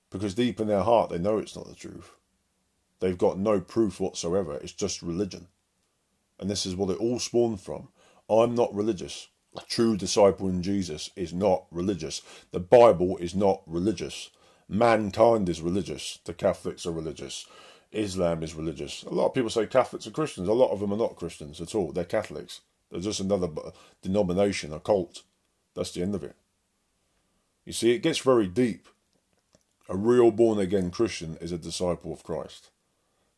Because 0.09 0.35
deep 0.35 0.59
in 0.59 0.67
their 0.67 0.83
heart, 0.83 1.09
they 1.09 1.17
know 1.17 1.39
it's 1.39 1.55
not 1.55 1.67
the 1.67 1.75
truth. 1.75 2.11
They've 2.99 3.17
got 3.17 3.37
no 3.37 3.59
proof 3.59 3.99
whatsoever. 3.99 4.55
It's 4.55 4.71
just 4.71 5.01
religion. 5.01 5.47
And 6.39 6.49
this 6.49 6.65
is 6.65 6.75
what 6.75 6.89
it 6.91 6.99
all 6.99 7.19
spawned 7.19 7.59
from. 7.59 7.89
I'm 8.29 8.55
not 8.55 8.73
religious. 8.73 9.27
A 9.57 9.61
true 9.61 9.97
disciple 9.97 10.47
in 10.49 10.63
Jesus 10.63 11.09
is 11.15 11.33
not 11.33 11.65
religious. 11.71 12.21
The 12.51 12.59
Bible 12.59 13.17
is 13.17 13.35
not 13.35 13.61
religious. 13.65 14.29
Mankind 14.73 15.49
is 15.49 15.61
religious. 15.61 16.17
The 16.25 16.33
Catholics 16.33 16.87
are 16.87 16.91
religious. 16.91 17.45
Islam 17.91 18.41
is 18.41 18.55
religious. 18.55 19.03
A 19.03 19.13
lot 19.13 19.27
of 19.27 19.33
people 19.35 19.51
say 19.51 19.67
Catholics 19.67 20.07
are 20.07 20.11
Christians. 20.11 20.47
A 20.47 20.53
lot 20.53 20.71
of 20.71 20.79
them 20.79 20.91
are 20.91 20.97
not 20.97 21.15
Christians 21.15 21.61
at 21.61 21.75
all. 21.75 21.91
They're 21.91 22.03
Catholics. 22.03 22.61
They're 22.89 22.99
just 22.99 23.19
another 23.19 23.49
denomination, 24.01 24.73
a 24.73 24.79
cult. 24.79 25.21
That's 25.75 25.91
the 25.91 26.01
end 26.01 26.15
of 26.15 26.23
it. 26.23 26.35
You 27.65 27.73
see, 27.73 27.91
it 27.91 27.99
gets 27.99 28.17
very 28.17 28.47
deep. 28.47 28.87
A 29.89 29.95
real 29.95 30.31
born 30.31 30.57
again 30.57 30.89
Christian 30.89 31.37
is 31.39 31.51
a 31.51 31.57
disciple 31.59 32.11
of 32.11 32.23
Christ. 32.23 32.71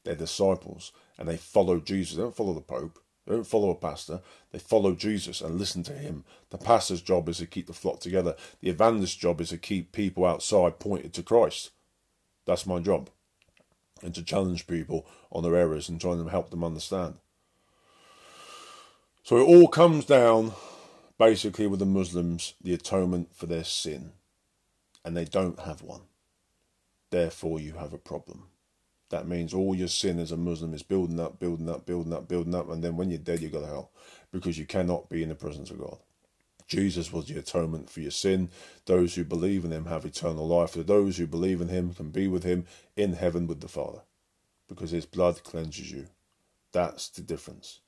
They're 0.05 0.15
disciples 0.15 0.93
and 1.17 1.27
they 1.27 1.37
follow 1.37 1.81
Jesus. 1.81 2.15
They 2.15 2.23
don't 2.23 2.35
follow 2.35 2.53
the 2.53 2.61
Pope. 2.61 2.97
They 3.25 3.33
don't 3.33 3.47
follow 3.47 3.71
a 3.71 3.75
pastor. 3.75 4.21
They 4.51 4.59
follow 4.59 4.93
Jesus 4.93 5.41
and 5.41 5.57
listen 5.57 5.83
to 5.83 5.93
him. 5.93 6.23
The 6.51 6.57
pastor's 6.57 7.01
job 7.01 7.27
is 7.27 7.37
to 7.39 7.47
keep 7.47 7.67
the 7.67 7.73
flock 7.73 7.99
together. 7.99 8.35
The 8.61 8.69
evangelist's 8.69 9.15
job 9.15 9.41
is 9.41 9.49
to 9.49 9.57
keep 9.57 9.91
people 9.91 10.25
outside 10.25 10.79
pointed 10.79 11.13
to 11.13 11.23
Christ. 11.23 11.71
That's 12.45 12.67
my 12.67 12.79
job. 12.79 13.09
And 14.03 14.13
to 14.13 14.23
challenge 14.23 14.67
people 14.67 15.07
on 15.31 15.43
their 15.43 15.55
errors 15.55 15.89
and 15.89 15.99
trying 15.99 16.23
to 16.23 16.29
help 16.29 16.51
them 16.51 16.63
understand. 16.63 17.15
So 19.23 19.37
it 19.37 19.47
all 19.47 19.67
comes 19.67 20.05
down 20.05 20.53
basically 21.17 21.65
with 21.65 21.79
the 21.79 21.85
Muslims 21.85 22.53
the 22.61 22.73
atonement 22.73 23.35
for 23.35 23.47
their 23.47 23.63
sin. 23.63 24.11
And 25.03 25.17
they 25.17 25.25
don't 25.25 25.59
have 25.61 25.81
one. 25.81 26.01
Therefore, 27.09 27.59
you 27.59 27.73
have 27.73 27.93
a 27.93 27.97
problem. 27.97 28.47
That 29.09 29.27
means 29.27 29.53
all 29.53 29.75
your 29.75 29.87
sin 29.87 30.19
as 30.19 30.31
a 30.31 30.37
Muslim 30.37 30.73
is 30.73 30.83
building 30.83 31.19
up, 31.19 31.39
building 31.39 31.69
up, 31.69 31.85
building 31.85 32.13
up, 32.13 32.27
building 32.27 32.55
up, 32.55 32.69
and 32.69 32.83
then 32.83 32.97
when 32.97 33.09
you're 33.09 33.19
dead, 33.19 33.41
you 33.41 33.49
go 33.49 33.61
to 33.61 33.67
hell 33.67 33.91
because 34.31 34.57
you 34.57 34.65
cannot 34.65 35.09
be 35.09 35.21
in 35.21 35.29
the 35.29 35.35
presence 35.35 35.69
of 35.69 35.79
God. 35.79 35.97
Jesus 36.67 37.13
was 37.13 37.27
the 37.27 37.37
atonement 37.37 37.91
for 37.91 37.99
your 37.99 38.11
sin. 38.11 38.49
Those 38.85 39.13
who 39.13 39.23
believe 39.23 39.63
in 39.63 39.71
him 39.71 39.85
have 39.85 40.03
eternal 40.03 40.47
life. 40.47 40.73
Those 40.73 41.17
who 41.17 41.27
believe 41.27 41.61
in 41.61 41.69
him 41.69 41.93
can 41.93 42.09
be 42.09 42.27
with 42.27 42.43
him 42.43 42.65
in 42.95 43.13
heaven 43.13 43.45
with 43.45 43.61
the 43.61 43.67
Father 43.67 44.01
because 44.67 44.89
his 44.89 45.05
blood 45.05 45.43
cleanses 45.43 45.91
you. 45.91 46.07
That's 46.71 47.09
the 47.09 47.21
difference. 47.21 47.81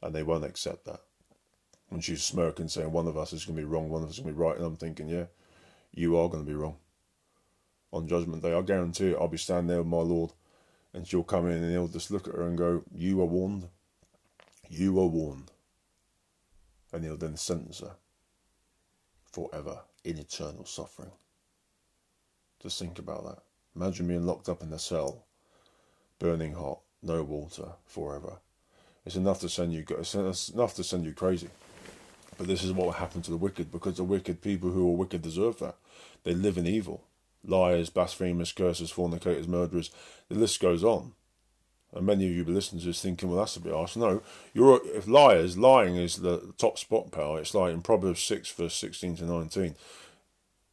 And 0.00 0.14
they 0.14 0.22
won't 0.22 0.44
accept 0.44 0.84
that. 0.84 1.00
And 1.90 2.04
she's 2.04 2.22
smirking, 2.22 2.68
saying, 2.68 2.92
One 2.92 3.08
of 3.08 3.18
us 3.18 3.32
is 3.32 3.44
going 3.44 3.56
to 3.56 3.62
be 3.62 3.68
wrong, 3.68 3.88
one 3.88 4.04
of 4.04 4.08
us 4.08 4.14
is 4.14 4.20
going 4.20 4.32
to 4.32 4.38
be 4.38 4.44
right. 4.46 4.56
And 4.56 4.64
I'm 4.64 4.76
thinking, 4.76 5.08
Yeah, 5.08 5.24
you 5.92 6.16
are 6.16 6.28
going 6.28 6.44
to 6.44 6.48
be 6.48 6.54
wrong 6.54 6.76
on 7.92 8.08
Judgment 8.08 8.42
Day. 8.42 8.54
I 8.54 8.62
guarantee 8.62 9.10
it, 9.10 9.16
I'll 9.20 9.28
be 9.28 9.38
standing 9.38 9.68
there 9.68 9.78
with 9.78 9.86
my 9.86 9.98
Lord, 9.98 10.32
and 10.92 11.06
she'll 11.06 11.22
come 11.22 11.46
in 11.46 11.62
and 11.62 11.70
he'll 11.70 11.88
just 11.88 12.10
look 12.10 12.28
at 12.28 12.34
her 12.34 12.46
and 12.46 12.58
go, 12.58 12.82
You 12.94 13.20
are 13.20 13.26
warned. 13.26 13.68
You 14.68 15.00
are 15.00 15.06
warned. 15.06 15.50
And 16.92 17.04
he'll 17.04 17.16
then 17.16 17.36
sentence 17.36 17.80
her 17.80 17.96
forever 19.30 19.80
in 20.04 20.18
eternal 20.18 20.64
suffering. 20.64 21.12
Just 22.62 22.78
think 22.78 22.98
about 22.98 23.24
that. 23.24 23.42
Imagine 23.76 24.08
being 24.08 24.26
locked 24.26 24.48
up 24.48 24.62
in 24.62 24.72
a 24.72 24.78
cell, 24.78 25.24
burning 26.18 26.54
hot, 26.54 26.80
no 27.02 27.22
water, 27.22 27.72
forever. 27.86 28.38
It's 29.06 29.16
enough 29.16 29.40
to 29.40 29.48
send 29.48 29.72
you. 29.72 29.84
It's 29.90 30.14
enough 30.14 30.74
to 30.74 30.84
send 30.84 31.04
you 31.04 31.12
crazy. 31.12 31.48
But 32.36 32.46
this 32.46 32.62
is 32.62 32.72
what 32.72 32.86
will 32.86 32.92
happen 32.92 33.22
to 33.22 33.30
the 33.30 33.36
wicked, 33.36 33.70
because 33.70 33.96
the 33.96 34.04
wicked 34.04 34.42
people 34.42 34.70
who 34.70 34.88
are 34.88 34.96
wicked 34.96 35.22
deserve 35.22 35.58
that. 35.58 35.76
They 36.24 36.34
live 36.34 36.58
in 36.58 36.66
evil 36.66 37.04
liars, 37.48 37.90
blasphemers, 37.90 38.52
cursers, 38.52 38.90
fornicators, 38.90 39.48
murderers. 39.48 39.90
The 40.28 40.36
list 40.36 40.60
goes 40.60 40.84
on. 40.84 41.12
And 41.92 42.04
many 42.06 42.26
of 42.26 42.32
you 42.32 42.44
listeners 42.44 42.86
are 42.86 42.92
thinking, 42.92 43.30
well, 43.30 43.38
that's 43.38 43.56
a 43.56 43.60
bit 43.60 43.72
harsh. 43.72 43.96
No, 43.96 44.22
you're 44.52 44.80
if 44.94 45.08
liars, 45.08 45.56
lying 45.56 45.96
is 45.96 46.16
the 46.16 46.52
top 46.58 46.78
spot 46.78 47.10
power. 47.10 47.40
It's 47.40 47.54
like 47.54 47.72
in 47.72 47.80
Proverbs 47.80 48.22
6, 48.22 48.50
verse 48.52 48.74
16 48.74 49.16
to 49.16 49.24
19. 49.24 49.74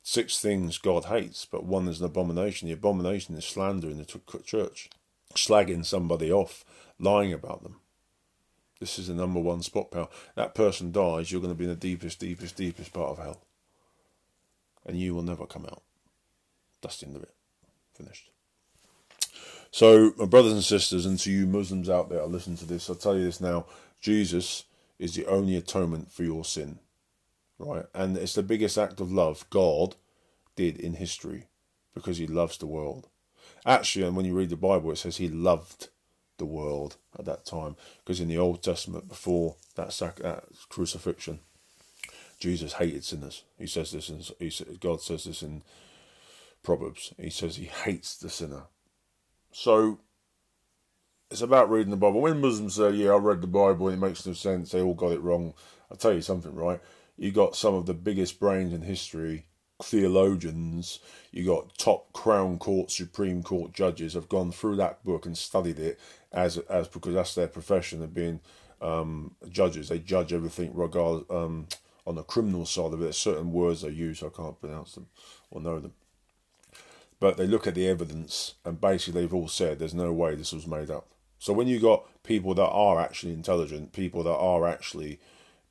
Six 0.04 0.40
things 0.40 0.78
God 0.78 1.06
hates, 1.06 1.46
but 1.46 1.64
one 1.64 1.88
is 1.88 2.00
an 2.00 2.06
abomination. 2.06 2.68
The 2.68 2.74
abomination 2.74 3.36
is 3.36 3.46
slander 3.46 3.90
in 3.90 3.98
the 3.98 4.20
church, 4.44 4.90
slagging 5.34 5.86
somebody 5.86 6.32
off, 6.32 6.64
lying 7.00 7.34
about 7.34 7.64
them. 7.64 7.78
This 8.80 9.00
is 9.00 9.08
the 9.08 9.16
number 9.16 9.40
one 9.40 9.64
spot 9.64 9.90
power. 9.90 10.10
That 10.36 10.54
person 10.54 10.92
dies, 10.92 11.32
you're 11.32 11.42
going 11.42 11.54
to 11.54 11.58
be 11.58 11.64
in 11.64 11.72
the 11.72 11.76
deepest, 11.76 12.20
deepest, 12.20 12.56
deepest 12.56 12.94
part 12.94 13.18
of 13.18 13.24
hell. 13.24 13.42
And 14.86 15.00
you 15.00 15.16
will 15.16 15.24
never 15.24 15.48
come 15.48 15.66
out. 15.66 15.82
That's 16.86 17.00
the 17.00 17.08
end 17.08 17.16
of 17.16 17.24
it. 17.24 17.34
Finished. 17.96 18.30
So, 19.72 20.14
my 20.18 20.26
brothers 20.26 20.54
and 20.54 20.64
sisters, 20.64 21.08
and 21.08 21.18
to 21.20 21.32
you 21.32 21.48
Muslims 21.48 21.90
out 21.90 22.10
there, 22.10 22.24
listen 22.28 22.56
to 22.58 22.66
this. 22.66 22.88
I'll 22.90 22.96
tell 22.96 23.18
you 23.18 23.24
this 23.24 23.42
now. 23.42 23.66
Jesus 24.00 24.66
is 25.00 25.16
the 25.16 25.26
only 25.26 25.56
atonement 25.56 26.12
for 26.12 26.24
your 26.24 26.46
sin. 26.46 26.78
Right? 27.58 27.86
And 27.96 28.16
it's 28.18 28.36
the 28.36 28.44
biggest 28.44 28.78
act 28.78 29.00
of 29.00 29.12
love 29.12 29.50
God 29.50 29.96
did 30.56 30.80
in 30.80 30.94
history 30.94 31.48
because 31.96 32.18
he 32.18 32.28
loves 32.28 32.60
the 32.60 32.68
world. 32.68 33.08
Actually, 33.66 34.06
and 34.06 34.16
when 34.16 34.26
you 34.26 34.38
read 34.38 34.52
the 34.52 34.56
Bible, 34.56 34.92
it 34.92 34.98
says 34.98 35.18
he 35.18 35.28
loved 35.28 35.88
the 36.38 36.46
world 36.46 36.98
at 37.18 37.26
that 37.26 37.46
time. 37.46 37.76
Because 38.04 38.20
in 38.20 38.28
the 38.28 38.38
Old 38.38 38.62
Testament, 38.62 39.08
before 39.10 39.56
that, 39.74 39.92
sac- 39.92 40.18
that 40.18 40.44
crucifixion, 40.70 41.40
Jesus 42.40 42.74
hated 42.74 43.04
sinners. 43.04 43.44
He 43.58 43.66
says 43.66 43.92
this, 43.92 44.10
in, 44.10 44.22
he, 44.40 44.52
God 44.80 45.02
says 45.02 45.24
this 45.24 45.42
in 45.42 45.64
Proverbs. 46.66 47.14
He 47.18 47.30
says 47.30 47.56
he 47.56 47.66
hates 47.66 48.18
the 48.18 48.30
sinner. 48.30 48.64
So 49.52 50.00
it's 51.32 51.42
about 51.42 51.70
reading 51.70 51.92
the 51.92 51.98
Bible. 51.98 52.22
When 52.22 52.42
Muslims 52.42 52.76
say, 52.76 52.92
"Yeah, 52.92 53.12
I 53.12 53.18
read 53.18 53.42
the 53.42 53.48
Bible 53.48 53.88
and 53.88 53.98
it 53.98 54.06
makes 54.06 54.26
no 54.26 54.34
sense," 54.34 54.72
they 54.72 54.82
all 54.82 54.94
got 54.94 55.12
it 55.12 55.22
wrong. 55.22 55.54
I'll 55.90 55.98
tell 55.98 56.14
you 56.14 56.22
something, 56.22 56.54
right? 56.54 56.82
You 57.18 57.32
got 57.32 57.56
some 57.56 57.74
of 57.76 57.86
the 57.86 57.94
biggest 57.94 58.40
brains 58.40 58.74
in 58.74 58.82
history, 58.82 59.46
theologians. 59.82 61.00
You 61.32 61.46
got 61.46 61.78
top 61.78 62.12
Crown 62.14 62.58
Court, 62.58 62.92
Supreme 62.92 63.44
Court 63.44 63.72
judges 63.74 64.14
have 64.14 64.28
gone 64.30 64.52
through 64.52 64.76
that 64.78 65.04
book 65.04 65.26
and 65.26 65.38
studied 65.38 65.80
it 65.80 66.00
as 66.32 66.58
as 66.58 66.88
because 66.88 67.14
that's 67.14 67.36
their 67.36 67.48
profession 67.48 68.02
of 68.04 68.14
being 68.14 68.42
um, 68.82 69.36
judges. 69.50 69.90
They 69.90 70.00
judge 70.00 70.34
everything 70.34 70.72
regardless. 70.74 71.30
Um, 71.30 71.68
on 72.08 72.14
the 72.14 72.24
criminal 72.24 72.68
side 72.68 72.94
of 72.94 73.02
it, 73.02 73.06
there's 73.06 73.18
certain 73.18 73.52
words 73.52 73.82
they 73.82 73.90
use 73.90 74.22
I 74.22 74.30
can't 74.30 74.60
pronounce 74.60 74.94
them 74.94 75.08
or 75.50 75.60
know 75.60 75.80
them 75.80 75.94
but 77.26 77.38
they 77.38 77.48
look 77.48 77.66
at 77.66 77.74
the 77.74 77.88
evidence 77.88 78.54
and 78.64 78.80
basically 78.80 79.20
they've 79.20 79.34
all 79.34 79.48
said 79.48 79.80
there's 79.80 79.96
no 79.96 80.14
way 80.14 80.36
this 80.36 80.54
was 80.54 80.68
made 80.68 80.92
up. 80.92 81.08
So 81.40 81.54
when 81.54 81.68
you 81.68 81.80
got 81.80 82.06
people 82.22 82.54
that 82.54 82.68
are 82.68 83.00
actually 83.00 83.34
intelligent, 83.34 83.94
people 83.94 84.22
that 84.22 84.36
are 84.36 84.68
actually 84.68 85.20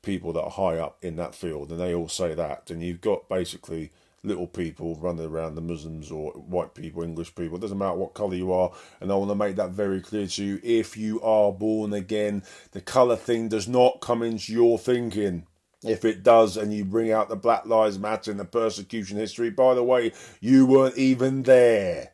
people 0.01 0.33
that 0.33 0.41
are 0.41 0.49
high 0.49 0.77
up 0.77 0.97
in 1.01 1.15
that 1.15 1.33
field, 1.33 1.71
and 1.71 1.79
they 1.79 1.95
all 1.95 2.09
say 2.09 2.33
that, 2.33 2.65
then 2.65 2.81
you've 2.81 2.99
got 2.99 3.29
basically 3.29 3.93
little 4.21 4.47
people 4.47 4.95
running 4.95 5.27
around 5.27 5.55
the 5.55 5.61
Muslims 5.61 6.11
or 6.11 6.31
white 6.31 6.73
people, 6.75 7.03
English 7.03 7.33
people, 7.35 7.55
it 7.55 7.61
doesn't 7.61 7.77
matter 7.77 7.95
what 7.95 8.15
colour 8.15 8.35
you 8.35 8.51
are, 8.51 8.73
and 8.99 9.09
I 9.09 9.15
want 9.15 9.31
to 9.31 9.35
make 9.35 9.55
that 9.55 9.69
very 9.69 10.01
clear 10.01 10.27
to 10.27 10.43
you. 10.43 10.59
If 10.61 10.97
you 10.97 11.21
are 11.21 11.53
born 11.53 11.93
again, 11.93 12.43
the 12.71 12.81
colour 12.81 13.15
thing 13.15 13.47
does 13.47 13.65
not 13.65 14.01
come 14.01 14.21
into 14.21 14.51
your 14.51 14.77
thinking. 14.77 15.47
If 15.85 16.03
it 16.03 16.23
does, 16.23 16.57
and 16.57 16.73
you 16.73 16.83
bring 16.83 17.11
out 17.11 17.29
the 17.29 17.35
Black 17.35 17.65
Lives 17.65 17.99
Matter 17.99 18.31
and 18.31 18.39
the 18.39 18.45
persecution 18.45 19.17
history, 19.17 19.51
by 19.51 19.75
the 19.75 19.83
way, 19.83 20.13
you 20.41 20.65
weren't 20.65 20.97
even 20.97 21.43
there. 21.43 22.13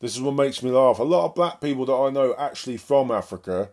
This 0.00 0.16
is 0.16 0.22
what 0.22 0.34
makes 0.34 0.62
me 0.62 0.70
laugh. 0.70 0.98
A 0.98 1.04
lot 1.04 1.24
of 1.24 1.34
black 1.34 1.60
people 1.60 1.86
that 1.86 1.94
I 1.94 2.10
know 2.10 2.34
actually 2.36 2.76
from 2.76 3.10
Africa 3.10 3.70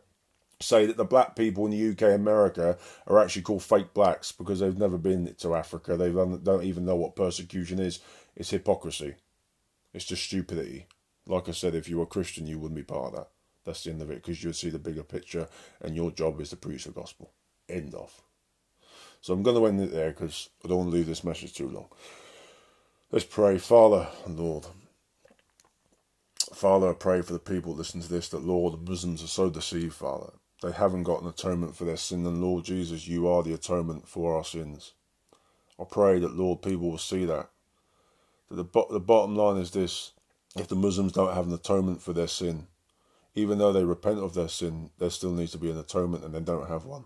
say 0.62 0.86
that 0.86 0.98
the 0.98 1.04
black 1.04 1.36
people 1.36 1.66
in 1.66 1.72
the 1.72 1.90
UK, 1.90 2.14
America, 2.14 2.78
are 3.08 3.20
actually 3.20 3.42
called 3.42 3.64
fake 3.64 3.94
blacks 3.94 4.32
because 4.32 4.60
they've 4.60 4.78
never 4.78 4.98
been 4.98 5.34
to 5.40 5.56
Africa. 5.56 5.98
They 5.98 6.12
don't 6.12 6.64
even 6.64 6.86
know 6.86 6.96
what 6.96 7.16
persecution 7.16 7.80
is. 7.80 8.00
It's 8.36 8.52
hypocrisy. 8.52 9.16
It's 9.94 10.06
just 10.06 10.24
stupidity. 10.24 10.88
Like 11.26 11.50
I 11.50 11.52
said, 11.52 11.76
if 11.76 11.90
you 11.90 11.98
were 11.98 12.06
Christian, 12.06 12.48
you 12.48 12.60
wouldn't 12.60 12.78
be 12.78 12.84
part 12.84 13.08
of 13.08 13.14
that. 13.16 13.28
That's 13.66 13.84
the 13.84 13.92
end 13.92 14.02
of 14.02 14.10
it 14.10 14.24
because 14.24 14.44
you'd 14.44 14.56
see 14.56 14.70
the 14.70 14.80
bigger 14.80 15.04
picture, 15.04 15.48
and 15.82 15.96
your 15.96 16.12
job 16.12 16.40
is 16.40 16.50
to 16.52 16.56
preach 16.56 16.86
the 16.86 16.92
gospel. 16.92 17.32
End 17.68 17.94
of. 17.94 18.22
So 19.22 19.34
I'm 19.34 19.44
going 19.44 19.58
to 19.58 19.68
end 19.68 19.82
it 19.82 19.92
there 19.94 20.12
because 20.12 20.50
I 20.66 20.68
don't 20.68 20.80
want 20.80 20.92
to 20.92 20.96
leave 20.98 21.08
this 21.08 21.24
message 21.24 21.54
too 21.54 21.70
long. 21.70 21.88
Let's 23.12 23.26
pray. 23.26 23.58
Father, 23.60 24.08
Lord. 24.28 24.68
Father, 26.54 26.90
I 26.90 26.94
pray 26.94 27.22
for 27.22 27.34
the 27.34 27.40
people 27.40 27.74
that 27.74 27.80
listen 27.80 28.02
to 28.02 28.10
this 28.10 28.30
that, 28.30 28.44
Lord, 28.44 28.74
the 28.74 28.92
Muslims 28.92 29.24
are 29.24 29.28
so 29.28 29.50
deceived, 29.50 29.94
Father. 29.96 30.32
They 30.64 30.72
haven't 30.72 31.04
got 31.04 31.22
an 31.22 31.30
atonement 31.30 31.76
for 31.76 31.86
their 31.86 31.98
sin, 31.98 32.26
and 32.26 32.42
Lord 32.42 32.66
Jesus, 32.66 33.08
you 33.08 33.28
are 33.28 33.44
the 33.44 33.54
atonement 33.54 34.08
for 34.08 34.36
our 34.38 34.44
sins. 34.44 34.94
I 35.80 35.86
pray 35.90 36.20
that, 36.20 36.36
Lord, 36.36 36.62
people 36.62 36.92
will 36.92 36.98
see 36.98 37.26
that. 37.26 37.50
That 38.50 38.56
the, 38.58 38.64
bo- 38.64 38.88
the 38.92 39.00
bottom 39.00 39.36
line 39.36 39.58
is 39.58 39.72
this 39.72 40.12
if 40.58 40.68
the 40.68 40.76
Muslims 40.76 41.14
don't 41.14 41.34
have 41.34 41.48
an 41.48 41.54
atonement 41.54 42.02
for 42.02 42.14
their 42.14 42.28
sin, 42.28 42.68
even 43.36 43.58
though 43.60 43.74
they 43.74 43.86
repent 43.86 44.20
of 44.20 44.34
their 44.34 44.50
sin, 44.50 44.92
there 45.00 45.10
still 45.10 45.32
needs 45.32 45.54
to 45.54 45.58
be 45.58 45.72
an 45.72 45.80
atonement, 45.80 46.26
and 46.26 46.34
they 46.36 46.42
don't 46.42 46.70
have 46.70 46.86
one 46.86 47.06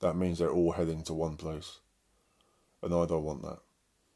that 0.00 0.16
means 0.16 0.38
they're 0.38 0.50
all 0.50 0.72
heading 0.72 1.02
to 1.04 1.14
one 1.14 1.36
place. 1.36 1.78
And 2.82 2.94
I 2.94 3.06
don't 3.06 3.24
want 3.24 3.42
that. 3.42 3.58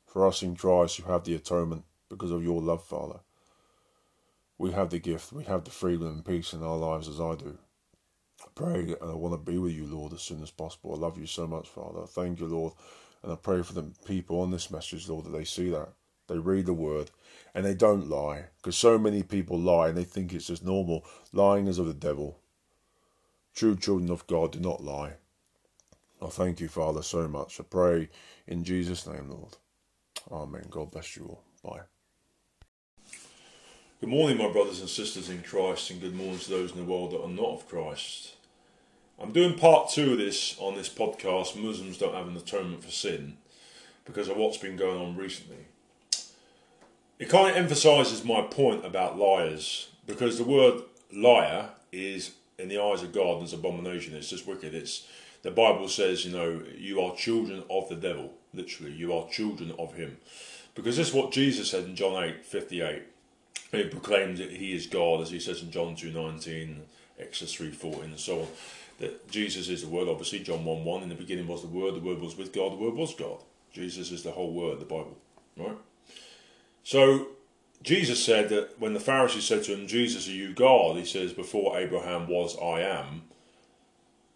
For 0.06 0.26
us 0.26 0.42
in 0.42 0.56
Christ, 0.56 0.98
you 0.98 1.04
have 1.06 1.24
the 1.24 1.34
atonement 1.34 1.84
because 2.08 2.30
of 2.30 2.42
your 2.42 2.60
love, 2.60 2.84
Father. 2.84 3.20
We 4.58 4.72
have 4.72 4.90
the 4.90 4.98
gift, 4.98 5.32
we 5.32 5.44
have 5.44 5.64
the 5.64 5.70
freedom 5.70 6.06
and 6.06 6.24
peace 6.24 6.52
in 6.52 6.62
our 6.62 6.76
lives 6.76 7.08
as 7.08 7.20
I 7.20 7.34
do. 7.36 7.56
I 8.42 8.46
pray 8.54 8.94
and 9.00 9.10
I 9.10 9.14
want 9.14 9.32
to 9.34 9.50
be 9.50 9.58
with 9.58 9.72
you, 9.72 9.86
Lord, 9.86 10.12
as 10.12 10.22
soon 10.22 10.42
as 10.42 10.50
possible. 10.50 10.94
I 10.94 10.98
love 10.98 11.18
you 11.18 11.26
so 11.26 11.46
much, 11.46 11.68
Father. 11.68 12.06
Thank 12.06 12.40
you, 12.40 12.46
Lord. 12.46 12.74
And 13.22 13.32
I 13.32 13.36
pray 13.36 13.62
for 13.62 13.72
the 13.72 13.84
people 14.06 14.40
on 14.40 14.50
this 14.50 14.70
message, 14.70 15.08
Lord, 15.08 15.26
that 15.26 15.30
they 15.30 15.44
see 15.44 15.70
that. 15.70 15.88
They 16.28 16.38
read 16.38 16.66
the 16.66 16.72
word 16.74 17.10
and 17.54 17.64
they 17.64 17.74
don't 17.74 18.08
lie. 18.08 18.46
Because 18.56 18.76
so 18.76 18.98
many 18.98 19.22
people 19.22 19.58
lie 19.58 19.88
and 19.88 19.96
they 19.96 20.04
think 20.04 20.32
it's 20.32 20.46
just 20.46 20.64
normal. 20.64 21.04
Lying 21.32 21.66
is 21.66 21.78
of 21.78 21.86
the 21.86 21.94
devil. 21.94 22.38
True 23.54 23.76
children 23.76 24.10
of 24.10 24.26
God 24.26 24.52
do 24.52 24.60
not 24.60 24.82
lie. 24.82 25.14
I 26.22 26.28
thank 26.28 26.60
you, 26.60 26.68
Father, 26.68 27.02
so 27.02 27.26
much. 27.28 27.58
I 27.60 27.64
pray 27.64 28.08
in 28.46 28.62
Jesus' 28.62 29.06
name, 29.06 29.30
Lord. 29.30 29.56
Amen. 30.30 30.66
God 30.68 30.90
bless 30.90 31.16
you 31.16 31.24
all. 31.24 31.42
Bye. 31.64 31.80
Good 34.00 34.10
morning, 34.10 34.36
my 34.38 34.50
brothers 34.50 34.80
and 34.80 34.88
sisters 34.88 35.30
in 35.30 35.42
Christ, 35.42 35.90
and 35.90 36.00
good 36.00 36.14
morning 36.14 36.38
to 36.38 36.50
those 36.50 36.72
in 36.72 36.78
the 36.78 36.90
world 36.90 37.12
that 37.12 37.22
are 37.22 37.28
not 37.28 37.54
of 37.54 37.68
Christ. 37.68 38.34
I'm 39.18 39.32
doing 39.32 39.58
part 39.58 39.90
two 39.90 40.12
of 40.12 40.18
this 40.18 40.56
on 40.58 40.74
this 40.74 40.88
podcast 40.88 41.56
Muslims 41.56 41.98
don't 41.98 42.14
have 42.14 42.28
an 42.28 42.36
atonement 42.36 42.84
for 42.84 42.90
sin 42.90 43.36
because 44.04 44.28
of 44.28 44.36
what's 44.36 44.56
been 44.56 44.76
going 44.76 45.00
on 45.00 45.16
recently. 45.16 45.66
It 47.18 47.28
kind 47.28 47.50
of 47.50 47.56
emphasizes 47.56 48.24
my 48.24 48.42
point 48.42 48.84
about 48.84 49.18
liars 49.18 49.88
because 50.06 50.38
the 50.38 50.44
word 50.44 50.82
liar 51.12 51.70
is, 51.92 52.32
in 52.58 52.68
the 52.68 52.82
eyes 52.82 53.02
of 53.02 53.12
God, 53.12 53.42
an 53.42 53.54
abomination. 53.54 54.14
It's 54.14 54.30
just 54.30 54.46
wicked. 54.46 54.74
It's 54.74 55.06
the 55.42 55.50
Bible 55.50 55.88
says, 55.88 56.24
you 56.24 56.32
know, 56.32 56.62
you 56.76 57.00
are 57.00 57.14
children 57.16 57.62
of 57.70 57.88
the 57.88 57.96
devil. 57.96 58.32
Literally, 58.52 58.92
you 58.92 59.14
are 59.14 59.28
children 59.28 59.72
of 59.78 59.94
him. 59.94 60.18
Because 60.74 60.96
this 60.96 61.08
is 61.08 61.14
what 61.14 61.32
Jesus 61.32 61.70
said 61.70 61.84
in 61.84 61.96
John 61.96 62.22
8 62.22 62.44
58. 62.44 63.02
He 63.72 63.84
proclaims 63.84 64.38
that 64.40 64.50
he 64.50 64.74
is 64.74 64.86
God, 64.86 65.20
as 65.20 65.30
he 65.30 65.38
says 65.38 65.62
in 65.62 65.70
John 65.70 65.94
2 65.94 66.10
19, 66.10 66.82
Exodus 67.18 67.54
3 67.54 67.70
14, 67.70 68.04
and 68.04 68.18
so 68.18 68.40
on 68.40 68.48
that 69.00 69.30
Jesus 69.30 69.68
is 69.68 69.82
the 69.82 69.88
Word, 69.88 70.08
obviously, 70.08 70.40
John 70.40 70.64
1 70.64 70.84
1. 70.84 71.02
In 71.02 71.08
the 71.08 71.14
beginning 71.14 71.48
was 71.48 71.62
the 71.62 71.68
Word, 71.68 71.94
the 71.94 72.00
Word 72.00 72.20
was 72.20 72.36
with 72.36 72.52
God, 72.52 72.72
the 72.72 72.76
Word 72.76 72.94
was 72.94 73.14
God. 73.14 73.38
Jesus 73.72 74.12
is 74.12 74.22
the 74.22 74.30
whole 74.30 74.52
Word, 74.52 74.78
the 74.78 74.84
Bible, 74.84 75.16
right? 75.56 75.76
So, 76.84 77.28
Jesus 77.82 78.22
said 78.22 78.50
that 78.50 78.78
when 78.78 78.92
the 78.92 79.00
Pharisees 79.00 79.44
said 79.44 79.64
to 79.64 79.74
him, 79.74 79.86
Jesus, 79.86 80.28
are 80.28 80.32
you 80.32 80.52
God? 80.52 80.96
He 80.96 81.04
says, 81.04 81.32
Before 81.32 81.78
Abraham 81.78 82.28
was, 82.28 82.56
I 82.58 82.82
am. 82.82 83.22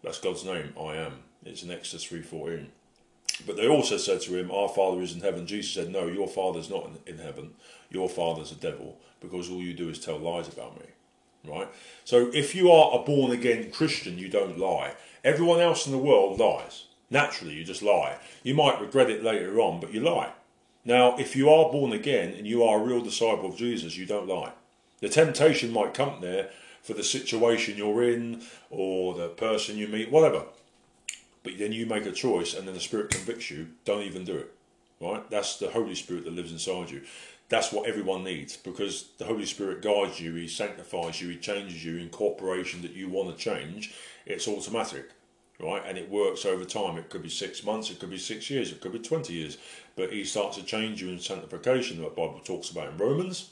That's 0.05 0.21
God's 0.21 0.45
name, 0.45 0.73
I 0.79 0.95
am. 0.95 1.23
It's 1.43 1.63
in 1.63 1.71
Exodus 1.71 2.05
3.14. 2.05 2.67
But 3.45 3.57
they 3.57 3.67
also 3.67 3.97
said 3.97 4.21
to 4.21 4.37
him, 4.37 4.49
Our 4.49 4.69
Father 4.69 5.01
is 5.01 5.13
in 5.13 5.19
heaven. 5.19 5.45
Jesus 5.45 5.73
said, 5.73 5.91
No, 5.91 6.07
your 6.07 6.27
Father's 6.27 6.69
not 6.69 6.89
in 7.05 7.17
heaven. 7.17 7.55
Your 7.89 8.07
Father's 8.07 8.53
a 8.53 8.55
devil, 8.55 8.97
because 9.19 9.49
all 9.49 9.61
you 9.61 9.73
do 9.73 9.89
is 9.89 9.99
tell 9.99 10.17
lies 10.17 10.47
about 10.47 10.79
me 10.79 10.85
right? 11.47 11.67
So 12.03 12.29
if 12.33 12.55
you 12.55 12.71
are 12.71 12.99
a 12.99 13.03
born 13.03 13.31
again 13.31 13.71
Christian, 13.71 14.17
you 14.17 14.29
don't 14.29 14.57
lie. 14.57 14.93
Everyone 15.23 15.59
else 15.59 15.85
in 15.85 15.91
the 15.91 15.97
world 15.97 16.39
lies. 16.39 16.85
Naturally, 17.09 17.53
you 17.53 17.63
just 17.63 17.83
lie. 17.83 18.17
You 18.43 18.55
might 18.55 18.81
regret 18.81 19.09
it 19.09 19.23
later 19.23 19.59
on, 19.59 19.79
but 19.79 19.93
you 19.93 19.99
lie. 19.99 20.31
Now, 20.83 21.17
if 21.17 21.35
you 21.35 21.49
are 21.49 21.71
born 21.71 21.93
again 21.93 22.33
and 22.33 22.45
you 22.45 22.63
are 22.63 22.79
a 22.79 22.83
real 22.83 23.01
disciple 23.01 23.49
of 23.49 23.57
Jesus, 23.57 23.97
you 23.97 24.05
don't 24.05 24.27
lie. 24.27 24.51
The 25.01 25.09
temptation 25.09 25.71
might 25.71 25.93
come 25.93 26.21
there 26.21 26.49
for 26.85 26.93
the 26.93 27.03
situation 27.03 27.77
you're 27.77 28.03
in 28.03 28.41
or 28.69 29.13
the 29.15 29.29
person 29.29 29.77
you 29.77 29.87
meet, 29.87 30.11
whatever. 30.11 30.43
But 31.43 31.57
then 31.57 31.73
you 31.73 31.85
make 31.85 32.05
a 32.05 32.11
choice 32.11 32.53
and 32.53 32.67
then 32.67 32.73
the 32.73 32.79
Spirit 32.79 33.11
convicts 33.11 33.51
you, 33.51 33.67
don't 33.83 34.03
even 34.03 34.23
do 34.23 34.37
it. 34.37 34.51
Right? 35.01 35.29
That's 35.29 35.57
the 35.57 35.69
Holy 35.69 35.95
Spirit 35.95 36.23
that 36.23 36.33
lives 36.33 36.51
inside 36.51 36.89
you 36.89 37.01
that's 37.49 37.71
what 37.71 37.87
everyone 37.87 38.23
needs 38.23 38.57
because 38.57 39.09
the 39.17 39.25
Holy 39.25 39.45
Spirit 39.45 39.81
guides 39.81 40.19
you, 40.19 40.33
He 40.33 40.47
sanctifies 40.47 41.21
you, 41.21 41.29
He 41.29 41.37
changes 41.37 41.85
you 41.85 41.97
in 41.97 42.09
cooperation 42.09 42.81
that 42.81 42.93
you 42.93 43.09
want 43.09 43.35
to 43.35 43.43
change. 43.43 43.93
It's 44.25 44.47
automatic, 44.47 45.11
right? 45.59 45.83
And 45.85 45.97
it 45.97 46.09
works 46.09 46.45
over 46.45 46.65
time. 46.65 46.97
It 46.97 47.09
could 47.09 47.21
be 47.21 47.29
six 47.29 47.63
months, 47.63 47.91
it 47.91 47.99
could 47.99 48.09
be 48.09 48.17
six 48.17 48.49
years, 48.49 48.71
it 48.71 48.81
could 48.81 48.93
be 48.93 48.99
20 48.99 49.31
years. 49.31 49.57
But 49.95 50.11
He 50.11 50.23
starts 50.23 50.57
to 50.57 50.63
change 50.63 51.01
you 51.01 51.09
in 51.09 51.19
sanctification, 51.19 52.01
that 52.01 52.15
Bible 52.15 52.41
talks 52.43 52.71
about 52.71 52.89
in 52.89 52.97
Romans 52.97 53.51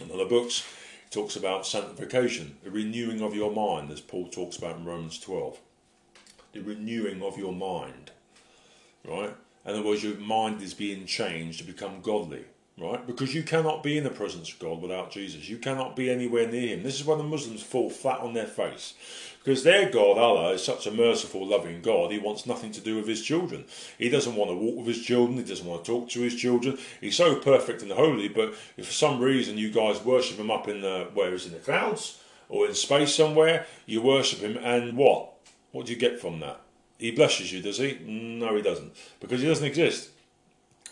and 0.00 0.10
other 0.10 0.26
books. 0.26 0.64
Talks 1.12 1.36
about 1.36 1.66
sanctification, 1.66 2.56
the 2.64 2.70
renewing 2.70 3.20
of 3.20 3.34
your 3.34 3.52
mind, 3.52 3.90
as 3.92 4.00
Paul 4.00 4.28
talks 4.28 4.56
about 4.56 4.78
in 4.78 4.84
Romans 4.84 5.20
12. 5.20 5.60
The 6.52 6.60
renewing 6.60 7.22
of 7.22 7.38
your 7.38 7.52
mind, 7.52 8.10
right? 9.04 9.34
In 9.64 9.70
other 9.70 9.82
words, 9.82 10.02
your 10.02 10.16
mind 10.16 10.62
is 10.62 10.74
being 10.74 11.06
changed 11.06 11.58
to 11.60 11.64
become 11.64 12.00
godly 12.00 12.46
right? 12.78 13.06
Because 13.06 13.34
you 13.34 13.42
cannot 13.42 13.82
be 13.82 13.98
in 13.98 14.04
the 14.04 14.10
presence 14.10 14.52
of 14.52 14.58
God 14.58 14.80
without 14.80 15.10
Jesus. 15.10 15.48
You 15.48 15.58
cannot 15.58 15.96
be 15.96 16.10
anywhere 16.10 16.48
near 16.48 16.68
Him. 16.68 16.82
This 16.82 16.98
is 16.98 17.06
why 17.06 17.16
the 17.16 17.22
Muslims 17.22 17.62
fall 17.62 17.90
flat 17.90 18.20
on 18.20 18.34
their 18.34 18.46
face. 18.46 18.94
Because 19.42 19.64
their 19.64 19.90
God, 19.90 20.18
Allah, 20.18 20.52
is 20.52 20.62
such 20.62 20.86
a 20.86 20.92
merciful, 20.92 21.44
loving 21.44 21.82
God, 21.82 22.12
He 22.12 22.18
wants 22.18 22.46
nothing 22.46 22.70
to 22.72 22.80
do 22.80 22.96
with 22.96 23.08
His 23.08 23.22
children. 23.22 23.64
He 23.98 24.08
doesn't 24.08 24.36
want 24.36 24.50
to 24.50 24.56
walk 24.56 24.76
with 24.76 24.86
His 24.86 25.02
children, 25.02 25.36
He 25.36 25.42
doesn't 25.42 25.66
want 25.66 25.84
to 25.84 25.90
talk 25.90 26.08
to 26.10 26.20
His 26.20 26.36
children. 26.36 26.78
He's 27.00 27.16
so 27.16 27.34
perfect 27.34 27.82
and 27.82 27.90
holy, 27.90 28.28
but 28.28 28.54
if 28.76 28.86
for 28.86 28.92
some 28.92 29.20
reason 29.20 29.58
you 29.58 29.72
guys 29.72 30.04
worship 30.04 30.38
Him 30.38 30.50
up 30.50 30.68
in 30.68 30.82
the, 30.82 31.08
where 31.12 31.34
is 31.34 31.46
in 31.46 31.52
the 31.52 31.58
clouds 31.58 32.20
or 32.48 32.68
in 32.68 32.74
space 32.74 33.14
somewhere, 33.14 33.66
you 33.84 34.00
worship 34.00 34.38
Him, 34.40 34.58
and 34.58 34.96
what? 34.96 35.32
What 35.72 35.86
do 35.86 35.92
you 35.92 35.98
get 35.98 36.20
from 36.20 36.38
that? 36.38 36.60
He 36.98 37.10
blesses 37.10 37.52
you, 37.52 37.60
does 37.60 37.78
He? 37.78 37.98
No, 38.04 38.54
He 38.54 38.62
doesn't. 38.62 38.92
Because 39.18 39.40
He 39.40 39.48
doesn't 39.48 39.66
exist. 39.66 40.10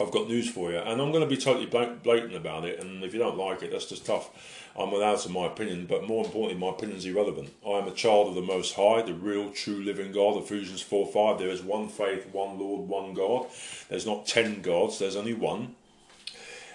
I've 0.00 0.10
got 0.10 0.28
news 0.28 0.48
for 0.48 0.70
you, 0.70 0.78
and 0.78 1.00
I'm 1.00 1.12
going 1.12 1.22
to 1.22 1.28
be 1.28 1.36
totally 1.36 1.66
blatant 1.66 2.34
about 2.34 2.64
it. 2.64 2.80
And 2.80 3.04
if 3.04 3.12
you 3.12 3.18
don't 3.18 3.36
like 3.36 3.62
it, 3.62 3.70
that's 3.70 3.86
just 3.86 4.06
tough. 4.06 4.30
I'm 4.74 4.92
allowed 4.94 5.18
to 5.20 5.28
my 5.28 5.46
opinion, 5.46 5.84
but 5.86 6.08
more 6.08 6.24
importantly, 6.24 6.58
my 6.58 6.70
opinion 6.74 6.96
is 6.96 7.04
irrelevant. 7.04 7.52
I 7.66 7.72
am 7.72 7.86
a 7.86 7.92
child 7.92 8.28
of 8.28 8.34
the 8.34 8.40
Most 8.40 8.74
High, 8.74 9.02
the 9.02 9.12
real, 9.12 9.50
true, 9.50 9.82
living 9.82 10.12
God. 10.12 10.38
Ephesians 10.38 10.80
4 10.80 11.06
5. 11.06 11.38
There 11.38 11.48
is 11.48 11.62
one 11.62 11.88
faith, 11.88 12.26
one 12.32 12.58
Lord, 12.58 12.88
one 12.88 13.12
God. 13.12 13.48
There's 13.90 14.06
not 14.06 14.26
ten 14.26 14.62
gods, 14.62 14.98
there's 14.98 15.16
only 15.16 15.34
one. 15.34 15.74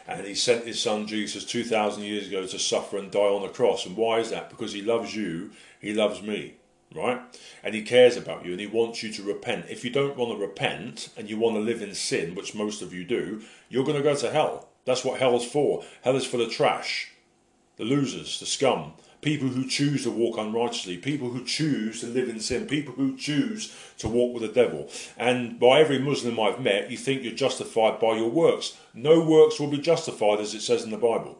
And 0.08 0.28
He 0.28 0.36
sent 0.36 0.68
His 0.68 0.80
Son 0.80 1.08
Jesus 1.08 1.46
2,000 1.46 2.04
years 2.04 2.28
ago 2.28 2.46
to 2.46 2.60
suffer 2.60 2.98
and 2.98 3.10
die 3.10 3.20
on 3.20 3.42
the 3.42 3.50
cross. 3.50 3.88
And 3.88 3.98
why 3.98 4.20
is 4.20 4.30
that? 4.30 4.52
Because 4.52 4.74
He 4.74 4.84
loves 4.84 5.16
you, 5.16 5.50
He 5.82 5.94
loves 5.94 6.22
me 6.22 6.56
right? 6.96 7.22
And 7.64 7.76
he 7.76 7.82
cares 7.82 8.18
about 8.18 8.46
you 8.46 8.52
and 8.52 8.60
he 8.60 8.68
wants 8.68 9.04
you 9.04 9.12
to 9.14 9.24
repent. 9.24 9.66
If 9.70 9.84
you 9.84 9.90
don't 9.90 10.18
want 10.18 10.32
to 10.32 10.38
repent 10.38 11.10
and 11.18 11.30
you 11.30 11.38
want 11.38 11.56
to 11.56 11.62
live 11.62 11.82
in 11.82 11.94
sin, 11.94 12.36
which 12.36 12.56
most 12.56 12.82
of 12.82 12.94
you 12.94 13.04
do, 13.04 13.42
you're 13.70 13.84
going 13.84 13.98
to 13.98 14.04
go 14.04 14.16
to 14.16 14.32
hell. 14.32 14.70
That's 14.86 15.04
what 15.04 15.20
hell 15.20 15.36
is 15.36 15.46
for. 15.46 15.84
Hell 16.04 16.16
is 16.16 16.26
for 16.26 16.38
the 16.38 16.48
trash, 16.48 17.12
the 17.78 17.84
losers, 17.84 18.40
the 18.40 18.46
scum, 18.46 18.94
people 19.26 19.48
who 19.48 19.68
choose 19.68 20.04
to 20.04 20.12
walk 20.12 20.38
unrighteously, 20.38 20.98
people 20.98 21.32
who 21.32 21.44
choose 21.44 22.00
to 22.00 22.06
live 22.06 22.30
in 22.30 22.40
sin, 22.40 22.68
people 22.68 22.94
who 22.94 23.18
choose 23.18 23.76
to 23.98 24.08
walk 24.08 24.34
with 24.34 24.44
the 24.44 24.62
devil. 24.64 24.88
And 25.18 25.60
by 25.60 25.80
every 25.80 25.98
Muslim 25.98 26.40
I've 26.40 26.62
met, 26.62 26.92
you 26.92 26.98
think 26.98 27.24
you're 27.24 27.34
justified 27.34 28.00
by 28.00 28.18
your 28.18 28.30
works. 28.30 28.78
No 28.94 29.20
works 29.20 29.60
will 29.60 29.68
be 29.68 29.80
justified, 29.80 30.40
as 30.40 30.54
it 30.54 30.62
says 30.62 30.84
in 30.84 30.92
the 30.92 30.98
Bible. 30.98 31.40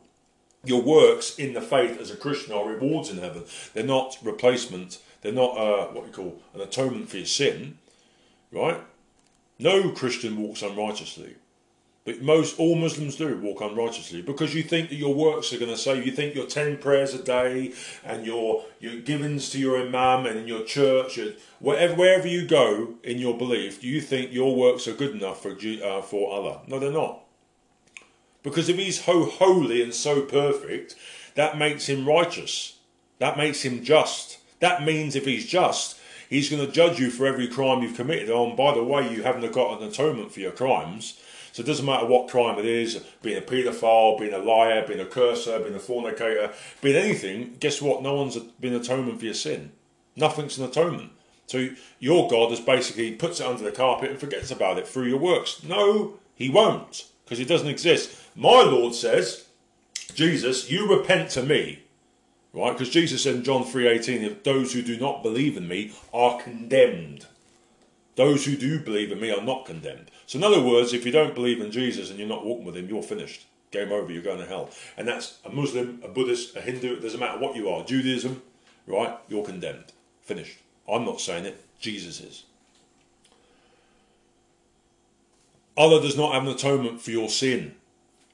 Your 0.64 0.82
works 0.82 1.38
in 1.38 1.54
the 1.54 1.62
faith 1.62 2.02
as 2.02 2.10
a 2.10 2.18
Christian 2.18 2.54
are 2.54 2.68
rewards 2.68 3.12
in 3.12 3.20
heaven. 3.20 3.44
They're 3.76 3.84
not 3.84 4.18
replacement 4.24 4.98
they're 5.26 5.34
not 5.34 5.58
uh, 5.58 5.88
what 5.88 6.06
we 6.06 6.12
call 6.12 6.40
an 6.54 6.62
atonement 6.62 7.10
for 7.10 7.18
your 7.18 7.26
sin, 7.26 7.80
right? 8.52 8.80
No 9.58 9.92
Christian 9.92 10.38
walks 10.38 10.62
unrighteously. 10.62 11.36
But 12.06 12.22
most 12.22 12.60
all 12.60 12.76
Muslims 12.76 13.16
do 13.16 13.36
walk 13.40 13.62
unrighteously 13.62 14.22
because 14.22 14.54
you 14.54 14.62
think 14.62 14.90
that 14.90 14.96
your 14.96 15.16
works 15.16 15.52
are 15.52 15.58
going 15.58 15.72
to 15.72 15.78
save. 15.78 16.06
You 16.06 16.12
think 16.12 16.36
your 16.36 16.46
ten 16.46 16.78
prayers 16.78 17.16
a 17.16 17.24
day 17.24 17.74
and 18.04 18.28
your 18.28 18.66
your 18.80 18.98
givings 18.98 19.50
to 19.50 19.60
your 19.60 19.82
imam 19.82 20.28
and 20.28 20.48
your 20.48 20.64
church, 20.64 21.18
wherever 21.60 21.96
wherever 21.96 22.28
you 22.28 22.48
go 22.48 22.94
in 23.04 23.18
your 23.18 23.36
belief, 23.36 23.82
do 23.82 23.88
you 23.88 24.02
think 24.02 24.32
your 24.32 24.56
works 24.56 24.88
are 24.88 24.94
good 24.94 25.16
enough 25.16 25.42
for 25.42 25.58
uh, 25.84 26.02
for 26.04 26.32
Allah? 26.32 26.62
No, 26.68 26.78
they're 26.78 26.92
not. 26.92 27.22
Because 28.44 28.70
if 28.70 28.78
He's 28.78 29.04
so 29.04 29.26
holy 29.26 29.82
and 29.82 29.92
so 29.92 30.22
perfect, 30.22 30.96
that 31.34 31.58
makes 31.58 31.90
Him 31.90 32.08
righteous. 32.08 32.78
That 33.18 33.36
makes 33.36 33.64
Him 33.66 33.84
just. 33.84 34.38
That 34.66 34.84
means 34.84 35.16
if 35.16 35.26
he's 35.26 35.46
just, 35.46 35.96
he's 36.28 36.50
going 36.50 36.66
to 36.66 36.72
judge 36.72 37.00
you 37.00 37.12
for 37.12 37.28
every 37.28 37.48
crime 37.48 37.84
you've 37.84 37.96
committed. 37.96 38.32
Oh, 38.32 38.48
and 38.48 38.58
by 38.58 38.74
the 38.74 38.84
way, 38.84 39.08
you 39.14 39.22
haven't 39.22 39.54
got 39.54 39.80
an 39.80 39.88
atonement 39.88 40.32
for 40.32 40.40
your 40.40 40.54
crimes. 40.54 41.22
So 41.52 41.62
it 41.62 41.68
doesn't 41.68 41.86
matter 41.86 42.08
what 42.08 42.30
crime 42.30 42.58
it 42.58 42.66
is, 42.66 42.96
being 43.22 43.38
a 43.38 43.42
paedophile, 43.42 44.20
being 44.20 44.34
a 44.34 44.40
liar, 44.40 44.84
being 44.88 45.00
a 45.00 45.06
cursor, 45.06 45.60
being 45.60 45.76
a 45.76 45.80
fornicator, 45.80 46.52
being 46.82 46.96
anything, 46.96 47.58
guess 47.60 47.80
what? 47.80 48.02
No 48.02 48.16
one's 48.16 48.38
been 48.60 48.74
atonement 48.74 49.20
for 49.20 49.26
your 49.26 49.36
sin. 49.36 49.72
Nothing's 50.16 50.58
an 50.58 50.66
atonement. 50.66 51.12
So 51.46 51.70
your 52.00 52.28
God 52.28 52.52
is 52.52 52.60
basically 52.60 53.14
puts 53.14 53.40
it 53.40 53.46
under 53.46 53.64
the 53.64 53.72
carpet 53.72 54.10
and 54.10 54.20
forgets 54.20 54.50
about 54.50 54.80
it 54.80 54.88
through 54.88 55.10
your 55.10 55.20
works. 55.20 55.62
No, 55.62 56.16
he 56.34 56.50
won't, 56.50 57.06
because 57.24 57.40
it 57.40 57.48
doesn't 57.48 57.68
exist. 57.68 58.20
My 58.36 58.64
Lord 58.64 58.96
says, 58.96 59.46
Jesus, 60.16 60.72
you 60.72 60.90
repent 60.90 61.30
to 61.32 61.44
me 61.44 61.84
Right? 62.56 62.72
Because 62.72 62.90
Jesus 62.90 63.22
said 63.22 63.36
in 63.36 63.44
John 63.44 63.66
3.18, 63.66 64.24
if 64.24 64.44
those 64.44 64.72
who 64.72 64.82
do 64.82 64.98
not 64.98 65.22
believe 65.22 65.58
in 65.58 65.68
me 65.68 65.92
are 66.14 66.42
condemned. 66.42 67.26
Those 68.16 68.46
who 68.46 68.56
do 68.56 68.80
believe 68.80 69.12
in 69.12 69.20
me 69.20 69.30
are 69.30 69.44
not 69.44 69.66
condemned. 69.66 70.10
So, 70.26 70.38
in 70.38 70.44
other 70.46 70.62
words, 70.62 70.94
if 70.94 71.06
you 71.06 71.12
don't 71.12 71.36
believe 71.36 71.60
in 71.60 71.70
Jesus 71.70 72.10
and 72.10 72.18
you're 72.18 72.30
not 72.30 72.46
walking 72.46 72.64
with 72.64 72.78
him, 72.78 72.88
you're 72.88 73.04
finished. 73.04 73.46
Game 73.72 73.92
over, 73.92 74.10
you're 74.10 74.24
going 74.24 74.40
to 74.40 74.46
hell. 74.46 74.70
And 74.96 75.06
that's 75.06 75.40
a 75.44 75.50
Muslim, 75.50 76.00
a 76.02 76.08
Buddhist, 76.08 76.56
a 76.56 76.62
Hindu, 76.62 76.94
it 76.94 77.02
doesn't 77.02 77.20
matter 77.20 77.40
what 77.40 77.58
you 77.58 77.68
are. 77.68 77.84
Judaism, 77.84 78.42
right? 78.88 79.18
You're 79.28 79.44
condemned. 79.44 79.92
Finished. 80.22 80.58
I'm 80.90 81.04
not 81.04 81.20
saying 81.20 81.44
it, 81.44 81.62
Jesus 81.82 82.22
is. 82.22 82.44
Allah 85.76 86.02
does 86.02 86.16
not 86.16 86.34
have 86.34 86.44
an 86.44 86.50
atonement 86.50 87.02
for 87.02 87.12
your 87.12 87.28
sin. 87.28 87.76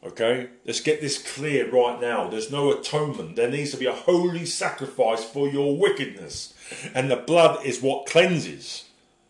Okay? 0.03 0.49
Let's 0.65 0.79
get 0.81 1.01
this 1.01 1.21
clear 1.21 1.69
right 1.69 1.99
now. 2.01 2.27
There's 2.27 2.51
no 2.51 2.71
atonement. 2.71 3.35
There 3.35 3.49
needs 3.49 3.71
to 3.71 3.77
be 3.77 3.85
a 3.85 3.93
holy 3.93 4.45
sacrifice 4.45 5.23
for 5.23 5.47
your 5.47 5.77
wickedness. 5.77 6.53
And 6.93 7.11
the 7.11 7.17
blood 7.17 7.65
is 7.65 7.81
what 7.81 8.07
cleanses. 8.07 8.85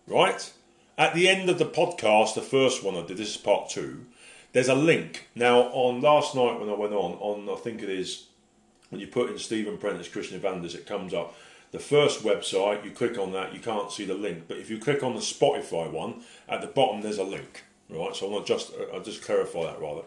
Right? 0.07 0.51
At 0.97 1.13
the 1.13 1.27
end 1.27 1.49
of 1.49 1.57
the 1.57 1.65
podcast, 1.65 2.35
the 2.35 2.41
first 2.41 2.83
one 2.83 2.95
I 2.95 3.05
did, 3.05 3.17
this 3.17 3.29
is 3.29 3.37
part 3.37 3.69
two, 3.69 4.05
there's 4.53 4.67
a 4.67 4.75
link. 4.75 5.27
Now, 5.35 5.61
on 5.71 6.01
last 6.01 6.35
night 6.35 6.59
when 6.59 6.69
I 6.69 6.73
went 6.73 6.93
on, 6.93 7.13
on 7.13 7.49
I 7.49 7.59
think 7.59 7.81
it 7.81 7.89
is 7.89 8.25
when 8.89 8.99
you 8.99 9.07
put 9.07 9.29
in 9.29 9.37
Stephen 9.37 9.77
Prentice, 9.77 10.09
Christian 10.09 10.39
Evanders, 10.39 10.75
it 10.75 10.85
comes 10.85 11.13
up. 11.13 11.35
The 11.71 11.79
first 11.79 12.23
website, 12.23 12.83
you 12.83 12.91
click 12.91 13.17
on 13.17 13.31
that, 13.31 13.53
you 13.53 13.61
can't 13.61 13.91
see 13.91 14.03
the 14.03 14.13
link. 14.13 14.43
But 14.49 14.57
if 14.57 14.69
you 14.69 14.77
click 14.77 15.03
on 15.03 15.15
the 15.15 15.21
Spotify 15.21 15.89
one, 15.89 16.21
at 16.49 16.59
the 16.59 16.67
bottom 16.67 17.01
there's 17.01 17.17
a 17.17 17.23
link. 17.23 17.63
Right, 17.89 18.15
so 18.15 18.33
I'll 18.33 18.43
just 18.43 18.71
uh, 18.71 18.93
I'll 18.93 19.03
just 19.03 19.21
clarify 19.21 19.63
that 19.63 19.81
rather. 19.81 20.03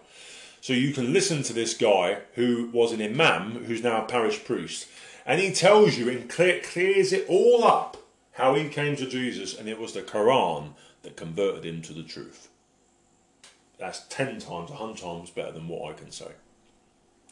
So 0.65 0.73
you 0.73 0.95
can 0.95 1.13
listen 1.13 1.43
to 1.43 1.53
this 1.53 1.75
guy 1.75 2.21
who 2.37 2.71
was 2.73 2.91
an 2.93 3.03
imam, 3.03 3.67
who's 3.67 3.83
now 3.83 4.03
a 4.03 4.07
parish 4.07 4.43
priest, 4.45 4.89
and 5.27 5.39
he 5.39 5.53
tells 5.53 5.99
you 5.99 6.09
and 6.09 6.27
clear, 6.27 6.63
clears 6.63 7.13
it 7.13 7.27
all 7.29 7.65
up 7.65 7.99
how 8.33 8.55
he 8.55 8.71
came 8.71 8.97
to 8.97 9.07
Jesus, 9.07 9.55
and 9.55 9.69
it 9.69 9.79
was 9.79 9.93
the 9.93 10.01
Quran 10.01 10.71
that 11.03 11.19
converted 11.19 11.67
him 11.67 11.83
to 11.83 11.93
the 11.93 12.03
truth. 12.03 12.49
That's 13.77 14.07
ten 14.09 14.39
times, 14.39 14.71
a 14.71 14.77
hundred 14.77 15.03
times 15.03 15.29
better 15.29 15.53
than 15.53 15.69
what 15.69 15.91
I 15.91 15.99
can 15.99 16.11
say. 16.11 16.33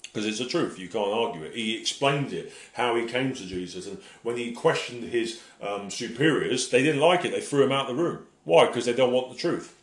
Because 0.03 0.27
it's 0.27 0.39
the 0.39 0.45
truth, 0.45 0.79
you 0.79 0.89
can't 0.89 1.09
argue 1.09 1.45
it. 1.45 1.55
He 1.55 1.81
explained 1.81 2.35
it, 2.35 2.53
how 2.75 2.97
he 2.97 3.07
came 3.07 3.33
to 3.33 3.47
Jesus, 3.47 3.87
and 3.87 3.97
when 4.23 4.37
he 4.37 4.53
questioned 4.53 5.05
his 5.05 5.41
um, 5.63 5.89
superiors, 5.89 6.69
they 6.69 6.83
didn't 6.83 7.01
like 7.01 7.25
it, 7.25 7.31
they 7.31 7.41
threw 7.41 7.65
him 7.65 7.73
out 7.73 7.89
of 7.89 7.97
the 7.97 8.03
room. 8.03 8.27
Why? 8.45 8.67
Because 8.67 8.85
they 8.85 8.93
don't 8.93 9.11
want 9.11 9.31
the 9.31 9.39
truth. 9.39 9.82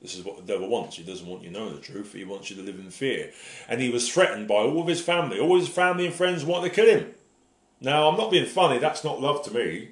This 0.00 0.14
is 0.14 0.24
what 0.24 0.36
the 0.36 0.52
devil 0.52 0.68
wants. 0.68 0.96
He 0.96 1.02
doesn't 1.02 1.26
want 1.26 1.42
you 1.42 1.50
knowing 1.50 1.74
the 1.74 1.80
truth. 1.80 2.14
He 2.14 2.24
wants 2.24 2.48
you 2.48 2.56
to 2.56 2.62
live 2.62 2.78
in 2.78 2.90
fear. 2.90 3.32
And 3.68 3.80
he 3.80 3.90
was 3.90 4.10
threatened 4.10 4.48
by 4.48 4.56
all 4.56 4.80
of 4.80 4.86
his 4.86 5.02
family. 5.02 5.38
All 5.38 5.58
his 5.58 5.68
family 5.68 6.06
and 6.06 6.14
friends 6.14 6.44
wanted 6.44 6.70
to 6.70 6.74
kill 6.74 6.86
him. 6.86 7.14
Now, 7.80 8.08
I'm 8.08 8.16
not 8.16 8.30
being 8.30 8.46
funny. 8.46 8.78
That's 8.78 9.04
not 9.04 9.20
love 9.20 9.44
to 9.44 9.54
me. 9.54 9.90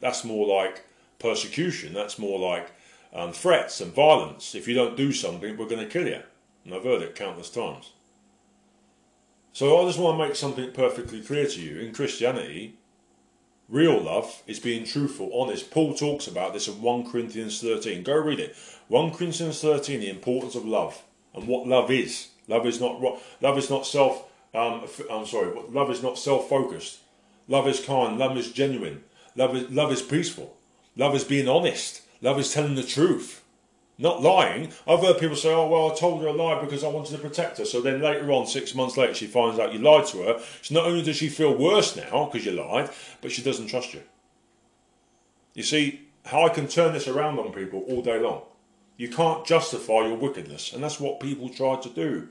That's 0.00 0.24
more 0.24 0.46
like 0.46 0.84
persecution. 1.18 1.92
That's 1.92 2.18
more 2.18 2.38
like 2.38 2.70
um, 3.12 3.32
threats 3.32 3.80
and 3.80 3.92
violence. 3.92 4.54
If 4.54 4.68
you 4.68 4.74
don't 4.74 4.96
do 4.96 5.12
something, 5.12 5.56
we're 5.56 5.68
going 5.68 5.84
to 5.84 5.86
kill 5.86 6.06
you. 6.06 6.22
And 6.64 6.74
I've 6.74 6.84
heard 6.84 7.02
it 7.02 7.14
countless 7.14 7.50
times. 7.50 7.92
So 9.52 9.80
I 9.80 9.86
just 9.86 9.98
want 9.98 10.18
to 10.18 10.24
make 10.24 10.36
something 10.36 10.70
perfectly 10.72 11.20
clear 11.20 11.46
to 11.46 11.60
you. 11.60 11.80
In 11.80 11.92
Christianity, 11.92 12.76
real 13.68 14.00
love 14.00 14.42
is 14.46 14.58
being 14.58 14.84
truthful, 14.84 15.30
honest. 15.34 15.70
Paul 15.70 15.94
talks 15.94 16.26
about 16.26 16.52
this 16.52 16.68
in 16.68 16.80
1 16.80 17.10
Corinthians 17.10 17.60
13. 17.60 18.02
Go 18.02 18.14
read 18.14 18.40
it. 18.40 18.56
1 18.88 19.12
Corinthians 19.12 19.60
13, 19.60 20.00
the 20.00 20.10
importance 20.10 20.54
of 20.54 20.64
love 20.64 21.02
and 21.34 21.46
what 21.46 21.66
love 21.66 21.90
is. 21.90 22.28
Love 22.48 22.66
is 22.66 22.80
not 22.80 23.00
love 23.40 23.58
is 23.58 23.70
not 23.70 23.86
self. 23.86 24.24
Um, 24.54 24.86
I'm 25.10 25.26
sorry. 25.26 25.52
Love 25.68 25.90
is 25.90 26.02
not 26.02 26.18
self-focused. 26.18 27.00
Love 27.46 27.68
is 27.68 27.84
kind. 27.84 28.18
Love 28.18 28.36
is 28.36 28.50
genuine. 28.50 29.04
Love 29.36 29.54
is 29.54 29.70
love 29.70 29.92
is 29.92 30.02
peaceful. 30.02 30.56
Love 30.96 31.14
is 31.14 31.24
being 31.24 31.48
honest. 31.48 32.02
Love 32.22 32.38
is 32.38 32.52
telling 32.52 32.74
the 32.74 32.82
truth, 32.82 33.44
not 33.98 34.22
lying. 34.22 34.72
I've 34.86 35.00
heard 35.00 35.18
people 35.18 35.36
say, 35.36 35.52
"Oh 35.52 35.68
well, 35.68 35.92
I 35.92 35.94
told 35.94 36.22
her 36.22 36.28
a 36.28 36.32
lie 36.32 36.60
because 36.60 36.84
I 36.84 36.88
wanted 36.88 37.16
to 37.16 37.18
protect 37.18 37.58
her." 37.58 37.64
So 37.64 37.80
then 37.80 38.00
later 38.00 38.30
on, 38.30 38.46
six 38.46 38.74
months 38.74 38.96
later, 38.96 39.14
she 39.14 39.26
finds 39.26 39.58
out 39.58 39.72
you 39.72 39.80
lied 39.80 40.06
to 40.06 40.22
her. 40.22 40.40
So 40.62 40.74
not 40.74 40.86
only 40.86 41.02
does 41.02 41.16
she 41.16 41.28
feel 41.28 41.54
worse 41.54 41.96
now 41.96 42.26
because 42.26 42.46
you 42.46 42.52
lied, 42.52 42.90
but 43.20 43.32
she 43.32 43.42
doesn't 43.42 43.66
trust 43.66 43.94
you. 43.94 44.02
You 45.54 45.64
see 45.64 46.02
how 46.26 46.46
I 46.46 46.50
can 46.50 46.68
turn 46.68 46.92
this 46.92 47.08
around 47.08 47.38
on 47.38 47.52
people 47.52 47.80
all 47.88 48.02
day 48.02 48.20
long. 48.20 48.42
You 48.96 49.08
can't 49.08 49.46
justify 49.46 50.06
your 50.06 50.16
wickedness, 50.16 50.72
and 50.72 50.82
that's 50.82 51.00
what 51.00 51.20
people 51.20 51.48
try 51.48 51.76
to 51.76 51.88
do. 51.88 52.28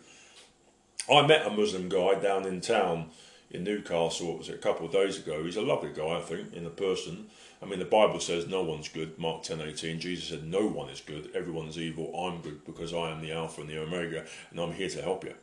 I 1.11 1.25
met 1.25 1.45
a 1.45 1.49
Muslim 1.49 1.89
guy 1.89 2.15
down 2.15 2.45
in 2.45 2.61
town 2.61 3.11
in 3.49 3.63
Newcastle, 3.63 4.27
what 4.27 4.39
was 4.39 4.49
it, 4.49 4.55
a 4.55 4.59
couple 4.59 4.85
of 4.85 4.91
days 4.91 5.17
ago. 5.17 5.43
He's 5.43 5.55
a 5.55 5.61
lovely 5.61 5.91
guy, 5.93 6.17
I 6.17 6.21
think, 6.21 6.53
in 6.53 6.65
a 6.65 6.69
person. 6.69 7.27
I 7.61 7.65
mean, 7.65 7.79
the 7.79 7.85
Bible 7.85 8.19
says 8.19 8.47
no 8.47 8.61
one's 8.61 8.87
good, 8.87 9.17
Mark 9.17 9.43
10 9.43 9.61
18. 9.61 9.99
Jesus 9.99 10.29
said, 10.29 10.45
No 10.45 10.67
one 10.67 10.89
is 10.89 11.01
good, 11.01 11.31
everyone's 11.33 11.77
evil. 11.77 12.13
I'm 12.15 12.41
good 12.41 12.63
because 12.65 12.93
I 12.93 13.11
am 13.11 13.21
the 13.21 13.31
Alpha 13.31 13.61
and 13.61 13.69
the 13.69 13.81
Omega, 13.81 14.25
and 14.51 14.59
I'm 14.59 14.73
here 14.73 14.89
to 14.89 15.01
help 15.01 15.23
you. 15.23 15.33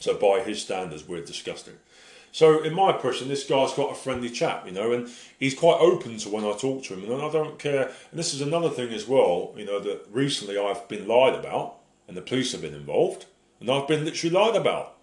So, 0.00 0.16
by 0.16 0.40
his 0.40 0.62
standards, 0.62 1.06
we're 1.06 1.24
disgusting. 1.24 1.74
So, 2.32 2.62
in 2.62 2.74
my 2.74 2.94
impression, 2.94 3.28
this 3.28 3.46
guy's 3.46 3.74
got 3.74 3.92
a 3.92 3.94
friendly 3.94 4.30
chap, 4.30 4.66
you 4.66 4.72
know, 4.72 4.92
and 4.92 5.08
he's 5.38 5.54
quite 5.54 5.78
open 5.80 6.16
to 6.18 6.28
when 6.28 6.44
I 6.44 6.52
talk 6.52 6.82
to 6.84 6.94
him. 6.94 7.04
And 7.04 7.22
I 7.22 7.30
don't 7.30 7.58
care. 7.58 7.92
And 8.10 8.18
this 8.18 8.34
is 8.34 8.40
another 8.40 8.70
thing 8.70 8.92
as 8.92 9.06
well, 9.06 9.54
you 9.56 9.64
know, 9.64 9.78
that 9.80 10.06
recently 10.10 10.58
I've 10.58 10.88
been 10.88 11.06
lied 11.06 11.34
about, 11.34 11.76
and 12.08 12.16
the 12.16 12.22
police 12.22 12.52
have 12.52 12.62
been 12.62 12.74
involved, 12.74 13.26
and 13.60 13.70
I've 13.70 13.86
been 13.86 14.04
literally 14.04 14.34
lied 14.34 14.56
about. 14.56 14.93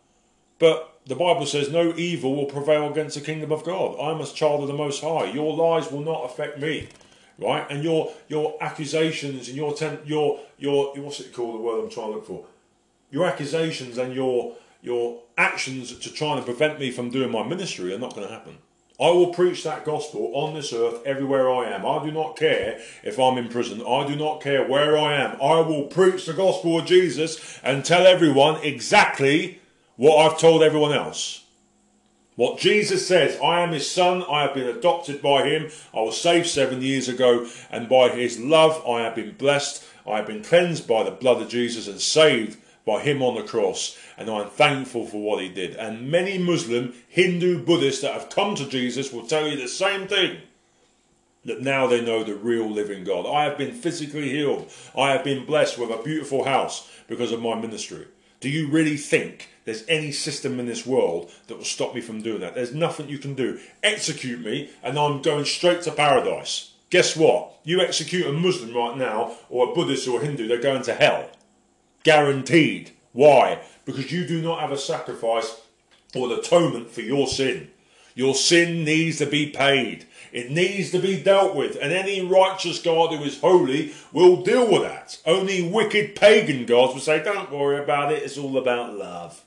But 0.61 0.99
the 1.07 1.15
Bible 1.15 1.47
says, 1.47 1.71
No 1.71 1.93
evil 1.97 2.35
will 2.35 2.45
prevail 2.45 2.89
against 2.89 3.15
the 3.15 3.21
kingdom 3.21 3.51
of 3.51 3.63
God. 3.65 3.99
I'm 3.99 4.21
a 4.21 4.27
child 4.27 4.61
of 4.61 4.67
the 4.67 4.75
Most 4.75 5.01
High. 5.01 5.25
Your 5.25 5.53
lies 5.55 5.91
will 5.91 6.03
not 6.03 6.23
affect 6.23 6.59
me. 6.59 6.87
Right? 7.39 7.65
And 7.71 7.83
your 7.83 8.13
your 8.27 8.55
accusations 8.61 9.47
and 9.47 9.57
your 9.57 9.73
ten, 9.73 9.97
your 10.05 10.39
your 10.59 10.93
what's 10.97 11.19
it 11.19 11.33
called 11.33 11.55
the 11.55 11.63
word 11.63 11.83
I'm 11.83 11.89
trying 11.89 12.11
to 12.11 12.17
look 12.17 12.27
for? 12.27 12.45
Your 13.09 13.25
accusations 13.25 13.97
and 13.97 14.13
your 14.13 14.55
your 14.83 15.23
actions 15.35 15.97
to 15.97 16.13
try 16.13 16.37
and 16.37 16.45
prevent 16.45 16.79
me 16.79 16.91
from 16.91 17.09
doing 17.09 17.31
my 17.31 17.43
ministry 17.43 17.93
are 17.95 17.99
not 17.99 18.13
going 18.13 18.27
to 18.27 18.33
happen. 18.33 18.59
I 18.99 19.09
will 19.09 19.33
preach 19.33 19.63
that 19.63 19.83
gospel 19.83 20.31
on 20.35 20.53
this 20.53 20.71
earth 20.71 21.01
everywhere 21.07 21.51
I 21.51 21.71
am. 21.71 21.87
I 21.87 22.03
do 22.05 22.11
not 22.11 22.37
care 22.37 22.79
if 23.03 23.17
I'm 23.17 23.39
in 23.39 23.49
prison. 23.49 23.81
I 23.81 24.05
do 24.05 24.15
not 24.15 24.41
care 24.41 24.67
where 24.67 24.95
I 24.95 25.15
am. 25.15 25.41
I 25.41 25.61
will 25.61 25.85
preach 25.85 26.27
the 26.27 26.33
gospel 26.33 26.77
of 26.77 26.85
Jesus 26.85 27.59
and 27.63 27.83
tell 27.83 28.05
everyone 28.05 28.61
exactly 28.61 29.60
what 30.01 30.17
I've 30.17 30.39
told 30.39 30.63
everyone 30.63 30.93
else. 30.93 31.43
What 32.35 32.57
Jesus 32.57 33.07
says, 33.07 33.39
I 33.39 33.61
am 33.61 33.69
his 33.69 33.87
son, 33.87 34.23
I 34.27 34.41
have 34.41 34.55
been 34.55 34.65
adopted 34.65 35.21
by 35.21 35.47
him, 35.47 35.69
I 35.93 36.01
was 36.01 36.19
saved 36.19 36.47
seven 36.47 36.81
years 36.81 37.07
ago, 37.07 37.47
and 37.69 37.87
by 37.87 38.09
his 38.09 38.39
love 38.39 38.83
I 38.87 39.01
have 39.01 39.13
been 39.13 39.35
blessed, 39.35 39.85
I 40.07 40.17
have 40.17 40.25
been 40.25 40.43
cleansed 40.43 40.87
by 40.87 41.03
the 41.03 41.11
blood 41.11 41.39
of 41.39 41.49
Jesus 41.49 41.87
and 41.87 42.01
saved 42.01 42.57
by 42.83 43.01
him 43.01 43.21
on 43.21 43.35
the 43.35 43.43
cross, 43.43 43.95
and 44.17 44.27
I'm 44.27 44.49
thankful 44.49 45.05
for 45.05 45.21
what 45.21 45.43
he 45.43 45.49
did. 45.49 45.75
And 45.75 46.09
many 46.09 46.39
Muslim, 46.39 46.95
Hindu, 47.07 47.63
Buddhists 47.63 48.01
that 48.01 48.15
have 48.15 48.31
come 48.31 48.55
to 48.55 48.67
Jesus 48.67 49.13
will 49.13 49.27
tell 49.27 49.47
you 49.47 49.55
the 49.55 49.67
same 49.67 50.07
thing. 50.07 50.37
That 51.45 51.61
now 51.61 51.85
they 51.85 52.01
know 52.01 52.23
the 52.23 52.33
real 52.33 52.67
living 52.67 53.03
God. 53.03 53.27
I 53.27 53.43
have 53.43 53.55
been 53.55 53.73
physically 53.75 54.29
healed. 54.31 54.71
I 54.97 55.11
have 55.11 55.23
been 55.23 55.45
blessed 55.45 55.77
with 55.77 55.91
a 55.91 56.01
beautiful 56.01 56.45
house 56.45 56.89
because 57.07 57.31
of 57.31 57.39
my 57.39 57.53
ministry. 57.53 58.07
Do 58.39 58.49
you 58.49 58.67
really 58.67 58.97
think 58.97 59.50
there's 59.65 59.83
any 59.87 60.11
system 60.11 60.59
in 60.59 60.65
this 60.65 60.85
world 60.85 61.31
that 61.47 61.57
will 61.57 61.63
stop 61.63 61.93
me 61.93 62.01
from 62.01 62.21
doing 62.21 62.41
that? 62.41 62.55
There's 62.55 62.73
nothing 62.73 63.09
you 63.09 63.17
can 63.19 63.35
do. 63.35 63.59
Execute 63.83 64.43
me, 64.43 64.71
and 64.81 64.97
I'm 64.97 65.21
going 65.21 65.45
straight 65.45 65.81
to 65.83 65.91
paradise. 65.91 66.73
Guess 66.89 67.15
what? 67.15 67.53
You 67.63 67.79
execute 67.79 68.25
a 68.25 68.33
Muslim 68.33 68.75
right 68.75 68.97
now, 68.97 69.35
or 69.49 69.69
a 69.69 69.75
Buddhist 69.75 70.07
or 70.07 70.21
a 70.21 70.25
Hindu, 70.25 70.47
they're 70.47 70.61
going 70.61 70.83
to 70.83 70.93
hell. 70.93 71.29
Guaranteed. 72.03 72.91
Why? 73.13 73.61
Because 73.85 74.11
you 74.11 74.25
do 74.25 74.41
not 74.41 74.59
have 74.59 74.71
a 74.71 74.77
sacrifice 74.77 75.61
or 76.15 76.27
an 76.27 76.39
atonement 76.39 76.89
for 76.89 77.01
your 77.01 77.27
sin. 77.27 77.69
Your 78.15 78.35
sin 78.35 78.83
needs 78.83 79.19
to 79.19 79.25
be 79.25 79.49
paid. 79.49 80.05
It 80.31 80.49
needs 80.49 80.91
to 80.91 80.99
be 80.99 81.21
dealt 81.21 81.55
with, 81.55 81.77
and 81.81 81.91
any 81.91 82.21
righteous 82.25 82.81
God 82.81 83.13
who 83.13 83.23
is 83.23 83.39
holy 83.39 83.93
will 84.11 84.43
deal 84.43 84.69
with 84.71 84.83
that. 84.83 85.19
Only 85.25 85.61
wicked 85.61 86.15
pagan 86.15 86.65
gods 86.65 86.93
will 86.93 87.01
say, 87.01 87.21
Don't 87.21 87.51
worry 87.51 87.81
about 87.81 88.13
it, 88.13 88.23
it's 88.23 88.37
all 88.37 88.57
about 88.57 88.95
love. 88.95 89.43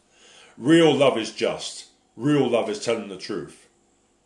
Real 0.56 0.94
love 0.94 1.18
is 1.18 1.32
just. 1.32 1.86
Real 2.16 2.48
love 2.48 2.70
is 2.70 2.84
telling 2.84 3.08
the 3.08 3.16
truth. 3.16 3.68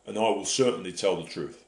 And 0.07 0.19
I 0.19 0.31
will 0.31 0.45
certainly 0.45 0.93
tell 0.93 1.17
the 1.17 1.29
truth. 1.29 1.65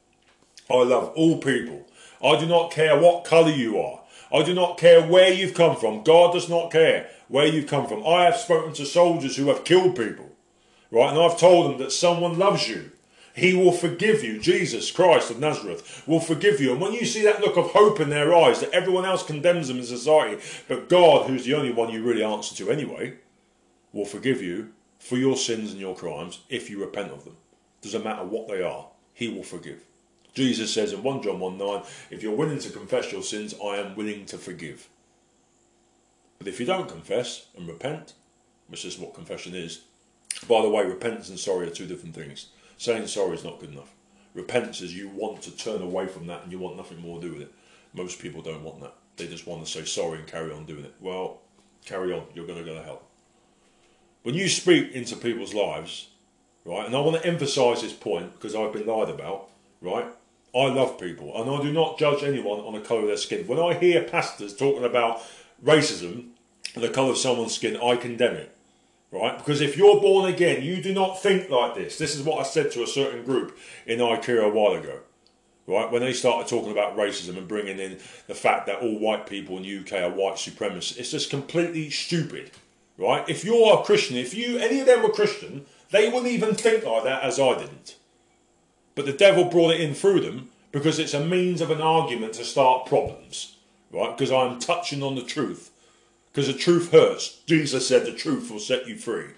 I 0.71 0.83
love 0.83 1.13
all 1.17 1.39
people. 1.39 1.87
I 2.23 2.39
do 2.39 2.47
not 2.47 2.71
care 2.71 2.99
what 2.99 3.25
colour 3.25 3.51
you 3.51 3.79
are. 3.79 4.01
I 4.33 4.43
do 4.43 4.55
not 4.55 4.79
care 4.79 5.03
where 5.03 5.33
you've 5.33 5.55
come 5.55 5.77
from. 5.77 6.05
God 6.05 6.33
does 6.33 6.49
not 6.49 6.71
care 6.71 7.09
where 7.29 7.47
you've 7.47 7.67
come 7.67 7.87
from. 7.87 8.07
I 8.07 8.25
have 8.25 8.37
spoken 8.37 8.73
to 8.75 8.87
soldiers 8.87 9.37
who 9.37 9.49
have 9.49 9.65
killed 9.65 9.97
people, 9.97 10.31
right? 10.91 11.11
And 11.11 11.19
I've 11.19 11.39
told 11.39 11.71
them 11.71 11.79
that 11.79 11.93
someone 11.93 12.39
loves 12.39 12.69
you. 12.69 12.91
He 13.35 13.55
will 13.55 13.73
forgive 13.73 14.23
you. 14.23 14.39
Jesus 14.39 14.91
Christ 14.91 15.31
of 15.31 15.39
Nazareth 15.39 16.03
will 16.07 16.21
forgive 16.21 16.61
you. 16.61 16.73
And 16.73 16.81
when 16.81 16.93
you 16.93 17.07
see 17.07 17.23
that 17.23 17.41
look 17.41 17.57
of 17.57 17.71
hope 17.71 17.99
in 17.99 18.11
their 18.11 18.35
eyes 18.35 18.61
that 18.61 18.71
everyone 18.73 19.05
else 19.05 19.23
condemns 19.23 19.69
them 19.69 19.79
in 19.79 19.85
society, 19.85 20.43
but 20.69 20.89
God, 20.89 21.29
who's 21.29 21.45
the 21.45 21.55
only 21.55 21.73
one 21.73 21.91
you 21.91 22.03
really 22.03 22.23
answer 22.25 22.55
to 22.57 22.71
anyway, 22.71 23.15
will 23.93 24.05
forgive 24.05 24.43
you 24.43 24.73
for 24.99 25.17
your 25.17 25.37
sins 25.37 25.73
and 25.73 25.81
your 25.81 25.97
crimes 25.97 26.41
if 26.49 26.71
you 26.71 26.81
repent 26.81 27.13
of 27.13 27.25
them. 27.25 27.37
Doesn't 27.83 28.05
matter 28.05 28.25
what 28.25 28.49
they 28.49 28.63
are, 28.63 28.89
He 29.15 29.29
will 29.29 29.43
forgive. 29.43 29.85
Jesus 30.35 30.73
says 30.73 30.93
in 30.93 31.03
1 31.03 31.23
John 31.23 31.41
1 31.41 31.59
9, 31.59 31.83
if 32.11 32.23
you're 32.23 32.37
willing 32.37 32.59
to 32.61 32.71
confess 32.71 33.11
your 33.11 33.23
sins, 33.23 33.55
I 33.65 33.77
am 33.77 33.97
willing 33.97 34.27
to 34.27 34.39
forgive. 34.39 34.89
But 36.39 36.49
if 36.49 36.61
you 36.61 36.67
don't 36.67 36.89
confess 36.89 37.47
and 37.57 37.67
repent, 37.67 38.15
which 38.69 38.85
is 38.85 38.99
what 38.99 39.15
confession 39.15 39.55
is, 39.55 39.83
by 40.49 40.63
the 40.63 40.69
way, 40.69 40.85
repentance 40.85 41.29
and 41.29 41.39
sorry 41.39 41.67
are 41.67 41.71
two 41.71 41.87
different 41.87 42.15
things. 42.15 42.47
Saying 42.79 43.09
sorry 43.09 43.35
is 43.35 43.45
not 43.45 43.59
good 43.59 43.73
enough. 43.73 43.93
Repentance 44.33 44.81
is 44.81 44.97
you 44.97 45.09
want 45.09 45.43
to 45.43 45.57
turn 45.57 45.83
away 45.83 46.07
from 46.07 46.27
that 46.29 46.45
and 46.45 46.53
you 46.53 46.59
want 46.59 46.77
nothing 46.77 47.01
more 47.01 47.21
to 47.21 47.27
do 47.27 47.33
with 47.35 47.43
it. 47.43 47.55
Most 47.93 48.21
people 48.21 48.41
don't 48.41 48.63
want 48.63 48.81
that. 48.81 48.95
They 49.17 49.27
just 49.27 49.47
want 49.47 49.65
to 49.65 49.71
say 49.71 49.85
sorry 49.85 50.19
and 50.19 50.27
carry 50.27 50.53
on 50.53 50.65
doing 50.65 50.85
it. 50.85 50.95
Well, 51.01 51.41
carry 51.85 52.13
on. 52.13 52.25
You're 52.35 52.47
going 52.47 52.59
to 52.59 52.65
go 52.65 52.75
to 52.75 52.83
hell. 52.83 53.03
When 54.23 54.35
you 54.35 54.49
speak 54.49 54.93
into 54.93 55.17
people's 55.17 55.55
lives, 55.55 56.09
right, 56.65 56.87
and 56.87 56.95
I 56.95 57.01
want 57.01 57.23
to 57.23 57.29
emphasize 57.29 57.81
this 57.81 57.93
point 57.93 58.35
because 58.35 58.55
I've 58.55 58.73
been 58.73 58.87
lied 58.87 59.09
about, 59.09 59.51
right? 59.81 60.07
I 60.55 60.67
love 60.67 60.99
people 60.99 61.41
and 61.41 61.51
I 61.51 61.63
do 61.63 61.73
not 61.73 61.99
judge 61.99 62.23
anyone 62.23 62.61
on 62.61 62.75
the 62.75 62.81
colour 62.81 63.03
of 63.03 63.07
their 63.07 63.17
skin. 63.17 63.47
When 63.47 63.59
I 63.59 63.75
hear 63.75 64.03
pastors 64.03 64.55
talking 64.55 64.85
about 64.85 65.23
racism 65.65 66.31
and 66.75 66.85
the 66.85 66.89
colour 66.89 67.13
of 67.13 67.19
someone's 67.19 67.55
skin, 67.55 67.77
I 67.77 67.97
condemn 67.97 68.37
it. 68.37 68.57
Right? 69.13 69.37
Because 69.39 69.61
if 69.61 69.77
you're 69.77 70.01
born 70.01 70.33
again, 70.33 70.63
you 70.63 70.81
do 70.81 70.95
not 70.95 71.21
think 71.21 71.51
like 71.51 71.75
this. 71.75 71.99
This 71.99 72.15
is 72.15 72.23
what 72.23 72.39
I 72.39 72.45
said 72.45 72.71
to 72.73 72.83
a 72.85 72.87
certain 72.87 73.25
group 73.25 73.59
in 73.87 73.99
IKEA 73.99 74.45
a 74.45 74.49
while 74.49 74.75
ago. 74.75 75.01
Right? 75.67 75.91
When 75.91 76.03
they 76.03 76.13
started 76.13 76.49
talking 76.49 76.71
about 76.71 76.97
racism 76.97 77.37
and 77.37 77.49
bringing 77.49 77.79
in 77.79 77.99
the 78.29 78.35
fact 78.35 78.67
that 78.67 78.81
all 78.81 78.99
white 78.99 79.27
people 79.27 79.57
in 79.57 79.63
the 79.63 79.79
UK 79.79 79.95
are 79.95 80.15
white 80.15 80.37
supremacists, 80.37 80.99
it's 80.99 81.11
just 81.11 81.31
completely 81.31 81.91
stupid. 81.91 82.53
Right? 83.01 83.27
If 83.29 83.45
you're 83.45 83.81
a 83.81 83.83
Christian, 83.83 84.17
if 84.17 84.35
you 84.35 84.59
any 84.59 84.81
of 84.81 84.87
them 84.87 85.03
were 85.03 85.09
Christian, 85.09 85.65
they 85.91 86.09
wouldn't 86.09 86.33
even 86.33 86.55
think 86.55 86.85
like 86.85 87.05
that 87.05 87.23
as 87.23 87.41
I 87.41 87.59
didn't. 87.59 87.97
But 88.95 89.07
the 89.07 89.13
devil 89.13 89.45
brought 89.45 89.75
it 89.75 89.81
in 89.81 89.95
through 89.95 90.21
them 90.21 90.51
because 90.71 90.99
it's 90.99 91.15
a 91.15 91.25
means 91.25 91.61
of 91.61 91.71
an 91.71 91.81
argument 91.81 92.35
to 92.35 92.45
start 92.45 92.87
problems. 92.87 93.57
Right? 93.91 94.17
Because 94.17 94.31
I'm 94.31 94.61
touching 94.61 95.03
on 95.03 95.15
the 95.15 95.23
truth 95.23 95.71
because 96.33 96.47
the 96.47 96.59
truth 96.59 96.93
hurts. 96.93 97.41
Jesus 97.47 97.87
said 97.87 98.05
the 98.05 98.13
truth 98.13 98.51
will 98.51 98.61
set 98.61 98.87
you 98.87 98.97
free. 98.97 99.31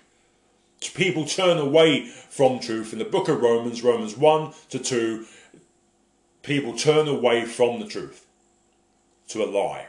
People 0.95 1.25
turn 1.25 1.59
away 1.59 2.07
from 2.07 2.59
truth. 2.59 2.93
In 2.93 2.99
the 2.99 3.05
book 3.05 3.29
of 3.29 3.41
Romans, 3.41 3.83
Romans 3.83 4.17
1 4.17 4.53
to 4.71 4.79
2, 4.79 5.27
people 6.43 6.77
turn 6.77 7.09
away 7.09 7.45
from 7.45 7.81
the 7.81 7.87
truth 7.87 8.27
to 9.29 9.45
a 9.45 9.47
lie. 9.47 9.87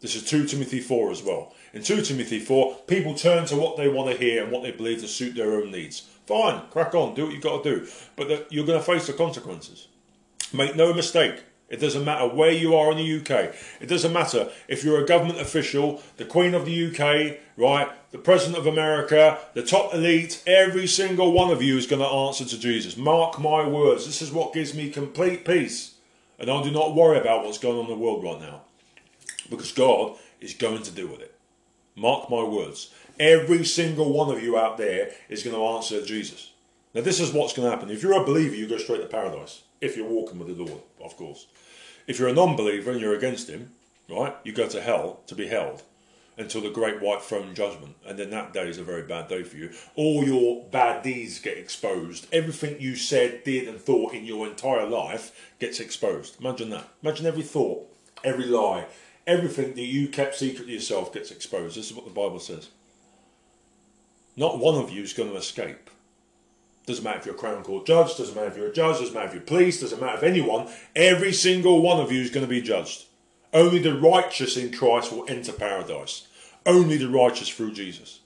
This 0.00 0.16
is 0.16 0.24
2 0.24 0.46
Timothy 0.46 0.80
4 0.80 1.12
as 1.12 1.22
well. 1.22 1.54
In 1.72 1.82
2 1.82 2.02
Timothy 2.02 2.38
4, 2.38 2.76
people 2.86 3.14
turn 3.14 3.46
to 3.46 3.56
what 3.56 3.76
they 3.76 3.88
want 3.88 4.10
to 4.10 4.16
hear 4.16 4.42
and 4.42 4.52
what 4.52 4.62
they 4.62 4.72
believe 4.72 5.00
to 5.00 5.08
suit 5.08 5.34
their 5.34 5.52
own 5.52 5.70
needs. 5.70 6.08
Fine, 6.26 6.62
crack 6.70 6.94
on, 6.94 7.14
do 7.14 7.24
what 7.24 7.32
you've 7.32 7.42
got 7.42 7.62
to 7.62 7.76
do. 7.78 7.88
But 8.14 8.52
you're 8.52 8.66
going 8.66 8.78
to 8.78 8.84
face 8.84 9.06
the 9.06 9.14
consequences. 9.14 9.88
Make 10.52 10.76
no 10.76 10.92
mistake, 10.92 11.42
it 11.72 11.80
doesn't 11.80 12.04
matter 12.04 12.28
where 12.28 12.52
you 12.52 12.76
are 12.76 12.92
in 12.92 12.98
the 12.98 13.16
UK. 13.20 13.54
It 13.80 13.86
doesn't 13.86 14.12
matter 14.12 14.50
if 14.68 14.84
you're 14.84 15.02
a 15.02 15.06
government 15.06 15.40
official, 15.40 16.02
the 16.18 16.26
Queen 16.26 16.52
of 16.52 16.66
the 16.66 16.88
UK, 16.88 17.38
right, 17.56 17.90
the 18.10 18.18
President 18.18 18.58
of 18.58 18.66
America, 18.66 19.38
the 19.54 19.62
top 19.62 19.94
elite, 19.94 20.42
every 20.46 20.86
single 20.86 21.32
one 21.32 21.50
of 21.50 21.62
you 21.62 21.78
is 21.78 21.86
going 21.86 22.02
to 22.02 22.06
answer 22.06 22.44
to 22.44 22.58
Jesus. 22.58 22.98
Mark 22.98 23.40
my 23.40 23.66
words. 23.66 24.04
This 24.04 24.20
is 24.20 24.30
what 24.30 24.52
gives 24.52 24.74
me 24.74 24.90
complete 24.90 25.46
peace. 25.46 25.94
And 26.38 26.50
I 26.50 26.62
do 26.62 26.70
not 26.70 26.94
worry 26.94 27.18
about 27.18 27.42
what's 27.42 27.56
going 27.56 27.78
on 27.78 27.84
in 27.86 27.90
the 27.90 27.96
world 27.96 28.22
right 28.22 28.38
now. 28.38 28.62
Because 29.48 29.72
God 29.72 30.18
is 30.42 30.52
going 30.52 30.82
to 30.82 30.90
deal 30.90 31.06
with 31.06 31.22
it. 31.22 31.31
Mark 31.94 32.30
my 32.30 32.42
words. 32.42 32.90
Every 33.20 33.64
single 33.64 34.12
one 34.12 34.34
of 34.34 34.42
you 34.42 34.56
out 34.56 34.78
there 34.78 35.10
is 35.28 35.42
going 35.42 35.56
to 35.56 35.64
answer 35.64 36.04
Jesus. 36.04 36.52
Now, 36.94 37.02
this 37.02 37.20
is 37.20 37.32
what's 37.32 37.52
going 37.52 37.66
to 37.66 37.74
happen. 37.74 37.90
If 37.90 38.02
you're 38.02 38.20
a 38.20 38.24
believer, 38.24 38.54
you 38.54 38.68
go 38.68 38.78
straight 38.78 39.00
to 39.00 39.06
paradise. 39.06 39.62
If 39.80 39.96
you're 39.96 40.08
walking 40.08 40.38
with 40.38 40.48
the 40.48 40.62
Lord, 40.62 40.82
of 41.02 41.16
course. 41.16 41.46
If 42.06 42.18
you're 42.18 42.28
a 42.28 42.34
non 42.34 42.56
believer 42.56 42.90
and 42.90 43.00
you're 43.00 43.16
against 43.16 43.48
him, 43.48 43.72
right, 44.08 44.34
you 44.44 44.52
go 44.52 44.68
to 44.68 44.80
hell 44.80 45.20
to 45.26 45.34
be 45.34 45.48
held 45.48 45.82
until 46.38 46.62
the 46.62 46.70
great 46.70 47.00
white 47.00 47.22
throne 47.22 47.54
judgment. 47.54 47.96
And 48.06 48.18
then 48.18 48.30
that 48.30 48.52
day 48.52 48.68
is 48.68 48.78
a 48.78 48.84
very 48.84 49.02
bad 49.02 49.28
day 49.28 49.42
for 49.42 49.56
you. 49.56 49.70
All 49.96 50.24
your 50.24 50.64
bad 50.70 51.02
deeds 51.02 51.38
get 51.38 51.58
exposed. 51.58 52.26
Everything 52.32 52.80
you 52.80 52.96
said, 52.96 53.44
did, 53.44 53.68
and 53.68 53.80
thought 53.80 54.14
in 54.14 54.24
your 54.24 54.46
entire 54.46 54.86
life 54.86 55.50
gets 55.58 55.80
exposed. 55.80 56.40
Imagine 56.40 56.70
that. 56.70 56.88
Imagine 57.02 57.26
every 57.26 57.42
thought, 57.42 57.86
every 58.24 58.46
lie, 58.46 58.86
everything 59.26 59.74
that 59.74 59.82
you 59.82 60.08
kept 60.08 60.36
secret 60.36 60.66
to 60.66 60.72
yourself 60.72 61.12
gets 61.12 61.30
exposed. 61.30 61.76
This 61.76 61.90
is 61.90 61.94
what 61.94 62.04
the 62.04 62.10
Bible 62.10 62.40
says. 62.40 62.68
Not 64.36 64.58
one 64.58 64.76
of 64.76 64.90
you 64.90 65.02
is 65.02 65.12
going 65.12 65.30
to 65.30 65.36
escape. 65.36 65.90
Doesn't 66.86 67.04
matter 67.04 67.18
if 67.18 67.26
you're 67.26 67.34
a 67.34 67.38
crown 67.38 67.62
court 67.62 67.86
judge, 67.86 68.16
doesn't 68.16 68.34
matter 68.34 68.48
if 68.48 68.56
you're 68.56 68.68
a 68.68 68.72
judge, 68.72 68.98
doesn't 68.98 69.14
matter 69.14 69.28
if 69.28 69.34
you're 69.34 69.42
police, 69.42 69.80
doesn't 69.80 70.00
matter 70.00 70.16
if 70.16 70.22
anyone, 70.24 70.68
every 70.96 71.32
single 71.32 71.80
one 71.80 72.00
of 72.00 72.10
you 72.10 72.20
is 72.20 72.30
going 72.30 72.44
to 72.44 72.50
be 72.50 72.60
judged. 72.60 73.04
Only 73.52 73.78
the 73.78 73.98
righteous 73.98 74.56
in 74.56 74.72
Christ 74.72 75.12
will 75.12 75.28
enter 75.28 75.52
paradise. 75.52 76.26
Only 76.66 76.96
the 76.96 77.08
righteous 77.08 77.48
through 77.48 77.74
Jesus. 77.74 78.20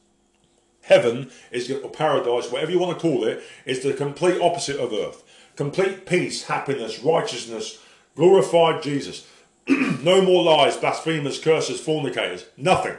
Heaven 0.83 1.31
is 1.51 1.71
or 1.71 1.91
paradise, 1.91 2.51
whatever 2.51 2.71
you 2.71 2.79
want 2.79 2.97
to 2.97 3.03
call 3.03 3.25
it, 3.25 3.43
is 3.65 3.83
the 3.83 3.93
complete 3.93 4.41
opposite 4.41 4.79
of 4.79 4.93
earth. 4.93 5.25
Complete 5.57 6.07
peace, 6.07 6.45
happiness, 6.45 7.01
righteousness, 7.01 7.83
glorified 8.15 8.83
Jesus. 8.83 9.27
no 10.03 10.23
more 10.23 10.45
lies, 10.45 10.77
blasphemers, 10.77 11.39
curses, 11.39 11.81
fornicators. 11.81 12.45
Nothing. 12.57 12.97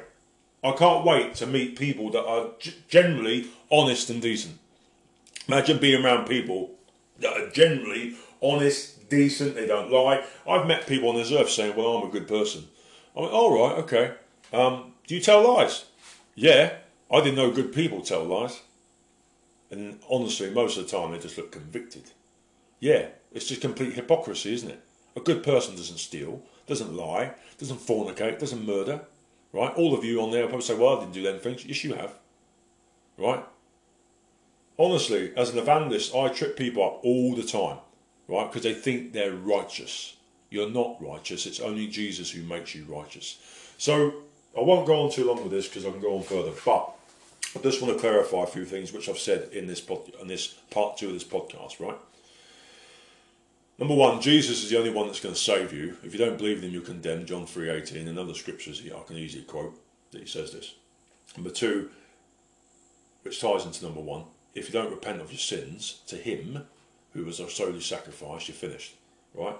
I 0.63 0.71
can't 0.71 1.05
wait 1.05 1.35
to 1.35 1.47
meet 1.47 1.77
people 1.77 2.09
that 2.11 2.25
are 2.25 2.49
generally 2.87 3.47
honest 3.71 4.09
and 4.09 4.21
decent. 4.21 4.57
Imagine 5.47 5.77
being 5.77 6.03
around 6.03 6.27
people 6.27 6.71
that 7.19 7.33
are 7.33 7.49
generally 7.49 8.15
honest, 8.41 9.09
decent, 9.09 9.55
they 9.55 9.67
don't 9.67 9.91
lie. 9.91 10.23
I've 10.47 10.67
met 10.67 10.87
people 10.87 11.09
on 11.09 11.15
this 11.15 11.31
earth 11.31 11.49
saying, 11.49 11.75
Well, 11.75 11.97
I'm 11.97 12.07
a 12.07 12.11
good 12.11 12.27
person. 12.27 12.65
I 13.15 13.21
went, 13.21 13.33
All 13.33 13.53
right, 13.53 13.77
okay. 13.79 14.13
Um, 14.51 14.93
do 15.05 15.15
you 15.15 15.21
tell 15.21 15.55
lies? 15.55 15.85
Yeah, 16.35 16.73
I 17.11 17.19
didn't 17.21 17.35
know 17.35 17.51
good 17.51 17.73
people 17.73 18.01
tell 18.01 18.23
lies. 18.23 18.61
And 19.71 19.99
honestly, 20.09 20.49
most 20.49 20.77
of 20.77 20.85
the 20.89 20.97
time 20.97 21.11
they 21.11 21.19
just 21.19 21.37
look 21.37 21.51
convicted. 21.51 22.11
Yeah, 22.79 23.07
it's 23.31 23.47
just 23.47 23.61
complete 23.61 23.93
hypocrisy, 23.93 24.53
isn't 24.53 24.69
it? 24.69 24.83
A 25.15 25.19
good 25.19 25.43
person 25.43 25.75
doesn't 25.75 25.97
steal, 25.97 26.43
doesn't 26.67 26.93
lie, 26.93 27.31
doesn't 27.57 27.79
fornicate, 27.79 28.39
doesn't 28.39 28.65
murder. 28.65 29.01
Right? 29.53 29.73
All 29.75 29.93
of 29.93 30.03
you 30.03 30.21
on 30.21 30.31
there 30.31 30.45
probably 30.47 30.61
say, 30.61 30.75
Well, 30.75 30.97
I 30.97 30.99
didn't 31.01 31.13
do 31.13 31.23
them 31.23 31.39
things. 31.39 31.65
Yes, 31.65 31.83
you 31.83 31.93
have. 31.93 32.13
Right? 33.17 33.43
honestly, 34.77 35.33
as 35.35 35.49
an 35.49 35.57
evangelist, 35.57 36.13
I 36.15 36.29
trip 36.29 36.57
people 36.57 36.83
up 36.83 36.99
all 37.03 37.35
the 37.35 37.43
time, 37.43 37.77
right? 38.27 38.47
Because 38.47 38.63
they 38.63 38.73
think 38.73 39.13
they're 39.13 39.33
righteous. 39.33 40.15
You're 40.49 40.69
not 40.69 41.01
righteous. 41.01 41.45
It's 41.45 41.59
only 41.59 41.87
Jesus 41.87 42.31
who 42.31 42.43
makes 42.43 42.73
you 42.73 42.85
righteous. 42.87 43.37
So 43.77 44.13
I 44.57 44.61
won't 44.61 44.87
go 44.87 45.03
on 45.03 45.11
too 45.11 45.25
long 45.25 45.41
with 45.43 45.51
this 45.51 45.67
because 45.67 45.85
I 45.85 45.91
can 45.91 45.99
go 45.99 46.15
on 46.15 46.23
further. 46.23 46.53
But 46.63 46.93
I 47.55 47.59
just 47.61 47.81
want 47.81 47.93
to 47.93 47.99
clarify 47.99 48.43
a 48.43 48.47
few 48.47 48.65
things 48.65 48.93
which 48.93 49.09
I've 49.09 49.17
said 49.17 49.49
in 49.51 49.67
this 49.67 49.81
pod, 49.81 50.11
in 50.21 50.27
this 50.27 50.47
part 50.47 50.97
two 50.97 51.07
of 51.07 51.13
this 51.13 51.23
podcast, 51.23 51.79
right? 51.79 51.97
Number 53.79 53.93
one, 53.93 54.21
Jesus 54.21 54.63
is 54.63 54.69
the 54.71 54.77
only 54.79 54.89
one 54.89 55.05
that's 55.05 55.19
going 55.19 55.35
to 55.35 55.39
save 55.39 55.71
you. 55.71 55.97
If 56.03 56.11
you 56.11 56.19
don't 56.19 56.37
believe 56.37 56.57
in 56.57 56.63
him, 56.63 56.71
you're 56.71 56.81
condemned. 56.81 57.27
John 57.27 57.45
three 57.45 57.69
eighteen 57.69 58.07
and 58.07 58.17
other 58.17 58.33
scriptures 58.33 58.81
I 58.83 59.03
can 59.03 59.17
easily 59.17 59.43
quote 59.43 59.79
that 60.11 60.21
he 60.21 60.27
says 60.27 60.51
this. 60.51 60.73
Number 61.35 61.51
two, 61.51 61.91
which 63.21 63.39
ties 63.39 63.65
into 63.65 63.85
number 63.85 64.01
one, 64.01 64.23
if 64.55 64.67
you 64.67 64.73
don't 64.73 64.89
repent 64.89 65.21
of 65.21 65.31
your 65.31 65.39
sins 65.39 66.01
to 66.07 66.15
Him, 66.15 66.65
who 67.13 67.25
was 67.25 67.39
a 67.39 67.49
solely 67.49 67.81
sacrifice, 67.81 68.47
you're 68.47 68.55
finished. 68.55 68.95
Right? 69.33 69.55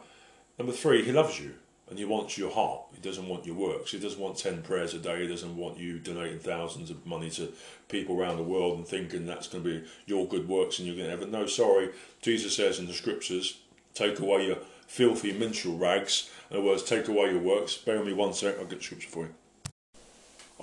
Number 0.58 0.74
three, 0.74 1.04
He 1.04 1.12
loves 1.12 1.40
you 1.40 1.54
and 1.90 2.00
He 2.00 2.06
wants 2.06 2.38
your 2.38 2.52
heart. 2.52 2.82
He 2.96 3.02
doesn't 3.02 3.28
want 3.28 3.46
your 3.46 3.56
works. 3.56 3.92
He 3.92 4.00
doesn't 4.00 4.20
want 4.20 4.38
10 4.38 4.64
prayers 4.64 4.94
a 4.94 5.00
day. 5.00 5.22
He 5.22 5.28
doesn't 5.28 5.56
want 5.56 5.78
you 5.78 6.00
donating 6.00 6.40
thousands 6.40 6.90
of 6.90 7.06
money 7.06 7.30
to 7.32 7.54
people 7.90 8.20
around 8.20 8.38
the 8.38 8.44
world 8.44 8.78
and 8.78 8.88
thinking 8.88 9.26
that's 9.26 9.48
going 9.48 9.64
to 9.64 9.70
be 9.70 9.88
your 10.06 10.28
good 10.28 10.48
works 10.48 10.80
and 10.80 10.88
you're 10.88 10.96
going 10.96 11.10
to 11.10 11.16
heaven. 11.16 11.30
No, 11.30 11.46
sorry. 11.46 11.90
Jesus 12.22 12.56
says 12.56 12.80
in 12.80 12.88
the 12.88 12.94
scriptures, 12.94 13.60
take 13.98 14.20
away 14.20 14.48
your 14.48 14.58
filthy 14.88 15.34
menstrual 15.34 15.78
rags. 15.78 16.30
In 16.50 16.58
other 16.58 16.66
words, 16.66 16.84
take 16.84 17.08
away 17.08 17.32
your 17.32 17.42
works. 17.42 17.76
Bear 17.78 17.98
with 17.98 18.08
me 18.08 18.14
one 18.14 18.34
sec, 18.34 18.58
I'll 18.60 18.66
get 18.66 18.84
scripture 18.84 19.10
for 19.10 19.24
you. 19.24 19.34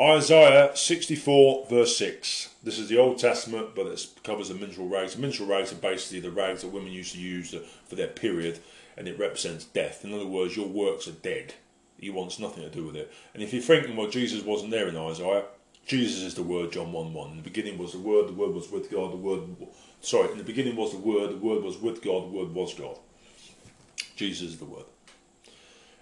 Isaiah 0.00 0.76
64, 0.76 1.66
verse 1.70 1.96
6. 1.96 2.50
This 2.64 2.80
is 2.80 2.88
the 2.88 2.98
Old 2.98 3.18
Testament, 3.18 3.76
but 3.76 3.86
it 3.86 4.04
covers 4.24 4.48
the 4.48 4.54
menstrual 4.54 4.88
rags. 4.88 5.14
The 5.14 5.20
menstrual 5.20 5.48
rags 5.48 5.70
are 5.72 5.76
basically 5.76 6.18
the 6.18 6.32
rags 6.32 6.62
that 6.62 6.72
women 6.72 6.90
used 6.90 7.12
to 7.12 7.20
use 7.20 7.54
for 7.84 7.94
their 7.94 8.08
period, 8.08 8.58
and 8.96 9.06
it 9.06 9.18
represents 9.18 9.66
death. 9.66 10.04
In 10.04 10.12
other 10.12 10.26
words, 10.26 10.56
your 10.56 10.66
works 10.66 11.06
are 11.06 11.12
dead. 11.12 11.54
He 11.96 12.10
wants 12.10 12.40
nothing 12.40 12.64
to 12.64 12.70
do 12.70 12.84
with 12.84 12.96
it. 12.96 13.12
And 13.34 13.42
if 13.42 13.52
you're 13.52 13.62
thinking, 13.62 13.94
well, 13.94 14.10
Jesus 14.10 14.42
wasn't 14.42 14.72
there 14.72 14.88
in 14.88 14.96
Isaiah, 14.96 15.44
Jesus 15.86 16.22
is 16.22 16.34
the 16.34 16.42
Word, 16.42 16.72
John 16.72 16.92
1 16.92 17.12
1. 17.12 17.30
In 17.30 17.36
the 17.36 17.42
beginning 17.42 17.78
was 17.78 17.92
the 17.92 17.98
Word, 17.98 18.28
the 18.28 18.32
Word 18.32 18.52
was 18.52 18.70
with 18.70 18.90
God, 18.90 19.12
the 19.12 19.16
Word. 19.16 19.42
Sorry, 20.00 20.32
in 20.32 20.38
the 20.38 20.44
beginning 20.44 20.74
was 20.74 20.90
the 20.90 20.98
Word, 20.98 21.30
the 21.30 21.36
Word 21.36 21.62
was 21.62 21.78
with 21.78 22.02
God, 22.02 22.24
the 22.24 22.36
Word 22.36 22.52
was 22.52 22.74
God. 22.74 22.98
Jesus 24.16 24.50
is 24.50 24.58
the 24.58 24.64
Word. 24.64 24.84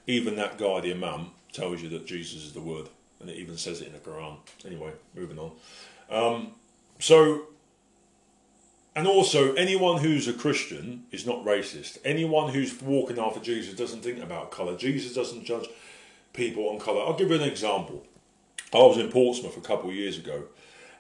Even 0.07 0.37
that 0.37 0.59
guy, 0.59 0.81
the 0.81 0.93
Imam, 0.93 1.31
tells 1.53 1.83
you 1.83 1.89
that 1.91 2.07
Jesus 2.07 2.45
is 2.45 2.53
the 2.53 2.61
Word 2.61 2.89
and 3.21 3.31
it 3.31 3.37
even 3.37 3.57
says 3.57 3.81
it 3.81 3.87
in 3.87 3.93
the 3.93 3.99
Quran. 4.01 4.37
Anyway, 4.67 4.91
moving 5.15 5.39
on. 5.39 5.53
Um, 6.11 6.53
so 6.99 7.47
and 8.95 9.07
also, 9.07 9.55
anyone 9.55 10.03
who's 10.03 10.29
a 10.29 10.35
Christian 10.35 11.05
is 11.11 11.27
not 11.27 11.45
racist. 11.47 11.97
Anyone 12.05 12.53
who's 12.53 12.81
walking 12.83 13.19
after 13.19 13.41
Jesus 13.41 13.75
doesn't 13.75 14.03
think 14.03 14.23
about 14.23 14.51
colour. 14.51 14.77
Jesus 14.77 15.15
doesn't 15.15 15.45
judge 15.45 15.67
people 16.35 16.69
on 16.69 16.79
colour. 16.79 17.01
I'll 17.01 17.17
give 17.17 17.31
you 17.31 17.37
an 17.37 17.43
example. 17.43 18.05
I 18.75 18.79
was 18.79 18.99
in 18.99 19.11
Portsmouth 19.11 19.57
a 19.57 19.63
couple 19.63 19.89
of 19.89 19.97
years 19.97 20.19
ago, 20.19 20.45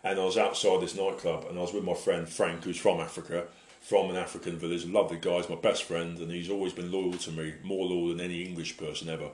and 0.02 0.18
I 0.18 0.24
was 0.24 0.38
outside 0.38 0.80
this 0.80 0.96
nightclub, 0.96 1.44
and 1.50 1.58
I 1.58 1.62
was 1.62 1.74
with 1.74 1.84
my 1.84 1.92
friend 1.92 2.26
Frank, 2.26 2.64
who's 2.64 2.78
from 2.78 2.98
Africa, 2.98 3.46
from 3.82 4.08
an 4.08 4.16
African 4.16 4.56
village. 4.56 4.86
Lovely 4.86 5.18
guy, 5.18 5.36
he's 5.36 5.50
my 5.50 5.56
best 5.56 5.82
friend, 5.82 6.18
and 6.18 6.30
he's 6.30 6.48
always 6.48 6.72
been 6.72 6.90
loyal 6.90 7.14
to 7.14 7.32
me, 7.32 7.54
more 7.62 7.84
loyal 7.84 8.08
than 8.08 8.20
any 8.20 8.42
English 8.42 8.78
person 8.78 9.08
ever. 9.08 9.30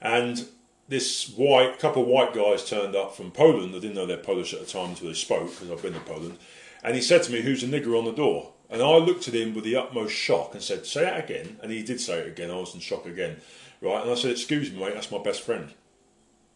And 0.00 0.46
this 0.88 1.28
white 1.28 1.78
couple 1.78 2.02
of 2.02 2.08
white 2.08 2.34
guys 2.34 2.68
turned 2.68 2.96
up 2.96 3.14
from 3.14 3.30
Poland. 3.30 3.74
I 3.74 3.78
didn't 3.78 3.94
know 3.94 4.06
they're 4.06 4.16
Polish 4.16 4.54
at 4.54 4.60
the 4.60 4.66
time 4.66 4.90
until 4.90 5.08
they 5.08 5.14
spoke, 5.14 5.50
because 5.50 5.70
I've 5.70 5.82
been 5.82 5.92
to 5.92 6.00
Poland. 6.00 6.38
And 6.82 6.96
he 6.96 7.02
said 7.02 7.22
to 7.24 7.32
me, 7.32 7.42
"Who's 7.42 7.60
the 7.60 7.68
nigger 7.68 7.96
on 7.96 8.06
the 8.06 8.12
door?" 8.12 8.52
And 8.68 8.82
I 8.82 8.96
looked 8.96 9.28
at 9.28 9.34
him 9.34 9.54
with 9.54 9.64
the 9.64 9.76
utmost 9.76 10.14
shock 10.14 10.54
and 10.54 10.62
said, 10.62 10.86
"Say 10.86 11.06
it 11.06 11.24
again." 11.24 11.60
And 11.62 11.70
he 11.70 11.82
did 11.82 12.00
say 12.00 12.18
it 12.20 12.26
again. 12.26 12.50
I 12.50 12.56
was 12.56 12.74
in 12.74 12.80
shock 12.80 13.06
again, 13.06 13.36
right? 13.80 14.02
And 14.02 14.10
I 14.10 14.14
said, 14.14 14.32
"Excuse 14.32 14.72
me, 14.72 14.80
mate, 14.80 14.94
that's 14.94 15.12
my 15.12 15.22
best 15.22 15.42
friend." 15.42 15.72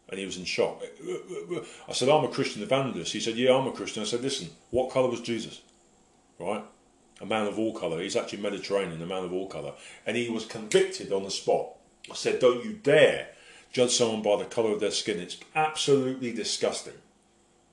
And 0.09 0.19
he 0.19 0.25
was 0.25 0.37
in 0.37 0.45
shock. 0.45 0.81
I 1.87 1.91
said, 1.91 2.07
I'm 2.07 2.23
a 2.23 2.29
Christian 2.29 2.63
evangelist. 2.63 3.11
He 3.11 3.19
said, 3.19 3.35
Yeah, 3.35 3.57
I'm 3.57 3.67
a 3.67 3.73
Christian. 3.73 4.03
I 4.03 4.05
said, 4.05 4.21
Listen, 4.21 4.49
what 4.71 4.89
colour 4.89 5.09
was 5.09 5.19
Jesus? 5.19 5.61
Right? 6.39 6.63
A 7.19 7.25
man 7.25 7.47
of 7.47 7.57
all 7.57 7.73
colour. 7.73 8.01
He's 8.01 8.15
actually 8.15 8.41
Mediterranean, 8.41 9.01
a 9.01 9.05
man 9.05 9.23
of 9.23 9.33
all 9.33 9.47
colour. 9.47 9.73
And 10.05 10.15
he 10.15 10.29
was 10.29 10.45
convicted 10.45 11.11
on 11.11 11.23
the 11.23 11.31
spot. 11.31 11.69
I 12.11 12.15
said, 12.15 12.39
Don't 12.39 12.63
you 12.63 12.73
dare 12.73 13.29
judge 13.71 13.91
someone 13.91 14.21
by 14.21 14.37
the 14.37 14.49
colour 14.49 14.71
of 14.71 14.79
their 14.79 14.91
skin. 14.91 15.19
It's 15.19 15.37
absolutely 15.55 16.33
disgusting. 16.33 16.93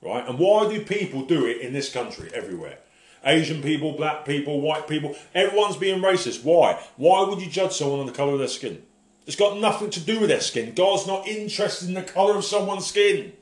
Right? 0.01 0.27
And 0.27 0.37
why 0.37 0.69
do 0.69 0.83
people 0.83 1.25
do 1.25 1.45
it 1.45 1.61
in 1.61 1.73
this 1.73 1.91
country, 1.91 2.29
everywhere? 2.33 2.79
Asian 3.23 3.61
people, 3.63 3.93
black 3.93 4.23
people, 4.23 4.61
white 4.61 4.87
people, 4.87 5.15
everyone's 5.33 5.77
being 5.77 6.01
racist. 6.01 6.43
Why? 6.43 6.79
Why 6.95 7.23
would 7.23 7.41
you 7.41 7.49
judge 7.49 7.71
someone 7.71 7.99
on 7.99 8.05
the 8.05 8.11
colour 8.11 8.33
of 8.33 8.39
their 8.39 8.47
skin? 8.47 8.83
It's 9.25 9.35
got 9.35 9.57
nothing 9.59 9.89
to 9.89 9.99
do 9.99 10.19
with 10.19 10.29
their 10.29 10.41
skin. 10.41 10.75
God's 10.75 11.07
not 11.07 11.27
interested 11.27 11.87
in 11.87 11.95
the 11.95 12.03
colour 12.03 12.37
of 12.37 12.45
someone's 12.45 12.85
skin. 12.85 13.33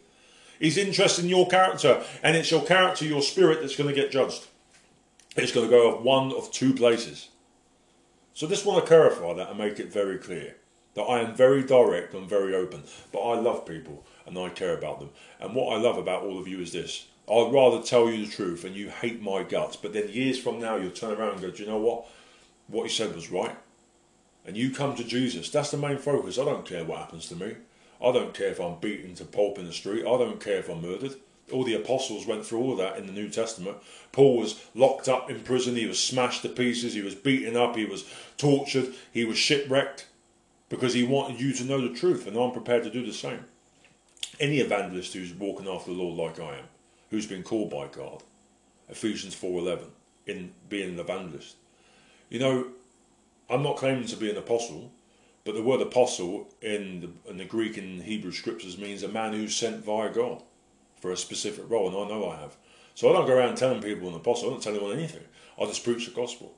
He's 0.57 0.78
interested 0.78 1.26
in 1.26 1.30
your 1.30 1.49
character, 1.49 2.01
and 2.21 2.38
it's 2.38 2.49
your 2.49 2.63
character, 2.63 3.03
your 3.03 3.21
spirit 3.21 3.59
that's 3.59 3.76
going 3.76 3.89
to 3.89 3.95
get 3.95 4.11
judged. 4.11 4.47
It's 5.36 5.51
going 5.51 5.67
to 5.67 5.75
go 5.75 5.95
of 5.95 6.03
one 6.03 6.31
of 6.31 6.51
two 6.51 6.73
places. 6.73 7.29
So 8.34 8.47
just 8.47 8.65
want 8.65 8.84
to 8.84 8.88
clarify 8.88 9.34
that 9.34 9.49
and 9.49 9.57
make 9.57 9.79
it 9.79 9.91
very 9.91 10.17
clear 10.17 10.55
that 10.95 11.03
I 11.03 11.21
am 11.21 11.36
very 11.36 11.63
direct 11.63 12.13
and 12.13 12.29
very 12.29 12.55
open, 12.55 12.84
but 13.11 13.19
I 13.19 13.39
love 13.39 13.65
people 13.65 14.05
and 14.27 14.38
I 14.38 14.49
care 14.49 14.77
about 14.77 14.99
them. 14.99 15.09
And 15.39 15.55
what 15.55 15.73
I 15.73 15.81
love 15.81 15.97
about 15.97 16.23
all 16.23 16.39
of 16.39 16.47
you 16.47 16.59
is 16.59 16.71
this. 16.71 17.07
I'd 17.27 17.53
rather 17.53 17.81
tell 17.81 18.09
you 18.09 18.25
the 18.25 18.31
truth 18.31 18.63
and 18.63 18.75
you 18.75 18.89
hate 18.89 19.21
my 19.21 19.43
guts, 19.43 19.75
but 19.75 19.93
then 19.93 20.09
years 20.09 20.39
from 20.39 20.59
now 20.59 20.75
you'll 20.75 20.91
turn 20.91 21.17
around 21.17 21.34
and 21.34 21.41
go, 21.41 21.51
Do 21.51 21.63
you 21.63 21.69
know 21.69 21.77
what? 21.77 22.05
What 22.67 22.84
he 22.84 22.89
said 22.89 23.15
was 23.15 23.31
right 23.31 23.55
and 24.45 24.57
you 24.57 24.71
come 24.71 24.95
to 24.95 25.03
Jesus, 25.03 25.49
that's 25.49 25.71
the 25.71 25.77
main 25.77 25.97
focus. 25.97 26.38
I 26.38 26.45
don't 26.45 26.65
care 26.65 26.84
what 26.84 26.99
happens 26.99 27.27
to 27.29 27.36
me. 27.36 27.55
I 28.03 28.11
don't 28.11 28.34
care 28.34 28.49
if 28.49 28.59
I'm 28.59 28.79
beaten 28.79 29.15
to 29.15 29.25
pulp 29.25 29.57
in 29.57 29.65
the 29.65 29.73
street. 29.73 30.01
I 30.01 30.17
don't 30.17 30.43
care 30.43 30.57
if 30.57 30.69
I'm 30.69 30.81
murdered. 30.81 31.15
All 31.51 31.63
the 31.63 31.75
apostles 31.75 32.25
went 32.25 32.45
through 32.45 32.59
all 32.59 32.71
of 32.71 32.77
that 32.77 32.97
in 32.97 33.05
the 33.05 33.11
New 33.11 33.29
Testament. 33.29 33.77
Paul 34.11 34.37
was 34.37 34.63
locked 34.73 35.09
up 35.09 35.29
in 35.29 35.41
prison. 35.41 35.75
He 35.75 35.85
was 35.85 36.01
smashed 36.01 36.41
to 36.43 36.49
pieces. 36.49 36.93
He 36.93 37.01
was 37.01 37.15
beaten 37.15 37.57
up. 37.57 37.75
He 37.75 37.85
was 37.85 38.05
tortured. 38.37 38.93
He 39.11 39.25
was 39.25 39.37
shipwrecked 39.37 40.07
because 40.69 40.93
he 40.93 41.03
wanted 41.03 41.41
you 41.41 41.53
to 41.53 41.65
know 41.65 41.81
the 41.81 41.93
truth. 41.93 42.25
And 42.27 42.37
I'm 42.37 42.51
prepared 42.51 42.83
to 42.83 42.89
do 42.89 43.05
the 43.05 43.13
same. 43.13 43.45
Any 44.39 44.59
evangelist 44.59 45.13
who's 45.13 45.33
walking 45.33 45.67
after 45.67 45.91
the 45.91 45.97
Lord 45.97 46.17
like 46.17 46.39
I 46.39 46.57
am, 46.57 46.65
who's 47.09 47.27
been 47.27 47.43
called 47.43 47.69
by 47.69 47.87
God, 47.87 48.23
Ephesians 48.89 49.35
4.11, 49.35 49.85
in 50.25 50.53
being 50.69 50.93
an 50.93 50.99
evangelist. 50.99 51.55
You 52.29 52.39
know, 52.39 52.67
I'm 53.49 53.61
not 53.61 53.77
claiming 53.77 54.07
to 54.07 54.15
be 54.15 54.31
an 54.31 54.37
apostle, 54.37 54.91
but 55.43 55.53
the 55.53 55.61
word 55.61 55.81
apostle 55.81 56.47
in 56.61 57.01
the, 57.01 57.29
in 57.29 57.37
the 57.37 57.45
Greek 57.45 57.77
and 57.77 58.01
Hebrew 58.01 58.31
scriptures 58.31 58.77
means 58.77 59.03
a 59.03 59.07
man 59.07 59.33
who's 59.33 59.55
sent 59.55 59.83
via 59.83 60.09
God 60.09 60.41
for 61.04 61.12
a 61.12 61.18
specific 61.18 61.70
role, 61.70 61.89
and 61.89 61.97
I 61.97 62.08
know 62.16 62.30
I 62.30 62.38
have. 62.38 62.56
So 62.95 63.10
I 63.10 63.12
don't 63.14 63.28
go 63.28 63.36
around 63.38 63.58
telling 63.58 63.82
people 63.82 64.08
an 64.08 64.16
apostle, 64.16 64.47
I 64.47 64.51
don't 64.51 64.64
tell 64.64 64.74
anyone 64.74 64.97
anything. 64.97 65.26
I 65.62 65.66
just 65.66 65.84
preach 65.84 66.06
the 66.06 66.14
gospel, 66.14 66.54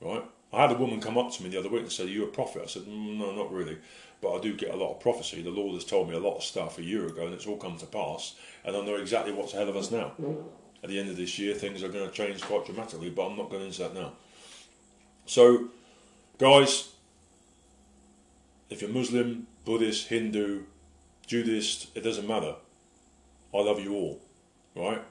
right? 0.00 0.24
I 0.50 0.62
had 0.62 0.72
a 0.72 0.78
woman 0.78 0.98
come 0.98 1.18
up 1.18 1.30
to 1.32 1.42
me 1.42 1.50
the 1.50 1.58
other 1.58 1.68
week 1.68 1.82
and 1.82 1.92
say, 1.92 2.04
Are 2.04 2.06
you 2.06 2.24
a 2.24 2.28
prophet? 2.28 2.62
I 2.64 2.66
said, 2.68 2.84
mm, 2.84 3.18
No, 3.18 3.36
not 3.36 3.52
really, 3.52 3.76
but 4.22 4.34
I 4.34 4.40
do 4.40 4.54
get 4.56 4.72
a 4.72 4.76
lot 4.76 4.92
of 4.94 5.00
prophecy. 5.00 5.42
The 5.42 5.50
Lord 5.50 5.74
has 5.74 5.84
told 5.84 6.08
me 6.08 6.16
a 6.16 6.18
lot 6.18 6.36
of 6.38 6.42
stuff 6.42 6.78
a 6.78 6.82
year 6.82 7.06
ago, 7.06 7.26
and 7.26 7.34
it's 7.34 7.46
all 7.46 7.58
come 7.58 7.76
to 7.76 7.84
pass, 7.84 8.36
and 8.64 8.74
I 8.74 8.80
know 8.80 8.94
exactly 8.94 9.34
what's 9.34 9.52
ahead 9.52 9.68
of 9.68 9.76
us 9.76 9.90
now. 9.90 10.12
At 10.82 10.88
the 10.88 10.98
end 10.98 11.10
of 11.10 11.18
this 11.18 11.38
year, 11.38 11.52
things 11.54 11.82
are 11.82 11.90
going 11.90 12.08
to 12.08 12.14
change 12.14 12.40
quite 12.40 12.64
dramatically, 12.64 13.10
but 13.10 13.26
I'm 13.26 13.36
not 13.36 13.50
going 13.50 13.66
into 13.66 13.82
that 13.82 13.92
now. 13.94 14.12
So, 15.26 15.68
Guys, 16.38 16.94
if 18.70 18.80
you're 18.80 18.90
Muslim, 18.90 19.48
Buddhist, 19.66 20.08
Hindu, 20.08 20.62
Judaist, 21.26 21.88
it 21.94 22.00
doesn't 22.00 22.26
matter. 22.26 22.54
I 23.54 23.58
love 23.58 23.80
you 23.80 23.94
all, 23.94 24.20
right? 24.74 25.02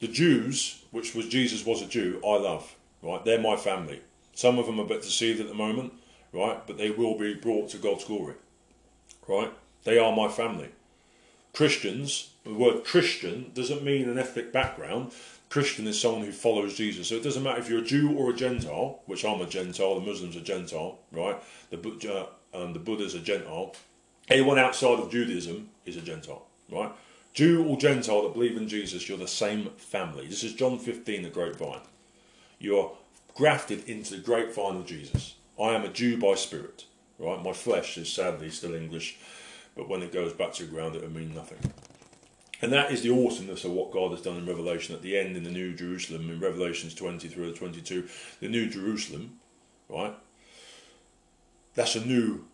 The 0.00 0.08
Jews, 0.08 0.82
which 0.90 1.14
was 1.14 1.28
Jesus 1.28 1.64
was 1.64 1.82
a 1.82 1.86
Jew, 1.86 2.20
I 2.24 2.36
love, 2.36 2.74
right? 3.02 3.24
They're 3.24 3.40
my 3.40 3.56
family. 3.56 4.00
Some 4.34 4.58
of 4.58 4.66
them 4.66 4.80
are 4.80 4.84
a 4.84 4.88
bit 4.88 5.02
deceived 5.02 5.40
at 5.40 5.48
the 5.48 5.54
moment, 5.54 5.92
right? 6.32 6.66
But 6.66 6.78
they 6.78 6.90
will 6.90 7.18
be 7.18 7.34
brought 7.34 7.70
to 7.70 7.78
God's 7.78 8.04
glory, 8.04 8.34
right? 9.28 9.52
They 9.84 9.98
are 9.98 10.14
my 10.14 10.28
family. 10.28 10.70
Christians, 11.52 12.30
the 12.44 12.54
word 12.54 12.84
Christian 12.84 13.50
doesn't 13.54 13.82
mean 13.82 14.08
an 14.08 14.18
ethnic 14.18 14.52
background. 14.52 15.12
Christian 15.48 15.86
is 15.86 16.00
someone 16.00 16.24
who 16.24 16.32
follows 16.32 16.76
Jesus. 16.76 17.08
So 17.08 17.16
it 17.16 17.24
doesn't 17.24 17.42
matter 17.42 17.60
if 17.60 17.68
you're 17.68 17.80
a 17.80 17.84
Jew 17.84 18.16
or 18.16 18.30
a 18.30 18.34
Gentile, 18.34 19.00
which 19.06 19.24
I'm 19.24 19.40
a 19.40 19.46
Gentile, 19.46 19.96
the 19.96 20.06
Muslims 20.06 20.36
are 20.36 20.40
Gentile, 20.40 20.98
right? 21.10 21.36
The, 21.70 22.28
uh, 22.54 22.56
um, 22.56 22.72
the 22.72 22.78
Buddha's 22.78 23.14
a 23.14 23.18
Gentile. 23.18 23.74
Anyone 24.28 24.58
outside 24.58 25.00
of 25.00 25.10
Judaism 25.10 25.70
is 25.84 25.96
a 25.96 26.00
Gentile, 26.00 26.46
right? 26.70 26.92
Jew 27.32 27.64
or 27.64 27.76
Gentile 27.76 28.22
that 28.22 28.34
believe 28.34 28.56
in 28.56 28.68
Jesus, 28.68 29.08
you're 29.08 29.18
the 29.18 29.28
same 29.28 29.70
family. 29.76 30.26
This 30.26 30.42
is 30.42 30.54
John 30.54 30.78
15, 30.78 31.22
the 31.22 31.30
grapevine. 31.30 31.80
You're 32.58 32.96
grafted 33.34 33.88
into 33.88 34.16
the 34.16 34.22
grapevine 34.22 34.76
of 34.76 34.86
Jesus. 34.86 35.36
I 35.58 35.68
am 35.70 35.84
a 35.84 35.88
Jew 35.88 36.18
by 36.18 36.34
spirit, 36.34 36.86
right? 37.18 37.42
My 37.42 37.52
flesh 37.52 37.96
is 37.96 38.12
sadly 38.12 38.50
still 38.50 38.74
English, 38.74 39.18
but 39.76 39.88
when 39.88 40.02
it 40.02 40.12
goes 40.12 40.32
back 40.32 40.52
to 40.54 40.64
the 40.64 40.72
ground, 40.72 40.96
it 40.96 41.02
will 41.02 41.10
mean 41.10 41.34
nothing. 41.34 41.58
And 42.62 42.72
that 42.72 42.90
is 42.90 43.02
the 43.02 43.10
awesomeness 43.10 43.64
of 43.64 43.72
what 43.72 43.92
God 43.92 44.10
has 44.10 44.20
done 44.20 44.36
in 44.36 44.46
Revelation 44.46 44.94
at 44.94 45.00
the 45.00 45.16
end 45.16 45.36
in 45.36 45.44
the 45.44 45.50
New 45.50 45.72
Jerusalem, 45.72 46.28
in 46.28 46.40
Revelations 46.40 46.94
20 46.94 47.28
through 47.28 47.54
22. 47.54 48.08
The 48.40 48.48
New 48.48 48.68
Jerusalem, 48.68 49.38
right? 49.88 50.14
That's 51.74 51.94
a 51.94 52.04
new 52.04 52.44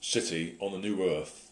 city 0.00 0.56
on 0.58 0.72
the 0.72 0.78
new 0.78 1.08
earth 1.08 1.43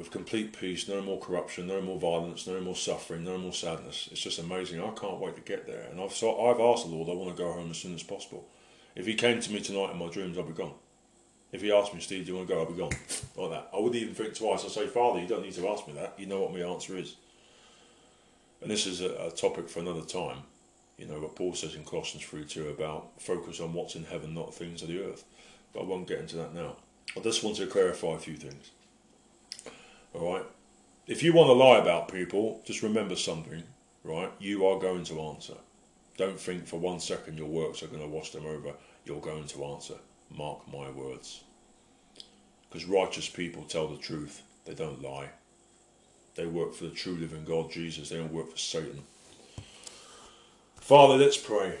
with 0.00 0.10
complete 0.10 0.58
peace, 0.58 0.88
no 0.88 1.02
more 1.02 1.20
corruption, 1.20 1.66
no 1.66 1.82
more 1.82 1.98
violence, 1.98 2.46
no 2.46 2.58
more 2.58 2.74
suffering, 2.74 3.22
no 3.22 3.36
more 3.36 3.52
sadness. 3.52 4.08
It's 4.10 4.22
just 4.22 4.38
amazing. 4.38 4.80
I 4.80 4.88
can't 4.92 5.20
wait 5.20 5.36
to 5.36 5.42
get 5.42 5.66
there. 5.66 5.88
And 5.90 6.00
I've, 6.00 6.14
so 6.14 6.46
I've 6.46 6.58
asked 6.58 6.88
the 6.88 6.94
Lord, 6.94 7.10
I 7.10 7.12
want 7.12 7.36
to 7.36 7.42
go 7.42 7.52
home 7.52 7.70
as 7.70 7.76
soon 7.76 7.94
as 7.94 8.02
possible. 8.02 8.48
If 8.96 9.04
He 9.04 9.12
came 9.12 9.40
to 9.40 9.52
me 9.52 9.60
tonight 9.60 9.90
in 9.90 9.98
my 9.98 10.08
dreams, 10.08 10.38
I'll 10.38 10.44
be 10.44 10.54
gone. 10.54 10.72
If 11.52 11.60
He 11.60 11.70
asked 11.70 11.92
me, 11.92 12.00
Steve, 12.00 12.24
do 12.24 12.32
you 12.32 12.38
want 12.38 12.48
to 12.48 12.54
go? 12.54 12.60
I'll 12.60 12.70
be 12.72 12.78
gone. 12.78 12.90
Like 13.36 13.50
that. 13.50 13.70
I 13.72 13.78
wouldn't 13.78 14.02
even 14.02 14.14
think 14.14 14.34
twice. 14.34 14.64
I'd 14.64 14.70
say, 14.70 14.86
Father, 14.86 15.20
you 15.20 15.28
don't 15.28 15.42
need 15.42 15.54
to 15.54 15.68
ask 15.68 15.86
me 15.86 15.94
that. 15.94 16.14
You 16.18 16.26
know 16.26 16.40
what 16.40 16.52
my 16.52 16.60
answer 16.60 16.96
is. 16.96 17.16
And 18.60 18.70
this 18.70 18.86
is 18.86 19.02
a, 19.02 19.28
a 19.28 19.30
topic 19.30 19.68
for 19.68 19.80
another 19.80 20.02
time. 20.02 20.38
You 20.98 21.06
know 21.06 21.20
what 21.20 21.36
Paul 21.36 21.54
says 21.54 21.74
in 21.74 21.84
Colossians 21.84 22.24
3 22.24 22.44
2 22.44 22.68
about 22.68 23.12
focus 23.18 23.60
on 23.60 23.72
what's 23.72 23.94
in 23.94 24.04
heaven, 24.04 24.34
not 24.34 24.54
things 24.54 24.82
of 24.82 24.88
the 24.88 25.02
earth. 25.02 25.24
But 25.72 25.80
I 25.80 25.84
won't 25.84 26.08
get 26.08 26.18
into 26.18 26.36
that 26.36 26.54
now. 26.54 26.76
I 27.16 27.20
just 27.20 27.44
want 27.44 27.56
to 27.56 27.66
clarify 27.66 28.14
a 28.14 28.18
few 28.18 28.36
things. 28.36 28.70
Alright? 30.14 30.46
If 31.06 31.22
you 31.22 31.32
want 31.32 31.48
to 31.48 31.52
lie 31.52 31.78
about 31.78 32.12
people, 32.12 32.60
just 32.64 32.82
remember 32.82 33.16
something, 33.16 33.62
right? 34.04 34.30
You 34.38 34.66
are 34.66 34.78
going 34.78 35.04
to 35.04 35.20
answer. 35.20 35.54
Don't 36.16 36.38
think 36.38 36.66
for 36.66 36.78
one 36.78 37.00
second 37.00 37.38
your 37.38 37.48
works 37.48 37.82
are 37.82 37.88
going 37.88 38.02
to 38.02 38.08
wash 38.08 38.30
them 38.30 38.46
over. 38.46 38.74
You're 39.04 39.20
going 39.20 39.46
to 39.46 39.64
answer. 39.64 39.94
Mark 40.30 40.60
my 40.72 40.90
words. 40.90 41.42
Because 42.68 42.86
righteous 42.86 43.28
people 43.28 43.62
tell 43.64 43.88
the 43.88 43.96
truth, 43.96 44.42
they 44.64 44.74
don't 44.74 45.02
lie. 45.02 45.30
They 46.36 46.46
work 46.46 46.74
for 46.74 46.84
the 46.84 46.90
true 46.90 47.16
living 47.16 47.44
God, 47.44 47.70
Jesus. 47.70 48.08
They 48.08 48.16
don't 48.16 48.32
work 48.32 48.50
for 48.50 48.58
Satan. 48.58 49.02
Father, 50.76 51.16
let's 51.16 51.36
pray. 51.36 51.74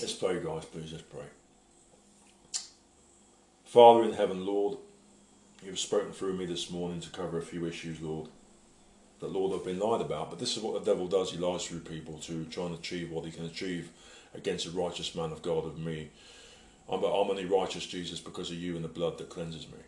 Let's 0.00 0.12
pray, 0.12 0.40
guys, 0.42 0.64
please. 0.64 0.92
Let's 0.92 1.04
pray. 1.04 1.26
Father 3.64 4.04
in 4.04 4.12
heaven, 4.12 4.44
Lord, 4.46 4.78
you've 5.62 5.78
spoken 5.78 6.12
through 6.12 6.34
me 6.34 6.46
this 6.46 6.70
morning 6.70 7.00
to 7.00 7.10
cover 7.10 7.38
a 7.38 7.42
few 7.42 7.66
issues, 7.66 8.00
Lord, 8.00 8.28
that, 9.20 9.30
Lord, 9.32 9.58
I've 9.58 9.64
been 9.64 9.78
lied 9.78 10.00
about. 10.00 10.30
But 10.30 10.38
this 10.38 10.56
is 10.56 10.62
what 10.62 10.74
the 10.74 10.90
devil 10.90 11.06
does. 11.06 11.30
He 11.30 11.38
lies 11.38 11.66
through 11.66 11.80
people 11.80 12.18
to 12.20 12.44
try 12.46 12.66
and 12.66 12.74
achieve 12.74 13.10
what 13.10 13.24
he 13.24 13.30
can 13.30 13.44
achieve 13.44 13.90
against 14.34 14.66
a 14.66 14.70
righteous 14.70 15.14
man 15.14 15.30
of 15.30 15.42
God 15.42 15.64
of 15.64 15.78
me. 15.78 16.10
I'm, 16.88 16.98
I'm 16.98 17.30
only 17.30 17.44
righteous, 17.44 17.86
Jesus, 17.86 18.20
because 18.20 18.50
of 18.50 18.56
you 18.56 18.74
and 18.76 18.84
the 18.84 18.88
blood 18.88 19.18
that 19.18 19.30
cleanses 19.30 19.68
me. 19.68 19.78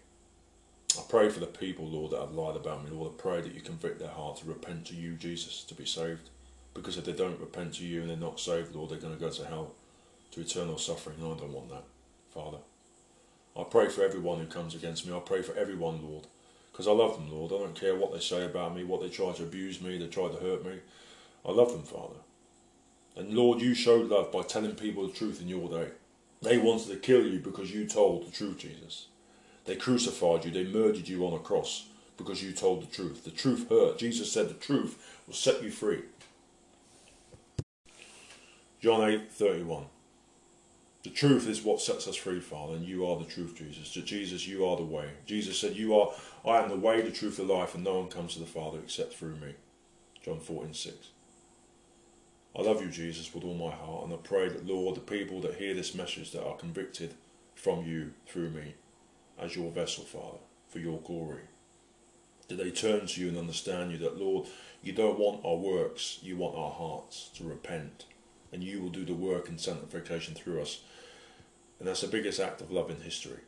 I 0.97 1.03
pray 1.09 1.29
for 1.29 1.41
the 1.41 1.47
people, 1.47 1.87
Lord, 1.87 2.13
that 2.13 2.21
have 2.21 2.35
lied 2.35 2.57
about 2.57 2.85
me. 2.85 2.91
Lord, 2.91 3.13
I 3.13 3.21
pray 3.21 3.41
that 3.41 3.55
you 3.55 3.61
convict 3.61 3.99
their 3.99 4.09
heart 4.09 4.39
to 4.39 4.47
repent 4.47 4.87
to 4.87 4.95
you, 4.95 5.15
Jesus, 5.15 5.65
to 5.65 5.75
be 5.75 5.85
saved. 5.85 6.31
Because 6.73 6.97
if 6.97 7.05
they 7.05 7.13
don't 7.13 7.41
repent 7.41 7.75
to 7.75 7.85
you 7.85 8.01
and 8.01 8.11
they're 8.11 8.17
not 8.17 8.39
saved, 8.39 8.75
Lord, 8.75 8.91
they're 8.91 8.99
going 8.99 9.15
to 9.15 9.21
go 9.21 9.31
to 9.31 9.45
hell, 9.45 9.73
to 10.33 10.41
eternal 10.41 10.79
suffering. 10.79 11.17
And 11.21 11.33
I 11.33 11.37
don't 11.37 11.53
want 11.53 11.71
that, 11.71 11.85
Father. 12.33 12.59
I 13.57 13.63
pray 13.63 13.89
for 13.89 14.03
everyone 14.03 14.41
who 14.41 14.47
comes 14.47 14.75
against 14.75 15.07
me. 15.07 15.17
I 15.17 15.21
pray 15.21 15.43
for 15.43 15.55
everyone, 15.55 16.03
Lord. 16.03 16.27
Because 16.73 16.89
I 16.89 16.93
love 16.93 17.15
them, 17.15 17.31
Lord. 17.31 17.53
I 17.53 17.59
don't 17.59 17.79
care 17.79 17.95
what 17.95 18.13
they 18.13 18.19
say 18.19 18.45
about 18.45 18.75
me, 18.75 18.83
what 18.83 19.01
they 19.01 19.09
try 19.09 19.31
to 19.33 19.45
abuse 19.45 19.81
me, 19.81 19.97
they 19.97 20.09
try 20.09 20.29
to 20.29 20.39
hurt 20.39 20.65
me. 20.65 20.81
I 21.47 21.53
love 21.53 21.71
them, 21.73 21.85
Father. 21.85 22.17
And 23.17 23.35
Lord, 23.35 23.61
you 23.61 23.75
showed 23.75 24.11
love 24.11 24.33
by 24.33 24.43
telling 24.43 24.75
people 24.75 25.07
the 25.07 25.13
truth 25.13 25.41
in 25.41 25.49
your 25.49 25.69
day. 25.69 25.91
They 26.43 26.59
wanted 26.59 26.89
to 26.89 26.97
kill 26.97 27.25
you 27.25 27.39
because 27.39 27.71
you 27.71 27.87
told 27.87 28.27
the 28.27 28.33
truth, 28.33 28.59
Jesus. 28.59 29.07
They 29.67 29.77
crucified 29.77 30.45
you, 30.45 30.51
they 30.51 30.65
murdered 30.65 31.09
you 31.09 31.25
on 31.25 31.33
a 31.33 31.39
cross 31.39 31.87
because 32.17 32.43
you 32.43 32.53
told 32.53 32.83
the 32.83 32.93
truth. 32.93 33.25
The 33.25 33.31
truth 33.31 33.69
hurt. 33.69 33.99
Jesus 33.99 34.33
said 34.33 34.49
the 34.49 34.55
truth 34.55 35.23
will 35.27 35.35
set 35.35 35.63
you 35.63 35.71
free. 35.71 36.03
John 38.81 39.09
8 39.09 39.31
31. 39.31 39.87
The 41.05 41.11
truth 41.11 41.47
is 41.47 41.63
what 41.63 41.83
sets 41.83 42.09
us 42.09 42.17
free, 42.17 42.41
Father, 42.41 42.75
and 42.75 42.85
you 42.87 43.07
are 43.07 43.19
the 43.19 43.27
truth, 43.27 43.55
Jesus. 43.57 43.93
To 43.93 44.01
Jesus, 44.01 44.49
you 44.49 44.67
are 44.67 44.77
the 44.77 44.85
way. 44.85 45.11
Jesus 45.27 45.59
said, 45.59 45.77
You 45.77 45.95
are 45.95 46.13
I 46.47 46.63
am 46.63 46.71
the 46.71 46.77
way, 46.77 47.03
the 47.03 47.11
truth, 47.11 47.37
the 47.37 47.43
life, 47.43 47.75
and 47.75 47.85
no 47.85 47.99
one 48.01 48.09
comes 48.09 48.35
to 48.35 48.41
the 48.41 48.47
Father 48.47 48.79
except 48.83 49.15
through 49.15 49.37
me. 49.37 49.55
John 50.25 50.41
14 50.41 50.73
6. 50.73 50.97
I 52.57 52.63
love 52.63 52.81
you, 52.81 52.89
Jesus, 52.89 53.35
with 53.35 53.45
all 53.45 53.55
my 53.55 53.71
heart, 53.71 54.05
and 54.05 54.15
I 54.15 54.17
pray 54.17 54.49
that, 54.49 54.67
Lord, 54.67 54.97
the 54.97 55.01
people 55.01 55.41
that 55.43 55.57
hear 55.57 55.75
this 55.75 55.95
message 55.95 56.31
that 56.33 56.47
are 56.47 56.57
convicted 56.57 57.15
from 57.55 57.85
you 57.85 58.13
through 58.27 58.51
me 58.51 58.75
as 59.39 59.57
your 59.57 59.71
vessel, 59.73 60.05
Father, 60.05 60.39
for 60.69 60.79
your 60.79 61.01
glory, 61.01 61.43
that 62.49 62.57
they 62.57 62.71
turn 62.71 63.07
to 63.07 63.21
you 63.21 63.29
and 63.29 63.37
understand 63.37 63.93
you, 63.93 63.99
that, 63.99 64.19
Lord, 64.19 64.47
you 64.83 64.93
don't 64.93 65.19
want 65.19 65.45
our 65.45 65.57
works, 65.57 66.21
you 66.23 66.37
want 66.37 66.57
our 66.57 66.71
hearts 66.71 67.29
to 67.35 67.45
repent, 67.45 68.07
and 68.55 68.63
you 68.63 68.81
will 68.81 68.89
do 68.89 69.05
the 69.05 69.13
work 69.13 69.49
and 69.49 69.61
sanctification 69.61 70.35
through 70.35 70.63
us. 70.63 70.81
And 71.81 71.89
that's 71.89 72.03
the 72.03 72.07
biggest 72.07 72.39
act 72.39 72.61
of 72.61 72.71
love 72.71 72.89
in 72.89 73.01
history. 73.01 73.41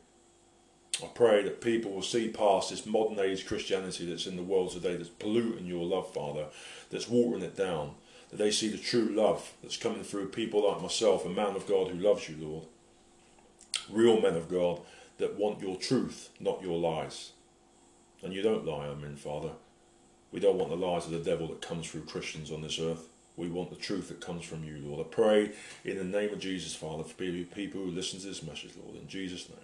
I 1.01 1.07
pray 1.07 1.43
that 1.43 1.61
people 1.61 1.91
will 1.91 2.01
see 2.01 2.27
past 2.27 2.69
this 2.69 2.85
modern 2.85 3.17
age 3.17 3.45
Christianity 3.45 4.05
that's 4.05 4.27
in 4.27 4.35
the 4.35 4.43
world 4.43 4.71
today 4.71 4.97
that's 4.97 5.09
polluting 5.09 5.65
your 5.65 5.85
love, 5.85 6.13
Father, 6.13 6.47
that's 6.89 7.07
watering 7.07 7.43
it 7.43 7.55
down, 7.55 7.95
that 8.29 8.37
they 8.37 8.51
see 8.51 8.67
the 8.67 8.77
true 8.77 9.07
love 9.07 9.53
that's 9.61 9.77
coming 9.77 10.03
through 10.03 10.27
people 10.27 10.69
like 10.69 10.81
myself, 10.81 11.25
a 11.25 11.29
man 11.29 11.55
of 11.55 11.67
God 11.67 11.87
who 11.87 11.97
loves 11.97 12.27
you, 12.27 12.35
Lord. 12.39 12.65
Real 13.89 14.19
men 14.19 14.35
of 14.35 14.49
God 14.49 14.81
that 15.19 15.39
want 15.39 15.61
your 15.61 15.77
truth, 15.77 16.31
not 16.41 16.61
your 16.61 16.77
lies. 16.77 17.31
And 18.21 18.33
you 18.33 18.41
don't 18.41 18.65
lie, 18.65 18.87
I 18.87 18.95
mean, 18.95 19.15
Father. 19.15 19.51
We 20.33 20.41
don't 20.41 20.57
want 20.57 20.69
the 20.69 20.75
lies 20.75 21.05
of 21.05 21.11
the 21.11 21.19
devil 21.19 21.47
that 21.47 21.61
comes 21.61 21.89
through 21.89 22.03
Christians 22.05 22.51
on 22.51 22.61
this 22.61 22.79
earth. 22.79 23.07
We 23.37 23.49
want 23.49 23.69
the 23.69 23.75
truth 23.75 24.09
that 24.09 24.19
comes 24.19 24.43
from 24.43 24.63
you, 24.63 24.79
Lord. 24.83 25.05
I 25.05 25.09
pray 25.09 25.51
in 25.85 25.97
the 25.97 26.03
name 26.03 26.33
of 26.33 26.39
Jesus, 26.39 26.73
Father, 26.73 27.03
for 27.03 27.13
people 27.13 27.81
who 27.81 27.91
listen 27.91 28.19
to 28.19 28.25
this 28.25 28.41
message, 28.41 28.71
Lord, 28.83 28.97
in 28.97 29.07
Jesus' 29.07 29.47
name. 29.47 29.59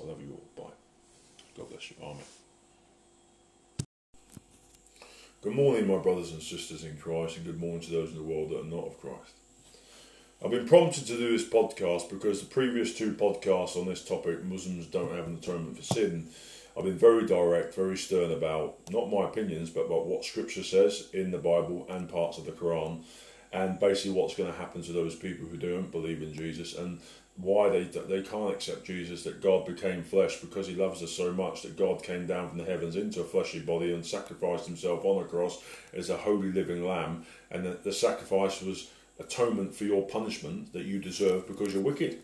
I 0.00 0.06
love 0.06 0.20
you 0.20 0.32
all. 0.32 0.64
Bye. 0.64 0.74
God 1.56 1.70
bless 1.70 1.90
you. 1.90 1.96
Amen. 2.02 2.22
Good 5.42 5.54
morning, 5.54 5.88
my 5.88 5.96
brothers 5.96 6.32
and 6.32 6.42
sisters 6.42 6.84
in 6.84 6.98
Christ, 6.98 7.38
and 7.38 7.46
good 7.46 7.58
morning 7.58 7.80
to 7.80 7.90
those 7.90 8.10
in 8.10 8.16
the 8.16 8.22
world 8.22 8.50
that 8.50 8.60
are 8.60 8.64
not 8.64 8.88
of 8.88 9.00
Christ. 9.00 9.32
I've 10.44 10.50
been 10.50 10.68
prompted 10.68 11.06
to 11.06 11.16
do 11.16 11.32
this 11.32 11.48
podcast 11.48 12.10
because 12.10 12.40
the 12.40 12.46
previous 12.46 12.94
two 12.94 13.12
podcasts 13.12 13.76
on 13.76 13.86
this 13.86 14.04
topic, 14.04 14.44
Muslims 14.44 14.86
don't 14.86 15.14
have 15.14 15.26
an 15.26 15.36
atonement 15.36 15.78
for 15.78 15.82
sin, 15.82 16.28
I've 16.76 16.84
been 16.84 16.98
very 16.98 17.26
direct, 17.26 17.74
very 17.74 17.96
stern 17.96 18.30
about 18.30 18.78
not 18.90 19.10
my 19.10 19.24
opinions, 19.28 19.70
but 19.70 19.86
about 19.86 20.06
what 20.06 20.24
Scripture 20.24 20.62
says 20.62 21.08
in 21.12 21.30
the 21.30 21.38
Bible 21.38 21.86
and 21.90 22.08
parts 22.08 22.38
of 22.38 22.46
the 22.46 22.52
Quran, 22.52 23.02
and 23.52 23.78
basically 23.78 24.12
what's 24.12 24.36
going 24.36 24.50
to 24.50 24.58
happen 24.58 24.82
to 24.82 24.92
those 24.92 25.16
people 25.16 25.46
who 25.46 25.56
don't 25.56 25.90
believe 25.90 26.22
in 26.22 26.32
Jesus, 26.32 26.76
and 26.76 27.00
why 27.36 27.68
they 27.68 27.84
they 27.84 28.22
can't 28.22 28.52
accept 28.52 28.84
Jesus 28.84 29.24
that 29.24 29.40
God 29.42 29.66
became 29.66 30.02
flesh 30.02 30.36
because 30.36 30.66
He 30.68 30.74
loves 30.74 31.02
us 31.02 31.12
so 31.12 31.32
much 31.32 31.62
that 31.62 31.76
God 31.76 32.02
came 32.02 32.26
down 32.26 32.48
from 32.48 32.58
the 32.58 32.64
heavens 32.64 32.96
into 32.96 33.20
a 33.20 33.24
fleshly 33.24 33.60
body 33.60 33.92
and 33.92 34.04
sacrificed 34.04 34.66
Himself 34.66 35.04
on 35.04 35.24
a 35.24 35.26
cross 35.26 35.62
as 35.92 36.10
a 36.10 36.16
holy 36.16 36.52
living 36.52 36.86
lamb, 36.86 37.24
and 37.50 37.64
that 37.64 37.82
the 37.82 37.92
sacrifice 37.92 38.62
was 38.62 38.90
atonement 39.18 39.74
for 39.74 39.84
your 39.84 40.06
punishment 40.06 40.72
that 40.72 40.84
you 40.84 40.98
deserve 40.98 41.46
because 41.46 41.74
you're 41.74 41.82
wicked. 41.82 42.22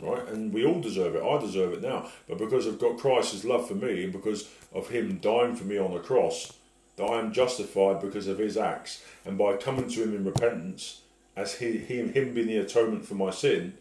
Right, 0.00 0.28
and 0.28 0.52
we 0.52 0.66
all 0.66 0.80
deserve 0.80 1.14
it. 1.14 1.22
I 1.22 1.40
deserve 1.40 1.72
it 1.72 1.82
now, 1.82 2.10
but 2.28 2.36
because 2.36 2.66
I've 2.66 2.78
got 2.78 2.98
Christ's 2.98 3.46
love 3.46 3.66
for 3.66 3.74
me 3.74 4.04
and 4.04 4.12
because 4.12 4.46
of 4.74 4.90
Him 4.90 5.18
dying 5.22 5.56
for 5.56 5.64
me 5.64 5.78
on 5.78 5.94
the 5.94 6.00
cross, 6.00 6.52
that 6.96 7.04
I 7.04 7.18
am 7.18 7.32
justified 7.32 8.00
because 8.00 8.26
of 8.26 8.38
His 8.38 8.58
acts, 8.58 9.02
and 9.24 9.38
by 9.38 9.56
coming 9.56 9.88
to 9.88 10.02
Him 10.02 10.14
in 10.14 10.24
repentance, 10.26 11.00
as 11.36 11.54
he, 11.56 11.76
him, 11.76 12.12
him 12.12 12.32
being 12.32 12.46
the 12.46 12.56
atonement 12.56 13.04
for 13.04 13.14
my 13.14 13.30
sin, 13.30 13.74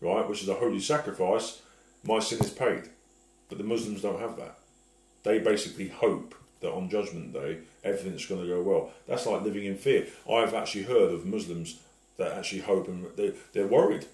right, 0.00 0.26
which 0.28 0.42
is 0.42 0.48
a 0.48 0.54
holy 0.54 0.80
sacrifice, 0.80 1.60
my 2.02 2.18
sin 2.18 2.40
is 2.40 2.50
paid. 2.50 2.84
But 3.48 3.58
the 3.58 3.64
Muslims 3.64 4.00
don't 4.00 4.20
have 4.20 4.36
that. 4.38 4.58
They 5.22 5.38
basically 5.38 5.88
hope 5.88 6.34
that 6.60 6.72
on 6.72 6.88
Judgment 6.88 7.32
Day 7.34 7.58
everything's 7.84 8.26
going 8.26 8.40
to 8.40 8.48
go 8.48 8.62
well. 8.62 8.90
That's 9.06 9.26
like 9.26 9.42
living 9.42 9.64
in 9.64 9.76
fear. 9.76 10.06
I've 10.28 10.54
actually 10.54 10.84
heard 10.84 11.12
of 11.12 11.26
Muslims 11.26 11.80
that 12.16 12.32
actually 12.32 12.62
hope 12.62 12.88
and 12.88 13.06
they, 13.16 13.34
they're 13.52 13.66
worried 13.66 14.06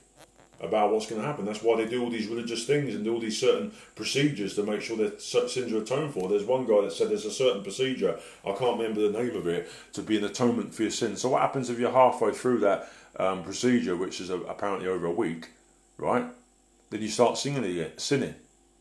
about 0.61 0.93
what's 0.93 1.07
going 1.07 1.21
to 1.21 1.27
happen. 1.27 1.45
That's 1.45 1.63
why 1.63 1.77
they 1.77 1.89
do 1.89 2.03
all 2.03 2.11
these 2.11 2.27
religious 2.27 2.65
things 2.65 2.95
and 2.95 3.05
do 3.05 3.15
all 3.15 3.21
these 3.21 3.39
certain 3.39 3.73
procedures 3.95 4.55
to 4.57 4.65
make 4.65 4.81
sure 4.81 4.97
their 4.97 5.19
sins 5.19 5.73
are 5.73 5.79
atoned 5.79 6.15
for. 6.15 6.29
There's 6.29 6.45
one 6.45 6.67
guy 6.67 6.83
that 6.83 6.93
said 6.93 7.11
there's 7.11 7.25
a 7.25 7.31
certain 7.31 7.63
procedure, 7.63 8.19
I 8.45 8.53
can't 8.53 8.79
remember 8.79 9.09
the 9.09 9.23
name 9.23 9.37
of 9.37 9.47
it, 9.47 9.71
to 9.93 10.03
be 10.03 10.19
an 10.19 10.25
atonement 10.25 10.75
for 10.75 10.83
your 10.83 10.91
sins. 10.91 11.21
So 11.21 11.29
what 11.29 11.43
happens 11.43 11.71
if 11.71 11.79
you're 11.79 11.93
halfway 11.93 12.33
through 12.33 12.59
that 12.61 12.91
um, 13.19 13.45
procedure, 13.45 13.97
which 13.97 14.21
is 14.21 14.31
a, 14.31 14.37
apparently 14.43 14.89
over 14.89 15.07
a 15.07 15.13
week, 15.13 15.51
right? 15.97 16.27
Then 16.91 17.03
you 17.03 17.09
start 17.09 17.39
singing 17.39 17.65
again, 17.65 17.93
sinning. 17.97 18.35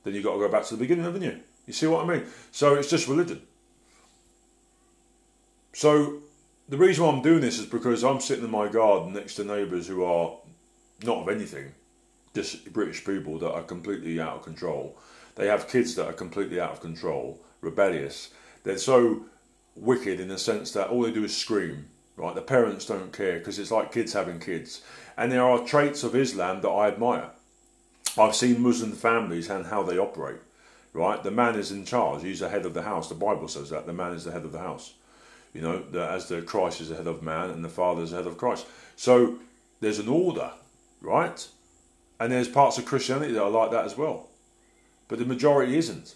Then 0.03 0.13
you've 0.15 0.23
got 0.23 0.33
to 0.33 0.39
go 0.39 0.49
back 0.49 0.65
to 0.65 0.75
the 0.75 0.79
beginning, 0.79 1.03
haven't 1.03 1.21
you? 1.21 1.39
You 1.67 1.73
see 1.73 1.87
what 1.87 2.05
I 2.05 2.07
mean? 2.07 2.25
So 2.51 2.75
it's 2.75 2.89
just 2.89 3.07
religion. 3.07 3.41
So 5.73 6.21
the 6.69 6.77
reason 6.77 7.03
why 7.03 7.11
I'm 7.11 7.21
doing 7.21 7.41
this 7.41 7.59
is 7.59 7.65
because 7.65 8.03
I'm 8.03 8.19
sitting 8.19 8.45
in 8.45 8.51
my 8.51 8.67
garden 8.67 9.13
next 9.13 9.35
to 9.35 9.43
neighbours 9.43 9.87
who 9.87 10.03
are 10.03 10.37
not 11.03 11.17
of 11.17 11.29
anything, 11.29 11.71
just 12.33 12.71
British 12.73 13.05
people 13.05 13.39
that 13.39 13.51
are 13.51 13.63
completely 13.63 14.19
out 14.19 14.37
of 14.37 14.43
control. 14.43 14.97
They 15.35 15.47
have 15.47 15.69
kids 15.69 15.95
that 15.95 16.07
are 16.07 16.13
completely 16.13 16.59
out 16.59 16.71
of 16.71 16.81
control, 16.81 17.39
rebellious. 17.61 18.31
They're 18.63 18.77
so 18.77 19.25
wicked 19.75 20.19
in 20.19 20.27
the 20.27 20.37
sense 20.37 20.71
that 20.71 20.89
all 20.89 21.03
they 21.03 21.11
do 21.11 21.23
is 21.23 21.35
scream, 21.35 21.87
right? 22.15 22.33
The 22.33 22.41
parents 22.41 22.85
don't 22.85 23.13
care 23.13 23.37
because 23.37 23.59
it's 23.59 23.71
like 23.71 23.91
kids 23.91 24.13
having 24.13 24.39
kids. 24.39 24.81
And 25.15 25.31
there 25.31 25.43
are 25.43 25.59
traits 25.59 26.03
of 26.03 26.15
Islam 26.15 26.61
that 26.61 26.69
I 26.69 26.87
admire. 26.87 27.29
I've 28.17 28.35
seen 28.35 28.61
Muslim 28.61 28.93
families 28.93 29.49
and 29.49 29.67
how 29.67 29.83
they 29.83 29.97
operate, 29.97 30.39
right? 30.93 31.21
The 31.21 31.31
man 31.31 31.55
is 31.55 31.71
in 31.71 31.85
charge, 31.85 32.23
he's 32.23 32.39
the 32.39 32.49
head 32.49 32.65
of 32.65 32.73
the 32.73 32.81
house. 32.81 33.09
The 33.09 33.15
Bible 33.15 33.47
says 33.47 33.69
that 33.69 33.85
the 33.85 33.93
man 33.93 34.13
is 34.13 34.23
the 34.23 34.31
head 34.31 34.45
of 34.45 34.51
the 34.51 34.59
house. 34.59 34.93
You 35.53 35.61
know, 35.61 35.79
the, 35.79 36.07
as 36.07 36.27
the 36.27 36.41
Christ 36.41 36.81
is 36.81 36.89
the 36.89 36.95
head 36.95 37.07
of 37.07 37.23
man 37.23 37.51
and 37.51 37.63
the 37.63 37.69
Father 37.69 38.01
is 38.01 38.11
the 38.11 38.17
head 38.17 38.27
of 38.27 38.37
Christ. 38.37 38.65
So 38.95 39.37
there's 39.79 39.99
an 39.99 40.07
order, 40.07 40.51
right? 41.01 41.47
And 42.19 42.31
there's 42.31 42.47
parts 42.47 42.77
of 42.77 42.85
Christianity 42.85 43.33
that 43.33 43.43
are 43.43 43.49
like 43.49 43.71
that 43.71 43.85
as 43.85 43.97
well. 43.97 44.29
But 45.07 45.19
the 45.19 45.25
majority 45.25 45.77
isn't. 45.77 46.15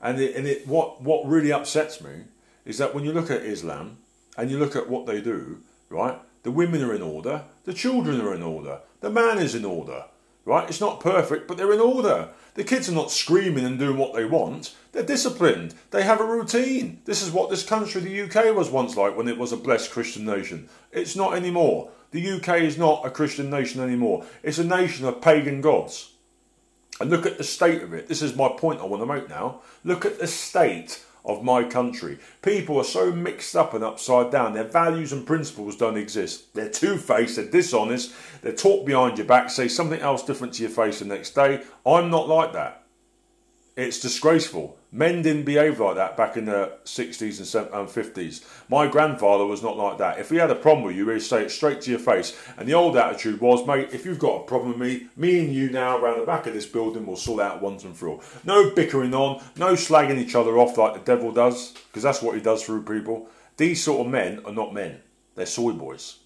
And, 0.00 0.20
it, 0.20 0.34
and 0.34 0.46
it, 0.46 0.66
what, 0.66 1.02
what 1.02 1.26
really 1.26 1.52
upsets 1.52 2.00
me 2.00 2.24
is 2.64 2.78
that 2.78 2.94
when 2.94 3.04
you 3.04 3.12
look 3.12 3.30
at 3.30 3.42
Islam 3.42 3.98
and 4.36 4.50
you 4.50 4.58
look 4.58 4.76
at 4.76 4.88
what 4.88 5.06
they 5.06 5.20
do, 5.20 5.60
right? 5.88 6.18
The 6.42 6.50
women 6.50 6.82
are 6.82 6.94
in 6.94 7.02
order, 7.02 7.44
the 7.64 7.74
children 7.74 8.20
are 8.20 8.34
in 8.34 8.42
order, 8.42 8.80
the 9.00 9.10
man 9.10 9.38
is 9.38 9.54
in 9.54 9.64
order, 9.64 10.04
right? 10.44 10.68
It's 10.68 10.80
not 10.80 11.00
perfect, 11.00 11.46
but 11.46 11.56
they're 11.56 11.72
in 11.72 11.80
order. 11.80 12.30
The 12.54 12.64
kids 12.64 12.88
are 12.88 12.94
not 12.94 13.10
screaming 13.10 13.64
and 13.64 13.78
doing 13.78 13.96
what 13.96 14.14
they 14.14 14.24
want. 14.24 14.74
They're 14.92 15.02
disciplined. 15.02 15.74
They 15.90 16.02
have 16.02 16.20
a 16.20 16.24
routine. 16.24 17.00
This 17.04 17.22
is 17.22 17.30
what 17.30 17.50
this 17.50 17.64
country, 17.64 18.00
the 18.00 18.22
UK, 18.22 18.54
was 18.54 18.70
once 18.70 18.96
like 18.96 19.16
when 19.16 19.28
it 19.28 19.38
was 19.38 19.52
a 19.52 19.56
blessed 19.56 19.90
Christian 19.90 20.24
nation. 20.24 20.68
It's 20.90 21.14
not 21.14 21.34
anymore. 21.34 21.90
The 22.10 22.32
UK 22.32 22.62
is 22.62 22.76
not 22.76 23.06
a 23.06 23.10
Christian 23.10 23.50
nation 23.50 23.80
anymore. 23.80 24.24
It's 24.42 24.58
a 24.58 24.64
nation 24.64 25.06
of 25.06 25.22
pagan 25.22 25.60
gods. 25.60 26.12
And 27.00 27.08
look 27.08 27.24
at 27.24 27.38
the 27.38 27.44
state 27.44 27.82
of 27.82 27.94
it. 27.94 28.08
This 28.08 28.20
is 28.20 28.36
my 28.36 28.48
point 28.48 28.80
I 28.80 28.84
want 28.84 29.02
to 29.02 29.06
make 29.06 29.28
now. 29.28 29.60
Look 29.84 30.04
at 30.04 30.18
the 30.18 30.26
state 30.26 31.04
of 31.24 31.42
my 31.42 31.64
country. 31.64 32.18
People 32.42 32.78
are 32.78 32.84
so 32.84 33.12
mixed 33.12 33.56
up 33.56 33.74
and 33.74 33.84
upside 33.84 34.30
down. 34.30 34.52
Their 34.52 34.64
values 34.64 35.12
and 35.12 35.26
principles 35.26 35.76
don't 35.76 35.96
exist. 35.96 36.54
They're 36.54 36.70
two 36.70 36.96
faced, 36.96 37.36
they're 37.36 37.50
dishonest, 37.50 38.12
they're 38.42 38.52
talk 38.52 38.86
behind 38.86 39.18
your 39.18 39.26
back, 39.26 39.50
say 39.50 39.68
something 39.68 40.00
else 40.00 40.22
different 40.22 40.54
to 40.54 40.62
your 40.62 40.70
face 40.70 40.98
the 40.98 41.04
next 41.04 41.34
day. 41.34 41.62
I'm 41.86 42.10
not 42.10 42.28
like 42.28 42.52
that. 42.54 42.79
It's 43.76 44.00
disgraceful. 44.00 44.76
Men 44.92 45.22
didn't 45.22 45.44
behave 45.44 45.78
like 45.78 45.94
that 45.94 46.16
back 46.16 46.36
in 46.36 46.46
the 46.46 46.72
60s 46.84 47.38
and 47.72 47.88
50s. 47.88 48.44
My 48.68 48.88
grandfather 48.88 49.46
was 49.46 49.62
not 49.62 49.76
like 49.76 49.98
that. 49.98 50.18
If 50.18 50.30
he 50.30 50.36
had 50.36 50.50
a 50.50 50.56
problem 50.56 50.84
with 50.84 50.96
you, 50.96 51.08
he'd 51.08 51.20
say 51.20 51.44
it 51.44 51.50
straight 51.50 51.80
to 51.82 51.90
your 51.90 52.00
face. 52.00 52.36
And 52.58 52.68
the 52.68 52.74
old 52.74 52.96
attitude 52.96 53.40
was, 53.40 53.66
mate, 53.66 53.90
if 53.92 54.04
you've 54.04 54.18
got 54.18 54.42
a 54.42 54.46
problem 54.46 54.78
with 54.78 54.80
me, 54.80 55.06
me 55.16 55.38
and 55.38 55.54
you 55.54 55.70
now 55.70 55.96
around 55.96 56.18
the 56.18 56.26
back 56.26 56.46
of 56.46 56.54
this 56.54 56.66
building 56.66 57.06
will 57.06 57.16
sort 57.16 57.40
out 57.40 57.62
once 57.62 57.84
and 57.84 57.96
for 57.96 58.08
all. 58.08 58.22
No 58.44 58.70
bickering 58.70 59.14
on, 59.14 59.42
no 59.56 59.74
slagging 59.74 60.18
each 60.18 60.34
other 60.34 60.58
off 60.58 60.76
like 60.76 60.94
the 60.94 61.00
devil 61.00 61.30
does, 61.30 61.72
because 61.72 62.02
that's 62.02 62.20
what 62.20 62.34
he 62.34 62.40
does 62.40 62.64
through 62.64 62.82
people. 62.82 63.28
These 63.56 63.84
sort 63.84 64.04
of 64.04 64.12
men 64.12 64.42
are 64.44 64.52
not 64.52 64.74
men. 64.74 65.00
They're 65.36 65.46
soy 65.46 65.72
boys. 65.72 66.16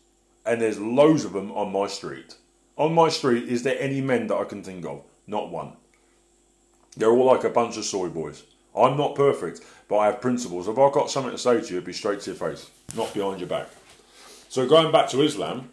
And 0.47 0.61
there's 0.61 0.81
loads 0.81 1.25
of 1.25 1.35
them 1.35 1.53
on 1.53 1.71
my 1.71 1.87
street. 1.87 2.37
On 2.77 2.95
my 2.95 3.11
street, 3.11 3.49
is 3.49 3.63
there 3.63 3.77
any 3.79 4.01
men 4.01 4.27
that 4.29 4.37
I 4.37 4.45
can 4.45 4.63
think 4.63 4.87
of? 4.87 5.05
Not 5.27 5.51
one. 5.51 5.77
They're 6.97 7.11
all 7.11 7.27
like 7.27 7.45
a 7.45 7.51
bunch 7.51 7.77
of 7.77 7.85
soy 7.85 8.09
boys. 8.09 8.45
I'm 8.77 8.97
not 8.97 9.15
perfect, 9.15 9.61
but 9.89 9.99
I 9.99 10.07
have 10.07 10.21
principles. 10.21 10.69
If 10.69 10.79
I've 10.79 10.93
got 10.93 11.11
something 11.11 11.33
to 11.33 11.39
say 11.39 11.61
to 11.61 11.67
you, 11.67 11.77
it'd 11.77 11.85
be 11.85 11.93
straight 11.93 12.21
to 12.21 12.31
your 12.31 12.51
face, 12.51 12.71
not 12.97 13.15
behind 13.15 13.41
your 13.41 13.49
back. 13.49 13.69
So 14.49 14.69
going 14.69 14.93
back 14.93 15.09
to 15.11 15.23
Islam, 15.23 15.71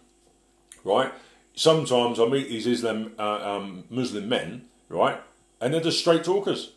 right? 0.84 1.12
Sometimes 1.56 2.20
I 2.20 2.26
meet 2.26 2.50
these 2.50 2.68
Islam 2.68 3.12
uh, 3.20 3.56
um, 3.56 3.84
Muslim 3.90 4.30
men, 4.30 4.66
right, 4.90 5.20
and 5.60 5.74
they're 5.74 5.82
just 5.82 6.00
straight 6.00 6.24
talkers. 6.24 6.72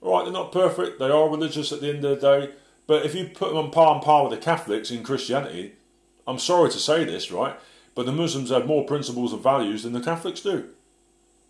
Right, 0.00 0.24
they're 0.24 0.32
not 0.32 0.52
perfect. 0.52 1.00
They 1.00 1.10
are 1.10 1.28
religious 1.28 1.72
at 1.72 1.80
the 1.80 1.88
end 1.88 2.04
of 2.04 2.20
the 2.20 2.38
day. 2.38 2.52
But 2.86 3.04
if 3.04 3.14
you 3.14 3.26
put 3.26 3.48
them 3.48 3.58
on 3.58 3.70
par 3.70 3.94
and 3.94 4.02
par 4.02 4.22
with 4.28 4.38
the 4.38 4.44
Catholics 4.44 4.90
in 4.90 5.02
Christianity, 5.02 5.74
I'm 6.26 6.38
sorry 6.38 6.70
to 6.70 6.78
say 6.78 7.04
this, 7.04 7.32
right? 7.32 7.58
But 7.94 8.06
the 8.06 8.12
Muslims 8.12 8.50
have 8.50 8.66
more 8.66 8.84
principles 8.84 9.32
and 9.32 9.42
values 9.42 9.82
than 9.82 9.92
the 9.92 10.00
Catholics 10.00 10.40
do. 10.40 10.68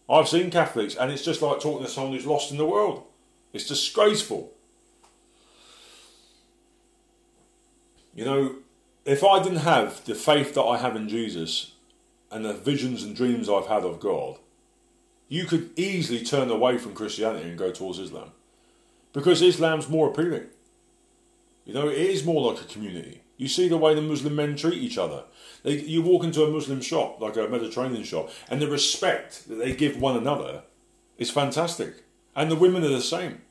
I've 0.08 0.28
seen 0.28 0.50
Catholics, 0.50 0.94
and 0.94 1.12
it's 1.12 1.24
just 1.24 1.42
like 1.42 1.60
talking 1.60 1.84
to 1.84 1.90
someone 1.90 2.14
who's 2.14 2.26
lost 2.26 2.50
in 2.50 2.56
the 2.56 2.64
world. 2.64 3.04
It's 3.52 3.66
disgraceful. 3.66 4.52
You 8.14 8.24
know, 8.24 8.56
if 9.04 9.22
I 9.22 9.42
didn't 9.42 9.58
have 9.58 10.04
the 10.04 10.14
faith 10.14 10.54
that 10.54 10.62
I 10.62 10.78
have 10.78 10.96
in 10.96 11.08
Jesus 11.08 11.72
and 12.30 12.44
the 12.44 12.52
visions 12.52 13.02
and 13.02 13.14
dreams 13.14 13.48
I've 13.48 13.66
had 13.66 13.84
of 13.84 14.00
God, 14.00 14.38
you 15.28 15.44
could 15.44 15.70
easily 15.76 16.24
turn 16.24 16.50
away 16.50 16.78
from 16.78 16.94
Christianity 16.94 17.48
and 17.48 17.58
go 17.58 17.70
towards 17.70 17.98
Islam. 17.98 18.32
Because 19.12 19.42
Islam's 19.42 19.88
more 19.88 20.08
appealing. 20.08 20.46
You 21.64 21.74
know, 21.74 21.88
it 21.88 21.98
is 21.98 22.24
more 22.24 22.50
like 22.52 22.62
a 22.62 22.66
community. 22.66 23.20
You 23.36 23.46
see 23.46 23.68
the 23.68 23.76
way 23.76 23.94
the 23.94 24.02
Muslim 24.02 24.34
men 24.34 24.56
treat 24.56 24.82
each 24.82 24.98
other. 24.98 25.24
You 25.70 26.02
walk 26.02 26.24
into 26.24 26.44
a 26.44 26.50
Muslim 26.50 26.80
shop, 26.80 27.20
like 27.20 27.36
a 27.36 27.48
Mediterranean 27.48 28.04
shop, 28.04 28.30
and 28.48 28.60
the 28.60 28.68
respect 28.68 29.48
that 29.48 29.56
they 29.56 29.74
give 29.74 30.00
one 30.00 30.16
another 30.16 30.62
is 31.16 31.30
fantastic. 31.30 32.04
And 32.34 32.50
the 32.50 32.56
women 32.56 32.84
are 32.84 32.88
the 32.88 33.00
same. 33.00 33.42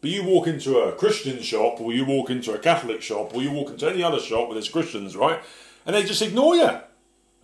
But 0.00 0.10
you 0.10 0.24
walk 0.24 0.46
into 0.46 0.78
a 0.78 0.92
Christian 0.92 1.40
shop, 1.42 1.80
or 1.80 1.92
you 1.92 2.04
walk 2.04 2.28
into 2.28 2.52
a 2.52 2.58
Catholic 2.58 3.02
shop, 3.02 3.34
or 3.34 3.42
you 3.42 3.50
walk 3.50 3.70
into 3.70 3.88
any 3.88 4.02
other 4.02 4.18
shop 4.18 4.48
where 4.48 4.54
there's 4.54 4.68
Christians, 4.68 5.16
right? 5.16 5.40
And 5.86 5.94
they 5.94 6.04
just 6.04 6.22
ignore 6.22 6.56
you. 6.56 6.70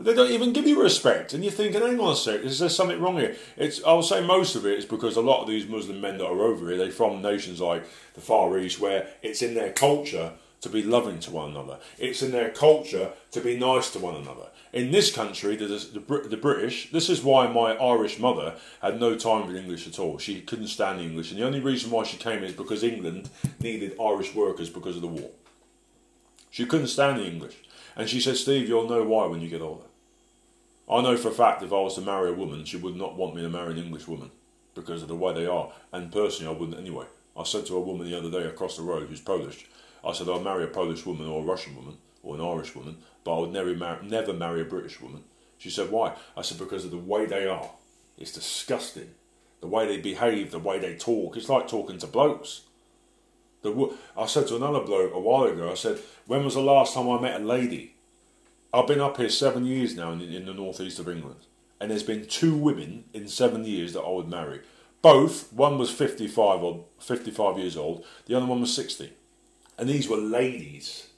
They 0.01 0.15
don't 0.15 0.31
even 0.31 0.53
give 0.53 0.67
you 0.67 0.81
respect, 0.81 1.35
and 1.35 1.43
you're 1.43 1.53
thinking, 1.53 1.81
"Hang 1.81 1.99
on 1.99 2.13
a 2.13 2.17
sec, 2.17 2.43
is 2.43 2.61
there 2.61 2.69
something 2.69 3.01
wrong 3.01 3.19
here?" 3.19 3.37
It's, 3.57 3.83
I'll 3.85 4.03
say, 4.03 4.25
most 4.25 4.55
of 4.55 4.65
it 4.65 4.79
is 4.79 4.85
because 4.85 5.17
a 5.17 5.21
lot 5.21 5.43
of 5.43 5.49
these 5.49 5.67
Muslim 5.67 6.01
men 6.01 6.19
that 6.19 6.27
are 6.27 6.41
over 6.41 6.69
here, 6.69 6.79
they're 6.79 6.93
from 6.93 7.21
nations 7.21 7.61
like 7.61 7.83
the 8.15 8.21
Far 8.21 8.57
East, 8.59 8.79
where 8.79 9.09
it's 9.23 9.43
in 9.43 9.55
their 9.55 9.73
culture 9.73 10.35
to 10.61 10.69
be 10.69 10.83
loving 10.83 11.21
to 11.21 11.31
one 11.31 11.51
another. 11.51 11.79
It's 11.99 12.23
in 12.23 12.33
their 12.33 12.51
culture 12.51 13.13
to 13.31 13.41
be 13.41 13.57
nice 13.57 13.91
to 13.93 13.99
one 13.99 14.17
another. 14.17 14.49
In 14.73 14.91
this 14.91 15.15
country, 15.15 15.57
the, 15.57 15.67
the, 15.67 16.29
the, 16.29 16.37
British, 16.37 16.91
this 16.91 17.09
is 17.09 17.23
why 17.23 17.47
my 17.47 17.75
Irish 17.77 18.19
mother 18.19 18.57
had 18.83 19.01
no 19.01 19.17
time 19.17 19.47
for 19.47 19.57
English 19.57 19.87
at 19.87 19.99
all. 19.99 20.19
She 20.19 20.43
couldn't 20.43 20.67
stand 20.69 21.01
English, 21.01 21.31
and 21.31 21.41
the 21.41 21.47
only 21.47 21.61
reason 21.61 21.91
why 21.91 22.05
she 22.05 22.17
came 22.17 22.43
is 22.43 22.53
because 22.53 22.83
England 22.83 23.31
needed 23.61 23.97
Irish 24.01 24.35
workers 24.35 24.69
because 24.69 24.97
of 24.97 25.03
the 25.03 25.09
war. 25.09 25.31
She 26.51 26.67
couldn't 26.67 26.89
stand 26.89 27.19
the 27.19 27.27
English. 27.27 27.57
And 27.97 28.09
she 28.09 28.21
said, 28.21 28.37
Steve, 28.37 28.69
you'll 28.69 28.89
know 28.89 29.05
why 29.05 29.27
when 29.27 29.41
you 29.41 29.49
get 29.49 29.63
older. 29.63 29.85
I 30.91 31.03
know 31.03 31.17
for 31.17 31.29
a 31.29 31.33
fact 31.33 31.63
if 31.63 31.73
I 31.73 31.77
was 31.77 31.97
to 31.97 32.01
marry 32.01 32.31
a 32.31 32.35
woman, 32.35 32.65
she 32.65 32.77
would 32.77 32.97
not 32.97 33.17
want 33.17 33.35
me 33.35 33.43
to 33.43 33.49
marry 33.49 33.73
an 33.73 33.79
English 33.79 34.07
woman 34.09 34.31
because 34.75 35.03
of 35.03 35.09
the 35.09 35.17
way 35.17 35.35
they 35.35 35.47
are. 35.47 35.73
And 35.93 36.13
personally, 36.13 36.55
I 36.55 36.59
wouldn't 36.59 36.79
anyway. 36.79 37.07
I 37.37 37.43
said 37.43 37.67
to 37.67 37.77
a 37.77 37.81
woman 37.81 38.09
the 38.09 38.17
other 38.19 38.31
day 38.31 38.47
across 38.47 38.77
the 38.77 38.83
road 38.83 39.09
who's 39.09 39.21
Polish, 39.21 39.67
I 40.09 40.13
said 40.13 40.29
I'd 40.29 40.43
marry 40.43 40.65
a 40.65 40.69
Polish 40.69 41.05
woman 41.05 41.29
or 41.29 41.43
a 41.43 41.47
Russian 41.47 41.77
woman 41.77 41.99
or 42.23 42.35
an 42.35 42.41
Irish 42.41 42.75
woman, 42.75 42.97
but 43.25 43.37
I 43.37 43.41
would 43.41 43.53
never 43.53 43.75
marry, 43.75 44.07
never 44.07 44.33
marry 44.33 44.63
a 44.63 44.65
British 44.65 45.01
woman. 45.03 45.23
She 45.59 45.69
said, 45.69 45.91
why? 45.91 46.15
I 46.35 46.41
said, 46.41 46.59
because 46.59 46.87
of 46.87 46.91
the 46.91 46.97
way 46.97 47.27
they 47.27 47.47
are. 47.47 47.71
It's 48.17 48.33
disgusting. 48.33 49.11
The 49.61 49.67
way 49.67 49.87
they 49.87 50.01
behave, 50.01 50.51
the 50.51 50.59
way 50.59 50.79
they 50.79 50.97
talk. 50.97 51.37
It's 51.37 51.51
like 51.51 51.69
talking 51.69 51.99
to 51.99 52.07
blokes. 52.07 52.63
The, 53.63 53.93
I 54.17 54.27
said 54.27 54.47
to 54.49 54.57
another 54.57 54.81
bloke 54.81 55.13
a 55.13 55.21
while 55.21 55.45
ago, 55.45 55.71
I 55.71 55.75
said, 55.75 55.99
when 56.27 56.45
was 56.45 56.55
the 56.55 56.61
last 56.61 56.95
time 56.95 57.11
I 57.11 57.21
met 57.21 57.41
a 57.41 57.45
lady? 57.45 57.95
I've 58.73 58.87
been 58.87 59.01
up 59.01 59.17
here 59.19 59.29
seven 59.29 59.67
years 59.67 59.95
now 59.95 60.13
in, 60.13 60.23
in 60.23 60.47
the 60.47 60.55
northeast 60.55 60.99
of 60.99 61.09
England, 61.09 61.41
and 61.81 61.91
there's 61.91 62.03
been 62.03 62.27
two 62.27 62.57
women 62.57 63.05
in 63.13 63.29
seven 63.29 63.65
years 63.65 63.93
that 63.93 64.03
I 64.03 64.11
would 64.11 64.29
marry. 64.29 64.61
Both, 65.03 65.53
one 65.53 65.77
was 65.77 65.91
55 65.91 66.63
or 66.63 66.85
55 66.99 67.59
years 67.59 67.77
old, 67.77 68.05
the 68.27 68.37
other 68.37 68.47
one 68.47 68.61
was 68.61 68.75
60. 68.75 69.13
And 69.79 69.89
these 69.89 70.09
were 70.09 70.17
ladies, 70.17 71.09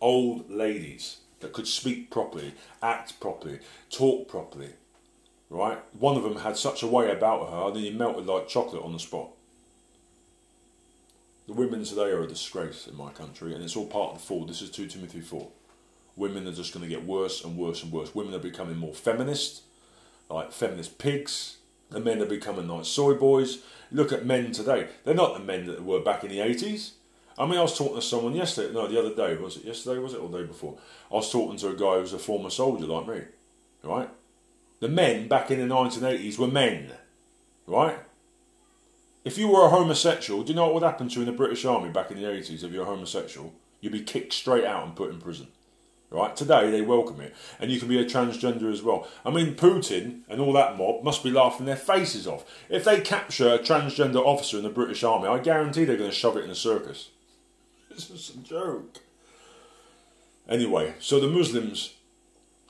old 0.00 0.50
ladies 0.50 1.18
that 1.40 1.52
could 1.52 1.68
speak 1.68 2.10
properly, 2.10 2.54
act 2.82 3.20
properly, 3.20 3.58
talk 3.90 4.28
properly. 4.28 4.70
Right? 5.50 5.78
One 5.98 6.16
of 6.16 6.22
them 6.22 6.36
had 6.36 6.56
such 6.56 6.82
a 6.82 6.86
way 6.86 7.10
about 7.10 7.50
her, 7.50 7.70
that 7.70 7.78
he 7.78 7.90
melted 7.90 8.26
like 8.26 8.48
chocolate 8.48 8.82
on 8.82 8.94
the 8.94 8.98
spot. 8.98 9.28
The 11.46 11.52
women 11.52 11.84
today 11.84 12.10
are 12.10 12.22
a 12.22 12.26
disgrace 12.26 12.86
in 12.86 12.96
my 12.96 13.10
country, 13.10 13.52
and 13.52 13.62
it's 13.62 13.76
all 13.76 13.86
part 13.86 14.14
of 14.14 14.18
the 14.20 14.24
fall. 14.24 14.46
This 14.46 14.62
is 14.62 14.70
2 14.70 14.86
Timothy 14.86 15.20
4. 15.20 15.48
Women 16.16 16.46
are 16.48 16.52
just 16.52 16.72
going 16.72 16.88
to 16.88 16.88
get 16.88 17.04
worse 17.04 17.44
and 17.44 17.56
worse 17.56 17.82
and 17.82 17.92
worse. 17.92 18.14
Women 18.14 18.34
are 18.34 18.38
becoming 18.38 18.76
more 18.78 18.94
feminist, 18.94 19.62
like 20.30 20.52
feminist 20.52 20.98
pigs. 20.98 21.58
The 21.90 22.00
men 22.00 22.22
are 22.22 22.26
becoming 22.26 22.68
like 22.68 22.86
soy 22.86 23.14
boys. 23.14 23.58
Look 23.90 24.12
at 24.12 24.24
men 24.24 24.52
today. 24.52 24.88
They're 25.04 25.14
not 25.14 25.34
the 25.34 25.44
men 25.44 25.66
that 25.66 25.84
were 25.84 26.00
back 26.00 26.24
in 26.24 26.30
the 26.30 26.38
80s. 26.38 26.92
I 27.42 27.46
mean, 27.46 27.58
I 27.58 27.62
was 27.62 27.76
talking 27.76 27.96
to 27.96 28.02
someone 28.02 28.36
yesterday, 28.36 28.72
no, 28.72 28.86
the 28.86 29.00
other 29.00 29.12
day, 29.16 29.34
was 29.34 29.56
it 29.56 29.64
yesterday, 29.64 29.98
was 29.98 30.14
it, 30.14 30.20
or 30.20 30.28
the 30.28 30.38
day 30.38 30.46
before? 30.46 30.78
I 31.10 31.14
was 31.16 31.32
talking 31.32 31.58
to 31.58 31.70
a 31.70 31.74
guy 31.74 31.94
who 31.94 32.02
was 32.02 32.12
a 32.12 32.18
former 32.20 32.50
soldier 32.50 32.86
like 32.86 33.08
me, 33.08 33.22
right? 33.82 34.08
The 34.78 34.88
men 34.88 35.26
back 35.26 35.50
in 35.50 35.58
the 35.58 35.74
1980s 35.74 36.38
were 36.38 36.46
men, 36.46 36.92
right? 37.66 37.98
If 39.24 39.38
you 39.38 39.48
were 39.48 39.66
a 39.66 39.70
homosexual, 39.70 40.44
do 40.44 40.50
you 40.50 40.54
know 40.54 40.66
what 40.66 40.74
would 40.74 40.82
happen 40.84 41.08
to 41.08 41.14
you 41.16 41.22
in 41.22 41.26
the 41.26 41.32
British 41.32 41.64
Army 41.64 41.90
back 41.90 42.12
in 42.12 42.16
the 42.16 42.28
80s 42.28 42.62
if 42.62 42.70
you're 42.70 42.84
a 42.84 42.86
homosexual? 42.86 43.52
You'd 43.80 43.92
be 43.92 44.02
kicked 44.02 44.34
straight 44.34 44.64
out 44.64 44.84
and 44.86 44.94
put 44.94 45.10
in 45.10 45.20
prison. 45.20 45.48
Right? 46.10 46.36
Today 46.36 46.70
they 46.70 46.82
welcome 46.82 47.20
it. 47.22 47.34
And 47.58 47.72
you 47.72 47.80
can 47.80 47.88
be 47.88 47.98
a 47.98 48.04
transgender 48.04 48.70
as 48.70 48.82
well. 48.82 49.08
I 49.24 49.30
mean, 49.30 49.56
Putin 49.56 50.20
and 50.28 50.40
all 50.40 50.52
that 50.52 50.78
mob 50.78 51.02
must 51.02 51.24
be 51.24 51.32
laughing 51.32 51.66
their 51.66 51.74
faces 51.74 52.28
off. 52.28 52.44
If 52.68 52.84
they 52.84 53.00
capture 53.00 53.48
a 53.48 53.58
transgender 53.58 54.24
officer 54.24 54.58
in 54.58 54.62
the 54.62 54.70
British 54.70 55.02
Army, 55.02 55.26
I 55.26 55.40
guarantee 55.40 55.84
they're 55.84 55.96
going 55.96 56.10
to 56.10 56.14
shove 56.14 56.36
it 56.36 56.44
in 56.44 56.50
a 56.50 56.54
circus. 56.54 57.08
This 57.94 58.10
is 58.10 58.32
a 58.34 58.38
joke. 58.38 59.00
Anyway, 60.48 60.94
so 60.98 61.20
the 61.20 61.28
Muslims, 61.28 61.94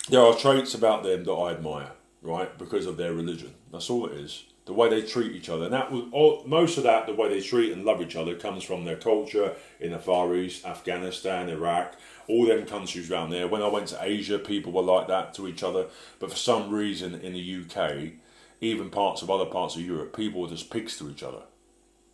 there 0.08 0.20
are 0.20 0.34
traits 0.34 0.74
about 0.74 1.04
them 1.04 1.24
that 1.24 1.32
I 1.32 1.52
admire, 1.52 1.92
right? 2.22 2.56
Because 2.58 2.86
of 2.86 2.96
their 2.96 3.12
religion. 3.12 3.54
That's 3.70 3.88
all 3.88 4.06
it 4.06 4.12
is. 4.12 4.44
The 4.64 4.72
way 4.72 4.88
they 4.88 5.02
treat 5.02 5.32
each 5.32 5.48
other. 5.48 5.64
And 5.64 5.72
that 5.72 5.90
was 5.90 6.04
all, 6.12 6.42
most 6.46 6.76
of 6.76 6.84
that, 6.84 7.06
the 7.06 7.14
way 7.14 7.28
they 7.28 7.40
treat 7.40 7.72
and 7.72 7.84
love 7.84 8.00
each 8.02 8.16
other, 8.16 8.34
comes 8.34 8.64
from 8.64 8.84
their 8.84 8.96
culture 8.96 9.54
in 9.80 9.92
the 9.92 9.98
Far 9.98 10.34
East, 10.34 10.64
Afghanistan, 10.64 11.48
Iraq, 11.48 11.94
all 12.28 12.46
them 12.46 12.66
countries 12.66 13.10
around 13.10 13.30
there. 13.30 13.48
When 13.48 13.62
I 13.62 13.68
went 13.68 13.88
to 13.88 13.98
Asia, 14.00 14.38
people 14.38 14.72
were 14.72 14.82
like 14.82 15.08
that 15.08 15.34
to 15.34 15.48
each 15.48 15.62
other. 15.62 15.86
But 16.18 16.30
for 16.30 16.36
some 16.36 16.70
reason 16.70 17.14
in 17.14 17.32
the 17.32 17.62
UK, 17.62 18.12
even 18.60 18.90
parts 18.90 19.22
of 19.22 19.30
other 19.30 19.46
parts 19.46 19.76
of 19.76 19.82
Europe, 19.82 20.16
people 20.16 20.40
were 20.40 20.48
just 20.48 20.70
pigs 20.70 20.96
to 20.98 21.10
each 21.10 21.22
other. 21.22 21.42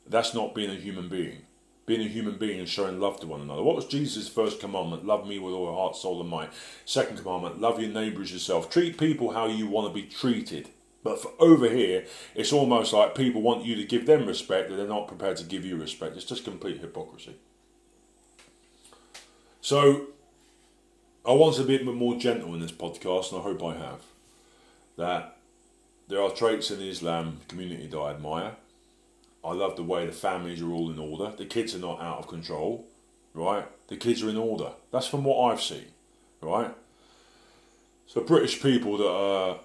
That's 0.07 0.35
not 0.35 0.55
being 0.55 0.71
a 0.71 0.75
human 0.75 1.09
being 1.09 1.43
being 1.89 2.03
a 2.03 2.09
human 2.09 2.39
being 2.39 2.61
and 2.61 2.69
showing 2.69 3.01
love 3.01 3.19
to 3.21 3.27
one 3.27 3.41
another. 3.41 3.63
What 3.63 3.75
was 3.75 3.87
Jesus' 3.87 4.29
first 4.29 4.61
commandment? 4.61 5.05
Love 5.05 5.27
me 5.27 5.41
with 5.41 5.55
all 5.55 5.65
your 5.65 5.75
heart, 5.75 5.97
soul, 5.97 6.21
and 6.21 6.31
mind. 6.31 6.51
Second 6.85 7.19
commandment, 7.19 7.61
love 7.61 7.81
your 7.81 7.91
neighbour 7.91 8.23
as 8.23 8.33
yourself. 8.33 8.71
Treat 8.71 8.99
people 8.99 9.33
how 9.33 9.47
you 9.47 9.67
want 9.67 9.89
to 9.89 9.95
be 9.95 10.07
treated. 10.07 10.69
But 11.03 11.21
for 11.21 11.33
over 11.41 11.69
here, 11.69 12.05
it's 12.35 12.53
almost 12.53 12.93
like 12.93 13.15
people 13.15 13.43
want 13.43 13.65
you 13.65 13.75
to 13.77 13.85
give 13.85 14.07
them 14.07 14.27
respect, 14.27 14.69
but 14.69 14.77
they're 14.77 14.87
not 14.87 15.09
prepared 15.09 15.39
to 15.39 15.45
give 15.45 15.65
you 15.65 15.77
respect. 15.77 16.17
It's 16.17 16.25
just 16.25 16.45
complete 16.45 16.81
hypocrisy. 16.81 17.37
So, 19.61 20.09
I 21.27 21.33
want 21.33 21.57
to 21.57 21.65
be 21.65 21.77
a 21.77 21.85
bit 21.85 21.95
more 21.95 22.17
gentle 22.17 22.55
in 22.55 22.61
this 22.61 22.73
podcast, 22.73 23.33
and 23.33 23.41
I 23.41 23.45
hope 23.45 23.65
I 23.65 23.75
have. 23.75 24.03
That 24.97 25.37
there 26.09 26.23
are 26.23 26.31
traits 26.31 26.71
in 26.71 26.79
the 26.79 26.89
Islam 26.89 27.41
community 27.49 27.87
that 27.87 27.99
I 27.99 28.11
admire 28.11 28.57
I 29.45 29.53
love 29.53 29.77
the 29.77 29.83
way 29.85 30.07
the 30.07 30.13
families 30.13 30.61
are 30.63 30.71
all 30.71 30.91
in 30.91 30.99
order. 30.99 31.35
The 31.37 31.47
kids 31.47 31.75
are 31.75 31.79
not 31.79 32.01
out 32.01 32.19
of 32.19 32.29
control, 32.29 32.87
right? 33.35 33.67
The 33.89 33.97
kids 33.97 34.23
are 34.23 34.31
in 34.31 34.37
order. 34.37 34.73
That's 34.91 35.07
from 35.07 35.25
what 35.25 35.51
I've 35.51 35.63
seen, 35.63 35.87
right? 36.41 36.75
So 38.07 38.23
British 38.23 38.63
people 38.63 38.97
that 38.99 39.11
are 39.11 39.61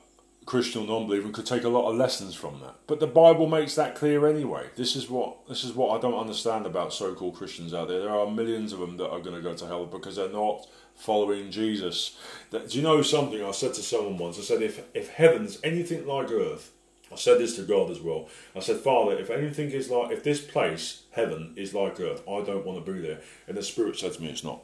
Christian 0.45 0.81
or 0.81 0.87
non-believing 0.87 1.31
could 1.31 1.45
take 1.45 1.63
a 1.63 1.69
lot 1.69 1.89
of 1.89 1.95
lessons 1.95 2.35
from 2.35 2.59
that. 2.59 2.75
But 2.85 2.99
the 2.99 3.07
Bible 3.07 3.47
makes 3.47 3.75
that 3.75 3.95
clear 3.95 4.27
anyway. 4.27 4.67
This 4.75 4.95
is 4.95 5.09
what 5.09 5.47
this 5.47 5.63
is 5.63 5.71
what 5.73 5.97
I 5.97 6.01
don't 6.01 6.19
understand 6.19 6.65
about 6.65 6.93
so-called 6.93 7.35
Christians 7.35 7.73
out 7.73 7.87
there. 7.87 8.01
There 8.01 8.09
are 8.09 8.29
millions 8.29 8.73
of 8.73 8.79
them 8.79 8.97
that 8.97 9.09
are 9.09 9.21
going 9.21 9.35
to 9.35 9.41
go 9.41 9.53
to 9.53 9.67
hell 9.67 9.85
because 9.85 10.17
they're 10.17 10.29
not 10.29 10.67
following 10.95 11.49
Jesus. 11.49 12.17
That, 12.51 12.69
do 12.69 12.77
you 12.77 12.83
know 12.83 13.01
something? 13.01 13.41
I 13.43 13.51
said 13.51 13.73
to 13.75 13.81
someone 13.81 14.17
once. 14.17 14.37
I 14.37 14.41
said, 14.41 14.61
if 14.61 14.83
if 14.93 15.09
heaven's 15.11 15.59
anything 15.63 16.05
like 16.05 16.29
earth, 16.29 16.71
I 17.13 17.15
said 17.15 17.37
this 17.37 17.55
to 17.57 17.61
God 17.61 17.91
as 17.91 18.01
well. 18.01 18.27
I 18.55 18.59
said, 18.59 18.77
Father, 18.77 19.17
if 19.17 19.29
anything 19.29 19.69
is 19.69 19.89
like, 19.89 20.11
if 20.11 20.23
this 20.23 20.41
place, 20.41 21.03
heaven, 21.11 21.53
is 21.55 21.73
like 21.73 21.99
earth, 21.99 22.23
I 22.27 22.41
don't 22.41 22.65
want 22.65 22.83
to 22.83 22.91
be 22.91 22.99
there. 22.99 23.21
And 23.47 23.55
the 23.55 23.61
Spirit 23.61 23.97
said 23.97 24.13
to 24.13 24.21
me, 24.21 24.29
it's 24.29 24.43
not. 24.43 24.63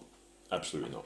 Absolutely 0.52 0.92
not. 0.92 1.06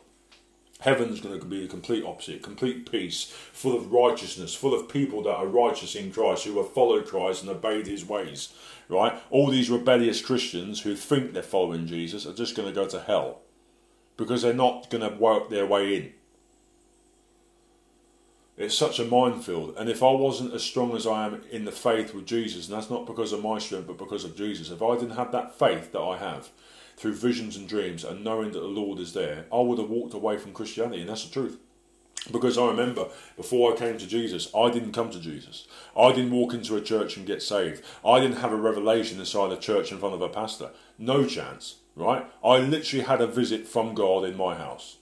Heaven's 0.80 1.22
going 1.22 1.40
to 1.40 1.46
be 1.46 1.62
the 1.62 1.68
complete 1.68 2.04
opposite, 2.06 2.42
complete 2.42 2.90
peace, 2.90 3.26
full 3.52 3.76
of 3.76 3.92
righteousness, 3.92 4.54
full 4.54 4.74
of 4.74 4.90
people 4.90 5.24
that 5.24 5.36
are 5.36 5.48
righteous 5.48 5.96
in 5.96 6.12
Christ, 6.12 6.46
who 6.46 6.58
have 6.58 6.74
followed 6.74 7.08
Christ 7.08 7.42
and 7.42 7.52
obeyed 7.52 7.88
his 7.88 8.06
ways. 8.06 8.54
Right? 8.90 9.22
All 9.30 9.50
these 9.50 9.70
rebellious 9.70 10.22
Christians 10.22 10.82
who 10.82 10.96
think 10.96 11.34
they're 11.34 11.44
following 11.44 11.88
Jesus 11.88 12.26
are 12.26 12.34
just 12.34 12.56
going 12.56 12.68
to 12.68 12.76
go 12.76 12.88
to 12.88 13.00
hell 13.00 13.42
because 14.18 14.42
they're 14.42 14.54
not 14.54 14.90
going 14.90 15.10
to 15.10 15.18
work 15.18 15.50
their 15.50 15.66
way 15.66 15.96
in. 15.96 16.14
It's 18.56 18.78
such 18.78 19.00
a 19.00 19.06
minefield. 19.06 19.76
And 19.78 19.90
if 19.90 20.04
I 20.04 20.12
wasn't 20.12 20.54
as 20.54 20.64
strong 20.64 20.96
as 20.96 21.08
I 21.08 21.26
am 21.26 21.42
in 21.50 21.66
the 21.66 21.72
faith 21.72 22.14
with 22.14 22.28
Jesus, 22.28 22.68
and 22.68 22.78
that's 22.78 22.90
not 22.90 23.08
because 23.08 23.34
of 23.34 23.44
my 23.44 23.58
strength, 23.58 23.88
but 23.88 23.98
because 23.98 24.24
of 24.24 24.36
Jesus, 24.36 24.70
if 24.70 24.82
I 24.82 24.96
didn't 24.96 25.16
have 25.16 25.32
that 25.32 25.58
faith 25.58 25.92
that 25.92 26.02
I 26.02 26.18
have 26.18 26.50
through 26.96 27.16
visions 27.16 27.58
and 27.58 27.68
dreams 27.68 28.04
and 28.04 28.24
knowing 28.24 28.52
that 28.52 28.60
the 28.60 28.68
Lord 28.68 29.00
is 29.00 29.14
there, 29.14 29.46
I 29.52 29.60
would 29.60 29.80
have 29.80 29.90
walked 29.90 30.14
away 30.14 30.38
from 30.38 30.54
Christianity. 30.54 31.02
And 31.02 31.10
that's 31.10 31.26
the 31.26 31.34
truth. 31.34 31.58
Because 32.32 32.58
I 32.58 32.68
remember 32.68 33.08
before 33.36 33.74
I 33.74 33.76
came 33.76 33.98
to 33.98 34.08
Jesus, 34.08 34.50
I 34.56 34.70
didn't 34.70 34.94
come 34.94 35.10
to 35.10 35.20
Jesus. 35.20 35.68
I 35.98 36.14
didn't 36.14 36.32
walk 36.32 36.54
into 36.54 36.78
a 36.78 36.82
church 36.82 37.18
and 37.18 37.26
get 37.26 37.42
saved. 37.42 37.84
I 38.06 38.20
didn't 38.20 38.38
have 38.38 38.54
a 38.54 38.56
revelation 38.56 39.20
inside 39.20 39.52
a 39.52 39.58
church 39.58 39.92
in 39.92 39.98
front 39.98 40.14
of 40.14 40.22
a 40.22 40.30
pastor. 40.30 40.70
No 41.00 41.26
chance, 41.26 41.78
right? 41.96 42.28
I 42.44 42.60
literally 42.60 43.04
had 43.04 43.20
a 43.20 43.28
visit 43.28 43.68
from 43.68 43.96
God 43.96 44.24
in 44.24 44.38
my 44.38 44.56
house 44.56 44.98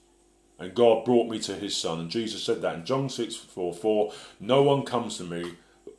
and 0.62 0.76
God 0.76 1.03
brought 1.03 1.28
me 1.28 1.39
to 1.39 1.55
his 1.55 1.76
son. 1.76 1.99
And 1.99 2.09
Jesus 2.09 2.43
said 2.43 2.62
that 2.62 2.76
in 2.76 2.86
John 2.86 3.09
6 3.09 3.36
4, 3.36 3.74
4 3.74 4.14
No 4.39 4.62
one 4.62 4.84
comes 4.84 5.18
to 5.18 5.24
me 5.24 5.53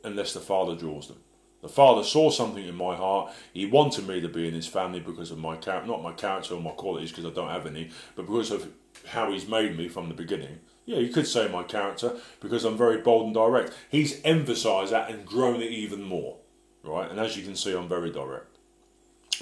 unless 0.05 0.33
the 0.33 0.39
Father 0.39 0.73
draws 0.73 1.09
them. 1.09 1.17
The 1.61 1.69
Father 1.69 2.03
saw 2.03 2.29
something 2.29 2.65
in 2.65 2.75
my 2.75 2.95
heart. 2.95 3.33
He 3.53 3.65
wanted 3.65 4.07
me 4.07 4.21
to 4.21 4.29
be 4.29 4.47
in 4.47 4.53
his 4.53 4.67
family 4.67 5.01
because 5.01 5.31
of 5.31 5.37
my 5.37 5.57
character, 5.57 5.87
not 5.87 6.01
my 6.01 6.13
character 6.13 6.55
or 6.55 6.61
my 6.61 6.71
qualities, 6.71 7.11
because 7.11 7.25
I 7.25 7.29
don't 7.29 7.49
have 7.49 7.65
any, 7.65 7.89
but 8.15 8.25
because 8.25 8.51
of 8.51 8.69
how 9.07 9.31
he's 9.31 9.47
made 9.47 9.77
me 9.77 9.89
from 9.89 10.07
the 10.07 10.13
beginning. 10.13 10.59
Yeah, 10.85 10.99
you 10.99 11.11
could 11.11 11.27
say 11.27 11.47
my 11.49 11.63
character 11.63 12.15
because 12.39 12.63
I'm 12.63 12.77
very 12.77 12.97
bold 12.97 13.25
and 13.25 13.33
direct. 13.33 13.73
He's 13.89 14.21
emphasised 14.23 14.93
that 14.93 15.09
and 15.09 15.25
grown 15.25 15.61
it 15.61 15.71
even 15.71 16.03
more, 16.03 16.37
right? 16.83 17.09
And 17.09 17.19
as 17.19 17.35
you 17.35 17.43
can 17.43 17.55
see, 17.55 17.75
I'm 17.75 17.89
very 17.89 18.11
direct. 18.11 18.57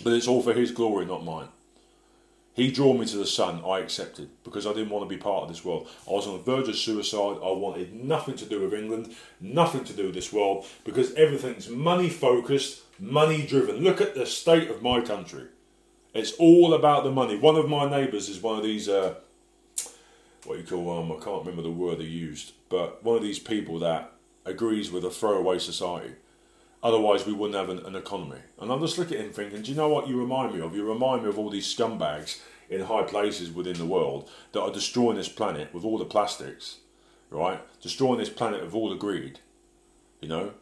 But 0.04 0.14
it's 0.14 0.28
all 0.28 0.42
for 0.42 0.54
his 0.54 0.72
glory, 0.72 1.06
not 1.06 1.24
mine. 1.24 1.50
He 2.54 2.70
drew 2.70 2.94
me 2.94 3.06
to 3.06 3.18
the 3.18 3.26
son. 3.26 3.64
I 3.66 3.80
accepted 3.80 4.30
because 4.44 4.68
I 4.68 4.74
didn't 4.74 4.90
want 4.90 5.10
to 5.10 5.16
be 5.16 5.22
part 5.22 5.44
of 5.44 5.50
this 5.50 5.64
world. 5.64 5.88
I 6.08 6.12
was 6.12 6.28
on 6.28 6.34
the 6.38 6.44
verge 6.44 6.68
of 6.68 6.76
suicide. 6.76 7.38
I 7.42 7.52
wanted 7.52 7.94
nothing 7.94 8.36
to 8.36 8.46
do 8.46 8.60
with 8.62 8.74
England, 8.74 9.16
nothing 9.40 9.86
to 9.86 9.94
do 9.94 10.08
with 10.08 10.16
this 10.16 10.34
world 10.34 10.66
because 10.84 11.14
everything's 11.14 11.70
money 11.70 12.10
focused, 12.10 12.82
money 13.00 13.46
driven. 13.46 13.78
Look 13.78 14.02
at 14.02 14.16
the 14.16 14.26
state 14.26 14.70
of 14.70 14.82
my 14.82 15.00
country. 15.02 15.46
It's 16.14 16.34
all 16.34 16.74
about 16.74 17.06
the 17.06 17.12
money. 17.12 17.38
One 17.38 17.56
of 17.56 17.70
my 17.70 17.90
neighbours 17.90 18.28
is 18.28 18.42
one 18.42 18.58
of 18.58 18.64
these, 18.64 18.90
uh, 18.90 19.16
what 20.44 20.58
you 20.58 20.66
call, 20.66 21.00
um, 21.00 21.12
I 21.12 21.24
can't 21.24 21.46
remember 21.46 21.62
the 21.62 21.72
word 21.72 22.00
they 22.00 22.04
used, 22.04 22.52
but 22.68 23.02
one 23.02 23.16
of 23.16 23.24
these 23.24 23.40
people 23.40 23.80
that 23.80 24.12
agrees 24.44 24.92
with 24.92 25.06
a 25.06 25.10
throwaway 25.10 25.58
society. 25.58 26.16
Otherwise, 26.84 27.26
we 27.26 27.34
wouldn't 27.34 27.58
have 27.58 27.70
an, 27.70 27.86
an, 27.86 27.96
economy. 27.96 28.40
And 28.60 28.72
I'm 28.72 28.80
just 28.80 28.98
looking 28.98 29.18
at 29.18 29.26
him 29.26 29.32
thinking, 29.32 29.62
do 29.62 29.70
you 29.70 29.78
know 29.78 29.90
what 29.90 30.08
you 30.08 30.20
remind 30.20 30.56
me 30.56 30.62
of? 30.62 30.76
You 30.76 30.88
remind 30.88 31.24
me 31.24 31.30
of 31.30 31.38
all 31.38 31.50
these 31.50 31.74
scumbags 31.74 32.40
in 32.70 32.82
high 32.82 33.04
places 33.04 33.52
within 33.52 33.78
the 33.78 33.86
world 33.86 34.30
that 34.54 34.62
are 34.62 34.72
destroying 34.72 35.18
this 35.18 35.30
planet 35.30 35.72
with 35.74 35.84
all 35.84 36.00
the 36.00 36.06
plastics, 36.06 36.78
right? 37.30 37.62
Destroying 37.82 38.18
this 38.18 38.30
planet 38.30 38.64
with 38.64 38.74
all 38.74 38.90
the 38.90 38.96
greed, 38.96 39.40
you 40.22 40.28
know? 40.28 40.54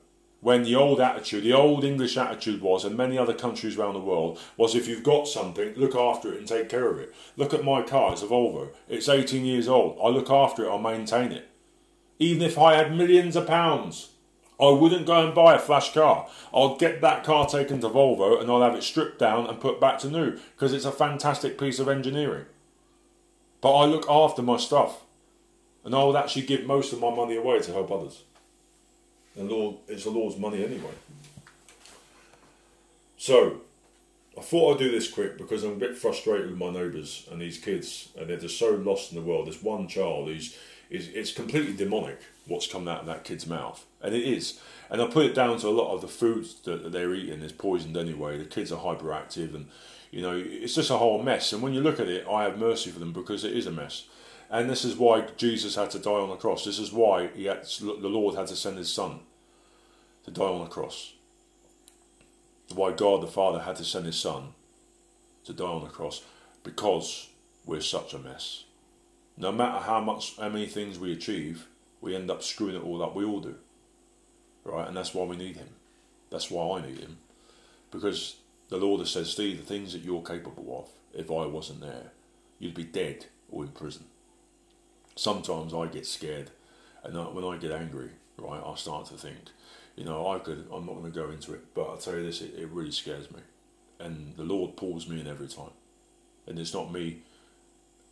When 0.41 0.63
the 0.63 0.75
old 0.75 1.01
attitude, 1.01 1.43
the 1.43 1.53
old 1.53 1.83
English 1.83 2.17
attitude 2.17 2.61
was, 2.61 2.85
and 2.85 2.95
many 2.95 3.17
other 3.17 3.33
countries 3.33 3.77
around 3.77 3.93
the 3.93 3.99
world, 3.99 4.39
was 4.55 4.73
if 4.73 4.87
you've 4.87 5.03
got 5.03 5.27
something, 5.27 5.73
look 5.75 5.95
after 5.95 6.33
it 6.33 6.39
and 6.39 6.47
take 6.47 6.69
care 6.69 6.89
of 6.89 6.97
it. 6.97 7.13
Look 7.35 7.53
at 7.53 7.65
my 7.65 7.81
car, 7.81 8.13
it's 8.13 8.23
a 8.23 8.25
Volvo. 8.25 8.69
It's 8.87 9.09
18 9.09 9.45
years 9.45 9.67
old. 9.67 9.99
I 10.01 10.07
look 10.07 10.29
after 10.29 10.65
it, 10.65 10.73
I 10.73 10.79
maintain 10.79 11.33
it. 11.33 11.49
Even 12.19 12.41
if 12.41 12.57
I 12.57 12.75
had 12.75 12.95
millions 12.95 13.35
of 13.35 13.47
pounds, 13.47 14.08
I 14.59 14.69
wouldn't 14.69 15.05
go 15.05 15.25
and 15.25 15.33
buy 15.33 15.55
a 15.55 15.59
flash 15.59 15.93
car. 15.93 16.27
I'll 16.53 16.75
get 16.75 16.99
that 17.01 17.23
car 17.23 17.47
taken 17.47 17.79
to 17.79 17.89
Volvo 17.89 18.41
and 18.41 18.51
I'll 18.51 18.61
have 18.61 18.75
it 18.75 18.83
stripped 18.83 19.19
down 19.19 19.47
and 19.47 19.59
put 19.59 19.79
back 19.79 19.99
to 19.99 20.09
new 20.09 20.37
because 20.55 20.73
it's 20.73 20.85
a 20.85 20.91
fantastic 20.91 21.57
piece 21.57 21.79
of 21.79 21.87
engineering. 21.87 22.45
But 23.61 23.73
I 23.73 23.85
look 23.85 24.09
after 24.09 24.41
my 24.41 24.57
stuff 24.57 25.03
and 25.85 25.95
I 25.95 26.03
would 26.03 26.17
actually 26.17 26.45
give 26.45 26.65
most 26.65 26.91
of 26.91 26.99
my 26.99 27.09
money 27.09 27.37
away 27.37 27.59
to 27.59 27.71
help 27.71 27.89
others. 27.89 28.23
And 29.37 29.49
Lord, 29.49 29.77
it's 29.87 30.03
the 30.03 30.09
Lord's 30.09 30.37
money 30.37 30.63
anyway. 30.63 30.91
So, 33.17 33.61
I 34.37 34.41
thought 34.41 34.73
I'd 34.73 34.79
do 34.79 34.91
this 34.91 35.11
quick 35.11 35.37
because 35.37 35.63
I'm 35.63 35.73
a 35.73 35.75
bit 35.75 35.97
frustrated 35.97 36.49
with 36.49 36.57
my 36.57 36.69
neighbours 36.69 37.27
and 37.31 37.41
these 37.41 37.57
kids, 37.57 38.09
and 38.17 38.29
they're 38.29 38.37
just 38.37 38.57
so 38.57 38.71
lost 38.71 39.11
in 39.11 39.17
the 39.17 39.23
world. 39.23 39.47
This 39.47 39.61
one 39.61 39.87
child 39.87 40.27
who's 40.27 40.57
is 40.89 41.09
it's 41.09 41.31
completely 41.31 41.73
demonic 41.73 42.19
what's 42.49 42.67
coming 42.67 42.89
out 42.89 43.01
of 43.01 43.05
that 43.05 43.23
kid's 43.23 43.47
mouth, 43.47 43.85
and 44.01 44.13
it 44.13 44.23
is. 44.23 44.59
And 44.89 45.01
I 45.01 45.07
put 45.07 45.25
it 45.25 45.35
down 45.35 45.57
to 45.59 45.67
a 45.67 45.69
lot 45.69 45.93
of 45.93 46.01
the 46.01 46.07
foods 46.07 46.55
that 46.61 46.91
they're 46.91 47.13
eating 47.13 47.41
is 47.41 47.51
poisoned 47.51 47.95
anyway. 47.95 48.37
The 48.37 48.45
kids 48.45 48.71
are 48.71 48.83
hyperactive, 48.83 49.55
and 49.55 49.67
you 50.11 50.21
know 50.21 50.35
it's 50.35 50.75
just 50.75 50.89
a 50.89 50.97
whole 50.97 51.21
mess. 51.21 51.53
And 51.53 51.61
when 51.61 51.73
you 51.73 51.81
look 51.81 51.99
at 51.99 52.07
it, 52.07 52.27
I 52.27 52.43
have 52.43 52.57
mercy 52.57 52.89
for 52.89 52.99
them 52.99 53.13
because 53.13 53.43
it 53.45 53.55
is 53.55 53.67
a 53.67 53.71
mess. 53.71 54.07
And 54.49 54.69
this 54.69 54.83
is 54.83 54.97
why 54.97 55.27
Jesus 55.37 55.75
had 55.75 55.91
to 55.91 55.99
die 55.99 56.09
on 56.09 56.29
the 56.29 56.35
cross. 56.35 56.65
This 56.65 56.79
is 56.79 56.91
why 56.91 57.27
he 57.35 57.45
had, 57.45 57.63
the 57.63 58.09
Lord 58.09 58.35
had 58.35 58.47
to 58.47 58.55
send 58.55 58.77
His 58.77 58.91
Son 58.91 59.19
to 60.25 60.31
die 60.31 60.43
on 60.43 60.63
the 60.63 60.69
cross. 60.69 61.13
Why 62.73 62.91
God 62.91 63.21
the 63.21 63.27
Father 63.27 63.59
had 63.59 63.75
to 63.75 63.83
send 63.83 64.07
His 64.07 64.15
Son 64.15 64.53
to 65.45 65.53
die 65.53 65.65
on 65.65 65.83
the 65.83 65.89
cross 65.89 66.23
because 66.63 67.29
we're 67.65 67.81
such 67.81 68.13
a 68.13 68.19
mess. 68.19 68.63
No 69.37 69.51
matter 69.51 69.83
how 69.83 70.01
much, 70.01 70.35
how 70.37 70.49
many 70.49 70.65
things 70.65 70.97
we 70.97 71.13
achieve, 71.13 71.67
we 72.01 72.15
end 72.15 72.31
up 72.31 72.43
screwing 72.43 72.75
it 72.75 72.83
all 72.83 73.03
up. 73.03 73.15
We 73.15 73.25
all 73.25 73.39
do, 73.39 73.55
right? 74.63 74.87
And 74.87 74.95
that's 74.95 75.13
why 75.13 75.25
we 75.25 75.35
need 75.35 75.57
Him. 75.57 75.69
That's 76.29 76.49
why 76.49 76.77
I 76.77 76.85
need 76.85 76.99
Him, 76.99 77.17
because 77.91 78.37
the 78.69 78.77
Lord 78.77 78.99
has 78.99 79.11
said, 79.11 79.25
Steve, 79.25 79.57
the 79.57 79.65
things 79.65 79.93
that 79.93 80.03
you're 80.03 80.21
capable 80.21 80.79
of, 80.79 81.19
if 81.19 81.31
I 81.31 81.45
wasn't 81.45 81.81
there, 81.81 82.11
you'd 82.59 82.75
be 82.75 82.83
dead 82.83 83.25
or 83.51 83.63
in 83.63 83.71
prison. 83.71 84.05
Sometimes 85.15 85.73
I 85.73 85.87
get 85.87 86.05
scared, 86.05 86.51
and 87.03 87.15
when 87.33 87.43
I 87.43 87.57
get 87.57 87.71
angry, 87.71 88.11
right, 88.37 88.61
I 88.65 88.75
start 88.75 89.07
to 89.07 89.15
think, 89.15 89.37
you 89.95 90.05
know, 90.05 90.31
I 90.31 90.39
could. 90.39 90.67
I'm 90.71 90.85
not 90.85 90.95
going 90.95 91.11
to 91.11 91.19
go 91.19 91.29
into 91.29 91.53
it, 91.53 91.73
but 91.73 91.89
I'll 91.89 91.97
tell 91.97 92.15
you 92.15 92.23
this: 92.23 92.41
it, 92.41 92.53
it 92.57 92.69
really 92.69 92.91
scares 92.91 93.29
me, 93.31 93.41
and 93.99 94.33
the 94.37 94.43
Lord 94.43 94.77
pulls 94.77 95.09
me 95.09 95.19
in 95.19 95.27
every 95.27 95.47
time, 95.47 95.71
and 96.47 96.57
it's 96.57 96.73
not 96.73 96.93
me 96.93 97.23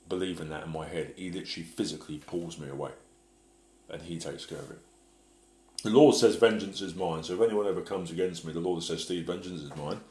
believing 0.10 0.50
that 0.50 0.66
in 0.66 0.72
my 0.72 0.88
head. 0.88 1.14
He 1.16 1.30
literally 1.30 1.66
physically 1.66 2.18
pulls 2.18 2.58
me 2.60 2.68
away 2.68 2.92
and 3.90 4.02
he 4.02 4.18
takes 4.18 4.46
care 4.46 4.60
of 4.60 4.72
it. 4.72 4.80
The 5.84 5.90
Lord 5.90 6.16
says, 6.16 6.36
Vengeance 6.36 6.82
is 6.82 6.96
mine. 6.96 7.24
So 7.24 7.34
if 7.34 7.42
anyone 7.42 7.68
ever 7.68 7.82
comes 7.82 8.12
against 8.12 8.46
me, 8.46 8.54
the 8.54 8.60
Lord 8.60 8.84
says, 8.84 9.04
Steve, 9.04 9.28
vengeance 9.28 9.62
is 9.62 9.76
mine. 9.76 10.02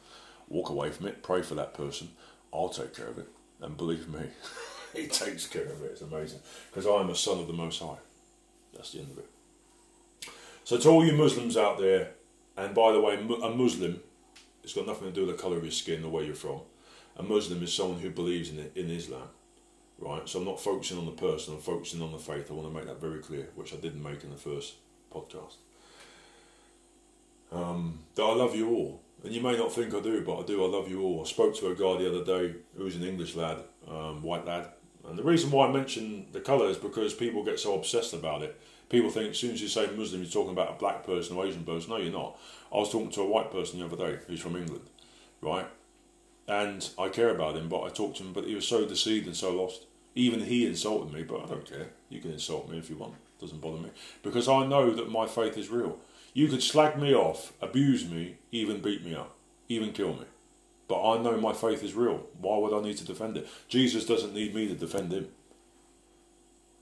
Walk 0.49 0.71
away 0.71 0.91
from 0.91 1.07
it, 1.07 1.23
pray 1.23 1.43
for 1.43 1.55
that 1.57 1.75
person. 1.75 2.11
I'll 2.53 2.69
take 2.69 2.95
care 2.95 3.09
of 3.09 3.19
it. 3.19 3.29
And 3.61 3.77
believe 3.77 4.09
me, 4.09 4.21
he 4.95 5.07
takes 5.07 5.47
care 5.47 5.65
of 5.65 5.83
it. 5.83 5.93
It's 5.93 6.03
amazing. 6.03 6.41
Because 6.71 6.87
I 6.87 7.01
am 7.01 7.11
a 7.11 7.17
son 7.17 7.39
of 7.39 7.49
the 7.49 7.53
Most 7.53 7.81
High. 7.81 7.99
That's 8.75 8.93
the 8.93 9.01
end 9.01 9.11
of 9.11 9.19
it. 9.19 9.29
So 10.65 10.79
to 10.79 10.89
all 10.89 11.05
you 11.05 11.13
Muslims 11.13 11.57
out 11.57 11.79
there, 11.79 12.11
and 12.57 12.75
by 12.75 12.93
the 12.93 13.01
way, 13.01 13.15
a 13.17 13.51
Muslim, 13.51 14.01
it's 14.63 14.73
got 14.73 14.87
nothing 14.87 15.09
to 15.09 15.15
do 15.15 15.27
with 15.27 15.37
the 15.37 15.43
colour 15.43 15.57
of 15.57 15.63
your 15.63 15.73
skin 15.73 16.05
or 16.05 16.11
where 16.11 16.25
you're 16.25 16.35
from. 16.35 16.61
A 17.17 17.23
Muslim 17.23 17.63
is 17.63 17.73
someone 17.73 18.01
who 18.01 18.11
believes 18.11 18.51
in, 18.51 18.71
in 18.75 18.91
Islam 18.91 19.29
right? 19.99 20.29
So 20.29 20.39
I'm 20.39 20.45
not 20.45 20.61
focusing 20.61 20.99
on 20.99 21.07
the 21.07 21.13
person, 21.13 21.55
I'm 21.55 21.61
focusing 21.61 22.03
on 22.03 22.13
the 22.13 22.19
faith. 22.19 22.51
I 22.51 22.55
want 22.55 22.69
to 22.69 22.75
make 22.75 22.87
that 22.87 23.01
very 23.01 23.21
clear, 23.21 23.49
which 23.55 23.73
I 23.73 23.77
didn't 23.77 24.03
make 24.03 24.25
in 24.25 24.31
the 24.31 24.37
first 24.37 24.75
podcast. 25.13 25.55
Um, 27.53 28.01
that 28.15 28.23
I 28.23 28.35
love 28.35 28.55
you 28.55 28.69
all. 28.71 29.01
And 29.25 29.33
you 29.33 29.41
may 29.41 29.57
not 29.57 29.73
think 29.73 29.95
I 29.95 30.01
do, 30.01 30.23
but 30.23 30.41
I 30.41 30.43
do. 30.45 30.65
I 30.65 30.69
love 30.69 30.91
you 30.91 31.03
all. 31.03 31.23
I 31.23 31.25
spoke 31.25 31.57
to 31.57 31.69
a 31.69 31.75
guy 31.75 32.03
the 32.03 32.09
other 32.09 32.25
day 32.25 32.57
who 32.77 32.85
was 32.85 32.97
an 32.97 33.05
English 33.05 33.35
lad, 33.35 33.59
um, 33.89 34.23
white 34.23 34.45
lad. 34.45 34.69
And 35.09 35.19
the 35.19 35.23
reason 35.23 35.51
why 35.51 35.69
I 35.69 35.73
mention 35.73 36.27
the 36.33 36.41
colour 36.41 36.69
is 36.69 36.77
because 36.77 37.15
people 37.15 37.45
get 37.45 37.59
so 37.59 37.75
obsessed 37.75 38.13
about 38.13 38.43
it. 38.43 38.61
People 38.89 39.11
think 39.11 39.31
as 39.31 39.39
soon 39.39 39.53
as 39.53 39.63
you 39.63 39.69
say 39.69 39.89
Muslim, 39.97 40.23
you're 40.23 40.31
talking 40.31 40.53
about 40.53 40.71
a 40.71 40.79
black 40.79 41.05
person 41.05 41.37
or 41.37 41.47
Asian 41.47 41.65
person. 41.65 41.91
No, 41.91 41.97
you're 41.97 42.13
not. 42.13 42.39
I 42.73 42.77
was 42.77 42.91
talking 42.91 43.11
to 43.13 43.23
a 43.23 43.27
white 43.27 43.51
person 43.51 43.79
the 43.79 43.87
other 43.87 43.97
day 43.97 44.19
who's 44.27 44.41
from 44.41 44.57
England, 44.57 44.85
right? 45.41 45.67
and 46.49 46.89
I 46.99 47.09
care 47.09 47.31
about 47.31 47.57
him, 47.57 47.69
but 47.69 47.83
I 47.83 47.89
talked 47.89 48.19
to 48.19 48.23
him, 48.23 48.33
but 48.33 48.45
he 48.45 48.55
was 48.55 48.67
so 48.67 48.87
deceived 48.87 49.27
and 49.27 49.37
so 49.37 49.53
lost. 49.53 49.86
Even 50.17 50.41
he 50.41 50.67
insulted 50.67 51.15
me, 51.15 51.23
but 51.23 51.45
I 51.45 51.47
don't 51.47 51.65
care. 51.65 51.91
You 52.09 52.21
can 52.21 52.33
insult 52.33 52.69
me 52.69 52.79
if 52.79 52.91
you 52.91 52.97
want, 52.97 53.15
doesn't 53.41 53.61
bother 53.61 53.79
me. 53.79 53.91
Because 54.25 54.49
I 54.49 54.67
know 54.67 54.93
that 54.93 55.11
my 55.11 55.27
faith 55.27 55.57
is 55.57 55.69
real. 55.71 55.99
You 56.35 56.49
could 56.49 56.63
slag 56.63 56.99
me 57.01 57.15
off, 57.15 57.53
abuse 57.61 58.09
me, 58.09 58.39
even 58.51 58.83
beat 58.83 59.05
me 59.05 59.15
up, 59.15 59.37
even 59.69 59.93
kill 59.93 60.15
me. 60.15 60.25
But 60.89 61.09
I 61.09 61.23
know 61.23 61.39
my 61.39 61.53
faith 61.53 61.85
is 61.85 61.95
real. 61.95 62.27
Why 62.41 62.59
would 62.59 62.77
I 62.77 62.83
need 62.83 62.97
to 62.99 63.05
defend 63.05 63.37
it? 63.37 63.49
Jesus 63.69 64.05
doesn't 64.05 64.35
need 64.35 64.55
me 64.55 64.67
to 64.67 64.75
defend 64.75 65.13
him. 65.13 65.29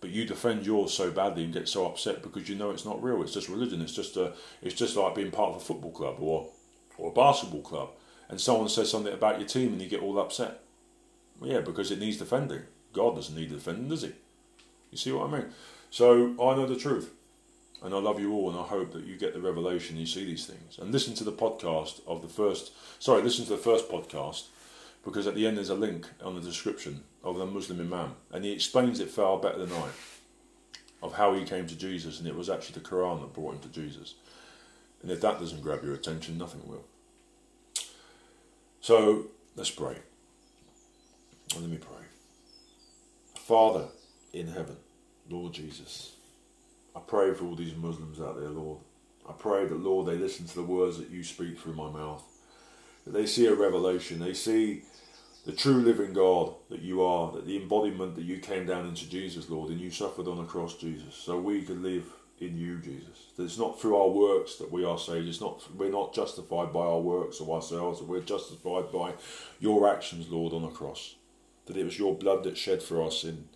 But 0.01 0.11
you 0.11 0.25
defend 0.25 0.67
yours 0.67 0.93
so 0.93 1.11
badly 1.11 1.45
and 1.45 1.53
get 1.53 1.69
so 1.69 1.87
upset 1.87 2.23
because 2.23 2.49
you 2.49 2.55
know 2.55 2.71
it's 2.71 2.85
not 2.85 3.03
real. 3.03 3.23
It's 3.23 3.33
just 3.35 3.49
religion. 3.49 3.81
It's 3.83 3.95
just 3.95 4.17
a, 4.17 4.33
it's 4.63 4.75
just 4.75 4.97
like 4.97 5.15
being 5.15 5.31
part 5.31 5.51
of 5.51 5.57
a 5.57 5.65
football 5.65 5.93
club 5.93 6.17
or 6.21 6.49
or 6.97 7.11
a 7.11 7.15
basketball 7.15 7.63
club 7.63 7.91
and 8.29 8.41
someone 8.41 8.69
says 8.69 8.91
something 8.91 9.13
about 9.13 9.39
your 9.39 9.49
team 9.49 9.73
and 9.73 9.83
you 9.83 9.89
get 9.89 10.03
all 10.03 10.19
upset. 10.19 10.61
Well, 11.41 11.51
yeah, 11.51 11.61
because 11.61 11.91
it 11.91 11.99
needs 11.99 12.17
defending. 12.17 12.63
God 12.95 13.17
doesn't 13.17 13.35
need 13.35 13.51
defending, 13.51 13.89
does 13.89 14.03
he? 14.03 14.13
You 14.91 14.99
see 14.99 15.13
what 15.13 15.29
I 15.29 15.33
mean? 15.33 15.47
So 15.91 16.31
I 16.41 16.57
know 16.57 16.67
the 16.67 16.77
truth. 16.77 17.13
And 17.83 17.95
I 17.95 17.99
love 17.99 18.19
you 18.19 18.33
all, 18.33 18.49
and 18.49 18.59
I 18.59 18.63
hope 18.63 18.93
that 18.93 19.05
you 19.05 19.19
get 19.19 19.35
the 19.35 19.43
revelation, 19.43 19.99
you 19.99 20.07
see 20.07 20.25
these 20.25 20.47
things. 20.47 20.79
And 20.79 20.91
listen 20.91 21.13
to 21.17 21.25
the 21.25 21.33
podcast 21.33 22.01
of 22.07 22.23
the 22.23 22.29
first, 22.29 22.73
sorry, 22.99 23.21
listen 23.21 23.45
to 23.45 23.51
the 23.51 23.59
first 23.59 23.91
podcast, 23.91 24.45
because 25.05 25.27
at 25.27 25.35
the 25.35 25.47
end 25.47 25.59
there's 25.59 25.69
a 25.69 25.75
link 25.75 26.09
on 26.23 26.35
the 26.35 26.41
description 26.41 27.03
of 27.23 27.37
the 27.37 27.45
Muslim 27.45 27.81
Imam, 27.81 28.15
and 28.33 28.43
he 28.43 28.53
explains 28.53 29.01
it 29.01 29.11
far 29.11 29.39
better 29.39 29.59
than 29.59 29.73
I, 29.73 29.89
of 31.03 31.13
how 31.17 31.35
he 31.35 31.45
came 31.45 31.67
to 31.67 31.77
Jesus, 31.77 32.19
and 32.19 32.27
it 32.27 32.35
was 32.35 32.49
actually 32.49 32.81
the 32.81 32.89
Quran 32.89 33.21
that 33.21 33.35
brought 33.35 33.55
him 33.55 33.61
to 33.61 33.69
Jesus. 33.69 34.15
And 35.03 35.11
if 35.11 35.21
that 35.21 35.39
doesn't 35.39 35.63
grab 35.63 35.85
your 35.85 35.93
attention, 35.93 36.39
nothing 36.39 36.63
will. 36.67 36.85
So 38.81 39.27
let's 39.57 39.71
pray. 39.71 39.99
Let 41.55 41.69
me 41.69 41.77
pray. 41.77 42.04
Father 43.45 43.89
in 44.33 44.47
heaven, 44.47 44.79
Lord 45.29 45.53
Jesus. 45.53 46.13
I 46.97 47.01
pray 47.01 47.35
for 47.35 47.45
all 47.45 47.55
these 47.55 47.77
Muslims 47.77 48.19
out 48.19 48.41
there, 48.41 48.49
Lord. 48.49 48.79
I 49.29 49.33
pray 49.33 49.67
that, 49.67 49.81
Lord, 49.81 50.07
they 50.07 50.17
listen 50.17 50.47
to 50.47 50.55
the 50.55 50.63
words 50.63 50.97
that 50.97 51.11
you 51.11 51.23
speak 51.23 51.59
through 51.59 51.75
my 51.75 51.91
mouth. 51.91 52.25
That 53.05 53.13
they 53.13 53.27
see 53.27 53.45
a 53.45 53.55
revelation. 53.55 54.19
They 54.19 54.33
see 54.33 54.85
the 55.45 55.53
true 55.53 55.83
living 55.83 56.15
God 56.15 56.55
that 56.71 56.81
you 56.81 57.03
are, 57.03 57.33
that 57.33 57.47
the 57.47 57.59
embodiment 57.59 58.15
that 58.15 58.25
you 58.25 58.39
came 58.39 58.65
down 58.65 58.87
into 58.87 59.11
Jesus, 59.11 59.51
Lord, 59.51 59.69
and 59.69 59.79
you 59.79 59.91
suffered 59.91 60.27
on 60.27 60.39
the 60.39 60.45
cross, 60.45 60.79
Jesus, 60.79 61.15
so 61.15 61.39
we 61.39 61.61
could 61.61 61.83
live 61.83 62.07
in 62.41 62.57
you, 62.57 62.79
Jesus. 62.79 63.27
That 63.37 63.45
it's 63.45 63.59
not 63.59 63.79
through 63.79 63.97
our 63.97 64.09
works 64.09 64.57
that 64.57 64.73
we 64.73 64.87
are 64.87 64.99
saved. 64.99 65.29
It's 65.29 65.43
not 65.43 65.63
we're 65.77 65.91
not 65.91 66.15
justified 66.15 66.73
by 66.73 66.81
our 66.81 67.01
works 67.01 67.41
or 67.41 67.55
ourselves, 67.55 68.01
we're 68.01 68.21
justified 68.21 68.91
by 68.91 69.13
your 69.61 69.95
actions, 69.95 70.31
Lord, 70.31 70.55
on 70.55 70.63
the 70.63 70.69
cross. 70.69 71.17
That 71.67 71.77
it 71.77 71.85
was 71.85 71.99
your 71.99 72.15
blood 72.15 72.45
that 72.45 72.59
shed 72.59 72.83
for 72.83 73.03
our 73.03 73.11
sin. 73.11 73.49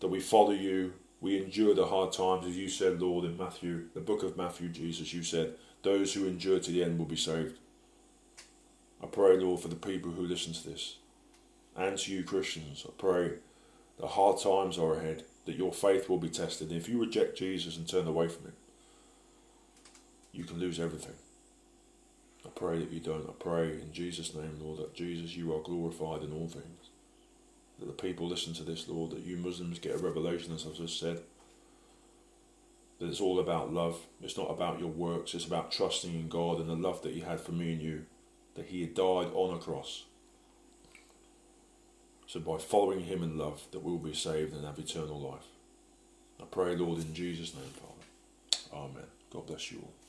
That 0.00 0.08
we 0.08 0.20
follow 0.20 0.52
you, 0.52 0.94
we 1.20 1.38
endure 1.38 1.74
the 1.74 1.86
hard 1.86 2.12
times, 2.12 2.46
as 2.46 2.56
you 2.56 2.68
said, 2.68 3.00
Lord, 3.00 3.24
in 3.24 3.38
Matthew, 3.38 3.84
the 3.94 4.00
book 4.00 4.22
of 4.22 4.36
Matthew, 4.36 4.68
Jesus, 4.68 5.14
you 5.14 5.22
said, 5.22 5.54
those 5.82 6.12
who 6.12 6.26
endure 6.26 6.58
to 6.58 6.70
the 6.70 6.84
end 6.84 6.98
will 6.98 7.06
be 7.06 7.16
saved. 7.16 7.58
I 9.02 9.06
pray, 9.06 9.38
Lord, 9.38 9.60
for 9.60 9.68
the 9.68 9.74
people 9.74 10.10
who 10.10 10.22
listen 10.22 10.52
to 10.52 10.68
this, 10.68 10.96
and 11.76 11.96
to 11.98 12.12
you, 12.12 12.24
Christians. 12.24 12.84
I 12.86 12.92
pray 12.98 13.32
the 13.98 14.06
hard 14.06 14.40
times 14.40 14.78
are 14.78 14.94
ahead, 14.96 15.24
that 15.46 15.56
your 15.56 15.72
faith 15.72 16.08
will 16.08 16.18
be 16.18 16.28
tested. 16.28 16.72
If 16.72 16.88
you 16.88 17.00
reject 17.00 17.38
Jesus 17.38 17.76
and 17.76 17.88
turn 17.88 18.06
away 18.06 18.28
from 18.28 18.46
him, 18.46 18.54
you 20.32 20.44
can 20.44 20.58
lose 20.58 20.80
everything. 20.80 21.14
I 22.44 22.50
pray 22.50 22.78
that 22.78 22.90
you 22.92 23.00
don't. 23.00 23.28
I 23.28 23.32
pray 23.38 23.68
in 23.72 23.92
Jesus' 23.92 24.34
name, 24.34 24.58
Lord, 24.60 24.78
that 24.78 24.94
Jesus, 24.94 25.36
you 25.36 25.54
are 25.54 25.60
glorified 25.60 26.22
in 26.22 26.32
all 26.32 26.48
things 26.48 26.83
that 27.84 27.96
the 27.96 28.02
people 28.02 28.26
listen 28.26 28.54
to 28.54 28.62
this, 28.62 28.88
Lord, 28.88 29.10
that 29.10 29.24
you 29.26 29.36
Muslims 29.36 29.78
get 29.78 29.94
a 29.94 29.98
revelation, 29.98 30.54
as 30.54 30.66
I've 30.66 30.76
just 30.76 30.98
said. 30.98 31.20
That 32.98 33.08
it's 33.08 33.20
all 33.20 33.40
about 33.40 33.72
love. 33.72 34.00
It's 34.22 34.38
not 34.38 34.50
about 34.50 34.80
your 34.80 34.88
works. 34.88 35.34
It's 35.34 35.44
about 35.44 35.70
trusting 35.70 36.14
in 36.14 36.28
God 36.28 36.60
and 36.60 36.68
the 36.68 36.76
love 36.76 37.02
that 37.02 37.12
He 37.12 37.20
had 37.20 37.40
for 37.40 37.52
me 37.52 37.72
and 37.72 37.82
you. 37.82 38.06
That 38.54 38.66
He 38.66 38.80
had 38.80 38.94
died 38.94 39.28
on 39.34 39.54
a 39.54 39.58
cross. 39.58 40.04
So 42.26 42.40
by 42.40 42.56
following 42.58 43.00
Him 43.00 43.22
in 43.22 43.36
love, 43.36 43.66
that 43.72 43.82
we'll 43.82 43.98
be 43.98 44.14
saved 44.14 44.54
and 44.54 44.64
have 44.64 44.78
eternal 44.78 45.20
life. 45.20 45.46
I 46.40 46.44
pray, 46.50 46.74
Lord, 46.76 47.00
in 47.00 47.12
Jesus' 47.12 47.54
name, 47.54 47.64
Father. 47.64 48.84
Amen. 48.86 49.08
God 49.30 49.46
bless 49.46 49.70
you 49.70 49.78
all. 49.82 50.03